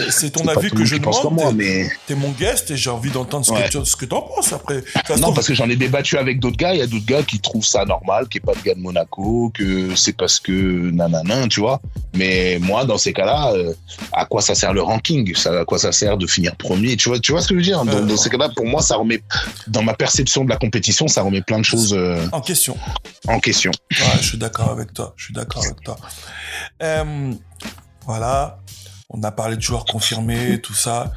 [0.09, 1.53] c'est ton avis que je pense comme demande.
[1.55, 3.65] moi, mais t'es mon guest et j'ai envie d'entendre ce, Ouais.
[3.71, 4.83] que tu- ce que t'en penses après.
[5.07, 6.73] Ça non, trouve- parce que j'en ai débattu avec d'autres gars.
[6.73, 8.79] Il y a d'autres gars qui trouvent ça normal, qui est pas le gars de
[8.79, 11.81] Monaco, que c'est parce que nanana, tu vois.
[12.15, 13.73] Mais moi, dans ces cas-là, euh,
[14.11, 15.35] à quoi ça sert le ranking?
[15.35, 16.95] Ça, À quoi ça sert de finir premier?
[16.97, 17.83] Tu vois, tu vois ce que je veux dire?
[17.85, 19.21] Dans, Euh, dans ces cas-là, pour moi, ça remet,
[19.67, 22.75] dans ma perception de la compétition, ça remet plein de choses euh, en question.
[23.27, 23.71] En question.
[23.91, 25.13] Ouais, je suis d'accord avec toi.
[25.17, 25.97] Je suis d'accord avec toi.
[26.83, 27.33] Euh,
[28.05, 28.59] voilà.
[29.09, 31.11] On a parlé de joueurs confirmés, tout ça.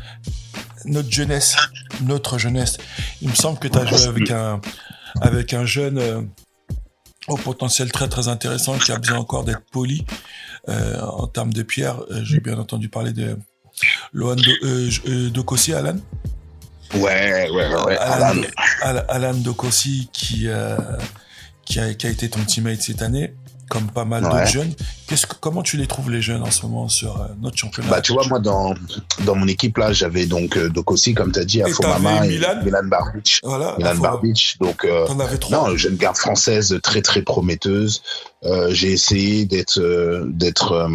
[0.85, 1.57] Notre jeunesse,
[2.03, 2.79] notre jeunesse.
[3.21, 4.61] Il me semble que tu as joué avec un,
[5.21, 6.23] avec un jeune euh,
[7.29, 10.05] au potentiel très très intéressant qui a besoin encore d'être poli
[10.69, 12.01] euh, en termes de pierre.
[12.23, 13.39] J'ai bien entendu parler de
[14.13, 15.97] Lohan de, Dokossi, Alan.
[16.95, 17.83] Ouais, ouais, ouais.
[17.85, 17.97] ouais.
[17.99, 18.43] Alan, Alan,
[18.83, 20.77] Al- Alan Dokossi qui, euh,
[21.73, 23.35] qui, a, qui a été ton teammate cette année,
[23.71, 24.31] comme pas mal Ouais.
[24.31, 24.73] d'autres jeunes.
[25.07, 27.89] Qu'est-ce que, comment tu les trouves les jeunes en ce moment sur euh, notre championnat?
[27.91, 28.75] Bah, tu vois, moi, dans,
[29.25, 32.27] dans mon équipe, là, j'avais donc euh, Dokossi, comme tu as dit, Et Afomama t'avais
[32.27, 32.63] et Milan?
[32.65, 33.41] Milan Barbic.
[33.43, 34.57] Voilà, Milan faut- Barbic.
[34.61, 35.69] Donc, euh, t'en avais trois.
[35.71, 38.03] Non, jeune garde française très très prometteuse.
[38.45, 39.81] Euh, j'ai essayé d'être
[40.27, 40.89] d'être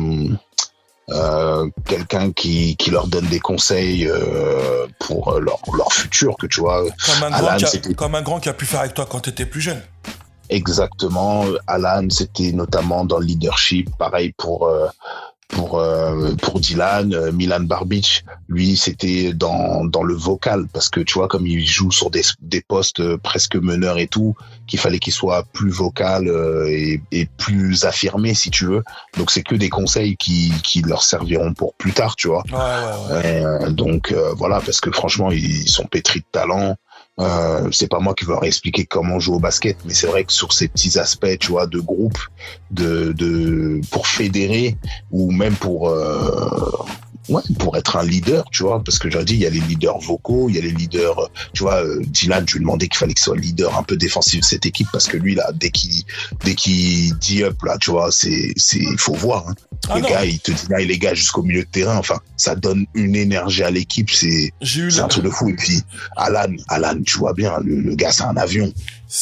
[1.09, 6.59] euh, quelqu'un qui, qui leur donne des conseils euh, pour leur, leur futur, que tu
[6.59, 8.93] vois comme, un Alan, grand qui a, comme un grand qui a pu faire avec
[8.93, 9.81] toi quand tu étais plus jeune.
[10.49, 11.45] Exactement.
[11.67, 14.87] Alan, c'était notamment dans le leadership, pareil pour euh,
[15.47, 20.99] pour euh, pour Dylan, euh, Milan Barbic, lui c'était dans dans le vocal parce que
[20.99, 24.35] tu vois comme il joue sur des des postes presque meneurs et tout,
[24.67, 26.27] qu'il fallait qu'il soit plus vocal
[26.67, 28.83] et, et plus affirmé si tu veux.
[29.17, 32.43] Donc c'est que des conseils qui qui leur serviront pour plus tard, tu vois.
[32.51, 33.45] Ouais, ouais, ouais.
[33.45, 36.75] Euh, donc euh, voilà, parce que franchement, ils sont pétris de talent.
[37.19, 40.23] Euh, c'est pas moi qui vais leur expliquer comment jouer au basket, mais c'est vrai
[40.23, 42.19] que sur ces petits aspects, tu vois, de groupe,
[42.69, 44.77] de, de pour fédérer
[45.11, 46.85] ou même pour euh,
[47.29, 49.59] ouais, pour être un leader, tu vois, parce que j'ai dit, il y a les
[49.59, 52.97] leaders vocaux, il y a les leaders, tu vois, euh, Dylan, je lui demandais qu'il
[52.97, 55.69] fallait qu'il soit leader un peu défensif de cette équipe parce que lui là, dès
[55.69, 56.03] qu'il
[56.43, 59.47] dès qu'il dit up là, tu vois, c'est c'est il faut voir.
[59.47, 59.55] Hein.
[59.89, 61.97] Ah non, gars, il te dit là, les gars jusqu'au milieu de terrain.
[61.97, 64.09] Enfin, ça donne une énergie à l'équipe.
[64.11, 65.49] C'est c'est un truc de fou.
[65.49, 65.81] Et puis
[66.15, 68.71] Alan, Alan, tu vois bien, le, le gars, c'est un avion.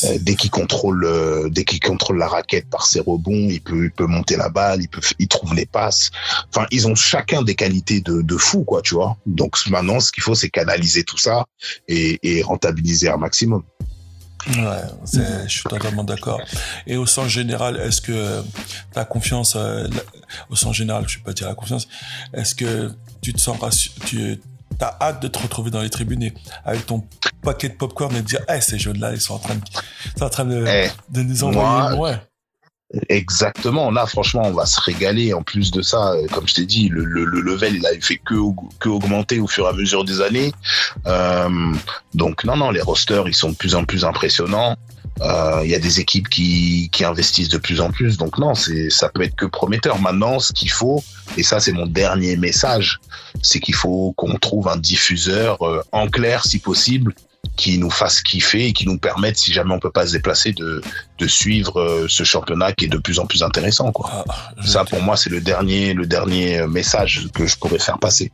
[0.04, 3.86] Euh, dès qu'il contrôle, euh, dès qu'il contrôle la raquette par ses rebonds, il peut,
[3.86, 6.10] il peut monter la balle, il peut, il trouve les passes.
[6.50, 9.18] Enfin, ils ont chacun des qualités de, de fou, quoi, tu vois.
[9.28, 11.46] Donc maintenant, ce qu'il faut, c'est canaliser tout ça
[11.88, 13.64] et, et rentabiliser un maximum.
[14.48, 14.82] Ouais,
[15.12, 16.40] je suis totalement d'accord.
[16.86, 18.44] Et au sens général, est-ce que
[18.94, 20.04] ta confiance, euh, la-
[20.50, 21.88] au sens général, je vais pas dire la confiance,
[22.34, 22.92] est-ce que
[23.22, 23.58] tu te sens
[24.06, 24.40] tu
[24.84, 26.34] as hâte de te retrouver dans les tribunes et
[26.66, 27.04] avec ton
[27.42, 29.62] paquet de popcorn et de dire, eh, ces jeunes-là, ils sont en train de,
[30.18, 32.20] sont en train de, Eh, de nous moi, envoyer, ouais.
[33.10, 33.92] Exactement.
[33.92, 35.34] Là, franchement, on va se régaler.
[35.34, 37.90] En plus de ça, euh, comme je t'ai dit, le, le, le level, il a
[38.00, 38.36] fait que,
[38.80, 40.54] que augmenter au fur et à mesure des années.
[41.08, 41.74] Euh,
[42.14, 44.76] donc, non, non, les rosters, ils sont de plus en plus impressionnants.
[45.22, 48.18] Euh, Il y a des équipes qui, qui investissent de plus en plus.
[48.18, 50.00] Donc, non, c'est, ça peut être que prometteur.
[50.02, 51.04] Maintenant, ce qu'il faut,
[51.38, 53.00] et ça, c'est mon dernier message,
[53.42, 57.14] c'est qu'il faut qu'on trouve un diffuseur euh, en clair, si possible,
[57.56, 60.52] qui nous fasse kiffer et qui nous permette, si jamais on peut pas se déplacer,
[60.52, 60.82] de,
[61.20, 63.92] de suivre euh, ce championnat qui est de plus en plus intéressant.
[63.92, 64.26] Quoi.
[64.28, 68.32] Ah, Ça, pour moi, c'est le dernier, le dernier message que je pourrais faire passer.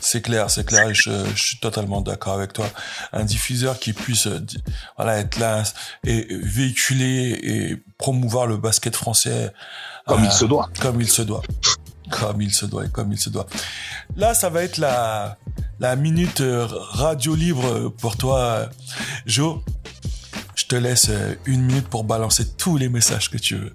[0.00, 2.66] C'est clair, c'est clair, et je, je suis totalement d'accord avec toi.
[3.12, 4.40] Un diffuseur qui puisse euh,
[4.96, 5.64] voilà, être là
[6.06, 9.52] et véhiculer et promouvoir le basket français
[10.06, 10.70] Comme euh, il se doit.
[10.80, 11.42] Comme il se doit.
[12.10, 13.46] Comme il se doit, et comme il se doit.
[14.16, 15.38] Là, ça va être la,
[15.80, 18.66] la minute euh, radio libre pour toi, euh,
[19.26, 19.64] Jo.
[20.54, 23.72] Je te laisse euh, une minute pour balancer tous les messages que tu veux.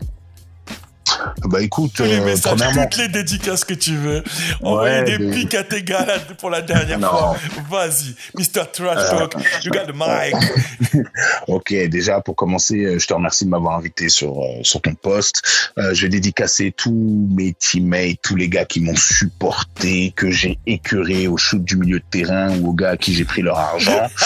[1.46, 4.24] Bah écoute, tous les messages, premièrement, toutes les dédicaces que tu veux.
[4.62, 7.36] Envoyer Ouais, des mais- pics à tes gars là, pour la dernière fois.
[7.70, 8.64] Vas-y, Mr.
[8.72, 9.34] Trash Euh, Talk,
[9.72, 11.06] got the mic.
[11.48, 14.94] Ok, déjà pour commencer, euh, je te remercie de m'avoir invité sur euh, sur ton
[14.96, 15.42] poste.
[15.78, 20.58] Euh, je vais dédicacer tous mes teammates, tous les gars qui m'ont supporté, que j'ai
[20.66, 23.58] écœuré au shoot du milieu de terrain ou aux gars à qui j'ai pris leur
[23.58, 24.08] argent.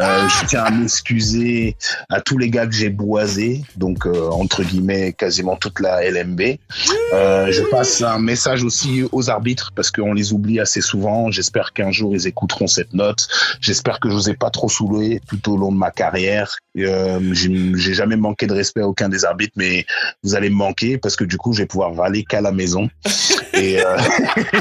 [0.00, 1.76] Euh, je tiens à m'excuser
[2.08, 6.37] à tous les gars que j'ai boisés, donc euh, entre guillemets quasiment toute la LMB.
[7.12, 11.30] Euh, je passe un message aussi aux arbitres parce qu'on les oublie assez souvent.
[11.30, 13.26] J'espère qu'un jour ils écouteront cette note.
[13.60, 16.56] J'espère que je vous ai pas trop saoulé tout au long de ma carrière.
[16.78, 19.84] Euh, j'ai jamais manqué de respect à aucun des arbitres, mais
[20.22, 22.88] vous allez me manquer parce que du coup je vais pouvoir râler qu'à la maison.
[23.54, 23.96] Et, euh,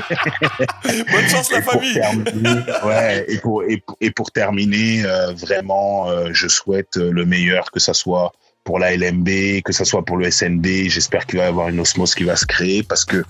[1.11, 1.93] Bonne chance la famille.
[1.93, 7.69] terminer, ouais, et pour, et, pour- et pour terminer, euh, vraiment, je souhaite le meilleur,
[7.71, 8.31] que ça soit
[8.67, 10.89] pour la LMB, que ça soit pour le SND.
[10.89, 13.23] J'espère qu'il va y avoir une osmose qui va se créer parce que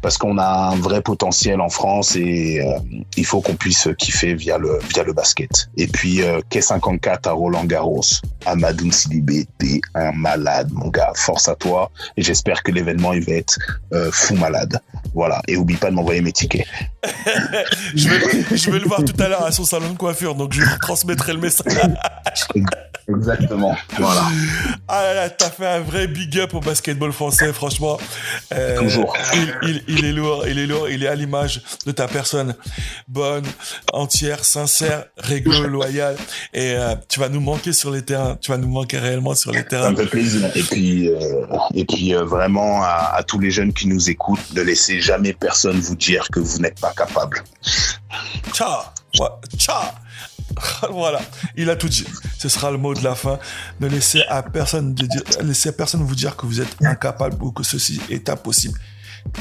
[0.00, 2.78] parce qu'on a un vrai potentiel en France et euh,
[3.16, 5.68] il faut qu'on puisse kiffer via le via le basket.
[5.76, 8.04] Et puis euh, K54 à Roland Garros,
[8.46, 11.12] Amadou Sidibé, t'es un malade mon gars.
[11.16, 13.58] Force à toi et j'espère que l'événement il va être
[13.92, 14.80] euh, fou malade.
[15.12, 16.66] Voilà et oublie pas de m'envoyer mes tickets.
[17.96, 20.54] Je vais, je vais le voir tout à l'heure à son salon de coiffure, donc
[20.54, 21.74] je lui transmettrai le message.
[23.08, 23.76] Exactement.
[23.98, 24.22] Voilà.
[24.88, 27.98] Ah là là, t'as fait un vrai big up au basketball français, franchement.
[28.52, 29.14] Euh, Toujours.
[29.34, 32.54] Il, il- il est lourd, il est lourd, il est à l'image de ta personne.
[33.08, 33.44] Bonne,
[33.92, 36.16] entière, sincère, réglo, loyale.
[36.52, 38.36] Et euh, tu vas nous manquer sur les terrains.
[38.40, 39.90] Tu vas nous manquer réellement sur les Ça terrains.
[39.90, 40.50] me fait plaisir.
[40.54, 44.62] Et puis, euh, et puis vraiment à, à tous les jeunes qui nous écoutent, ne
[44.62, 47.42] laissez jamais personne vous dire que vous n'êtes pas capable.
[48.52, 48.82] Ciao
[49.20, 49.28] Ouais,
[49.58, 49.82] Ciao
[50.90, 51.20] Voilà,
[51.56, 52.06] il a tout dit.
[52.38, 53.38] Ce sera le mot de la fin.
[53.80, 57.42] Ne laissez à personne de dire, laissez à personne vous dire que vous êtes incapable
[57.42, 58.78] ou que ceci est impossible.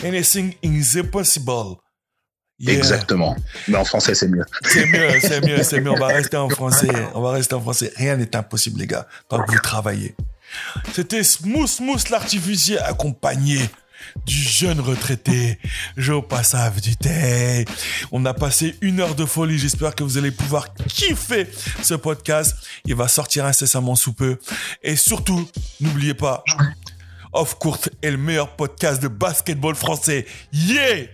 [0.03, 1.77] Anything is impossible.
[2.59, 2.77] Yeah.
[2.77, 3.35] Exactement.
[3.67, 4.45] Mais en français, c'est mieux.
[4.61, 5.91] C'est mieux, c'est mieux, c'est mieux.
[5.91, 6.89] On va rester en français.
[7.13, 7.91] On va rester en français.
[7.97, 10.15] Rien n'est impossible, les gars, tant que vous travaillez.
[10.93, 13.59] C'était Smooth Smooth l'artificier accompagné
[14.25, 15.59] du jeune retraité
[15.97, 17.65] Joe Passav du Tay.
[18.11, 19.57] On a passé une heure de folie.
[19.57, 21.47] J'espère que vous allez pouvoir kiffer
[21.81, 22.55] ce podcast.
[22.85, 24.37] Il va sortir incessamment sous peu.
[24.81, 25.47] Et surtout,
[25.81, 26.43] n'oubliez pas,
[27.33, 30.25] Off Court est le meilleur podcast de basketball français.
[30.51, 31.07] Yeah!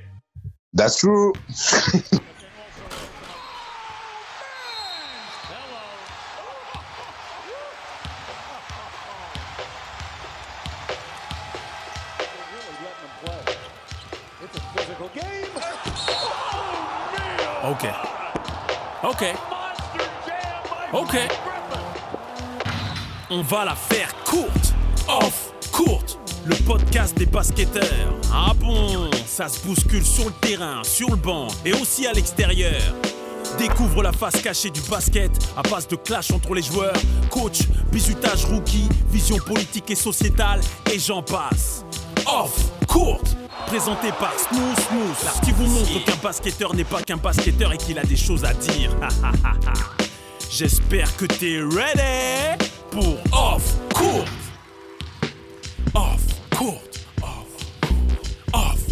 [0.75, 1.33] That's true.
[17.69, 17.85] Ok.
[19.03, 19.25] Ok.
[20.91, 21.17] Ok.
[23.29, 24.73] On va la faire courte.
[25.07, 26.17] Off courte.
[26.47, 27.85] Le podcast des basketteurs.
[28.33, 32.81] Ah bon, ça se bouscule sur le terrain, sur le banc et aussi à l'extérieur.
[33.59, 36.97] Découvre la face cachée du basket à base de clash entre les joueurs,
[37.29, 37.59] coach,
[37.91, 41.85] bisutage rookie, vision politique et sociétale et j'en passe.
[42.25, 43.35] Off courte
[43.67, 45.43] présenté par Smooth Smooth.
[45.43, 48.53] qui vous montre qu'un basketteur n'est pas qu'un basketteur et qu'il a des choses à
[48.53, 48.91] dire.
[50.49, 54.25] J'espère que t'es ready pour Off Court.
[55.93, 56.21] Off
[56.55, 56.81] Court.
[57.21, 57.47] Off
[57.81, 58.09] Court.
[58.53, 58.88] Off.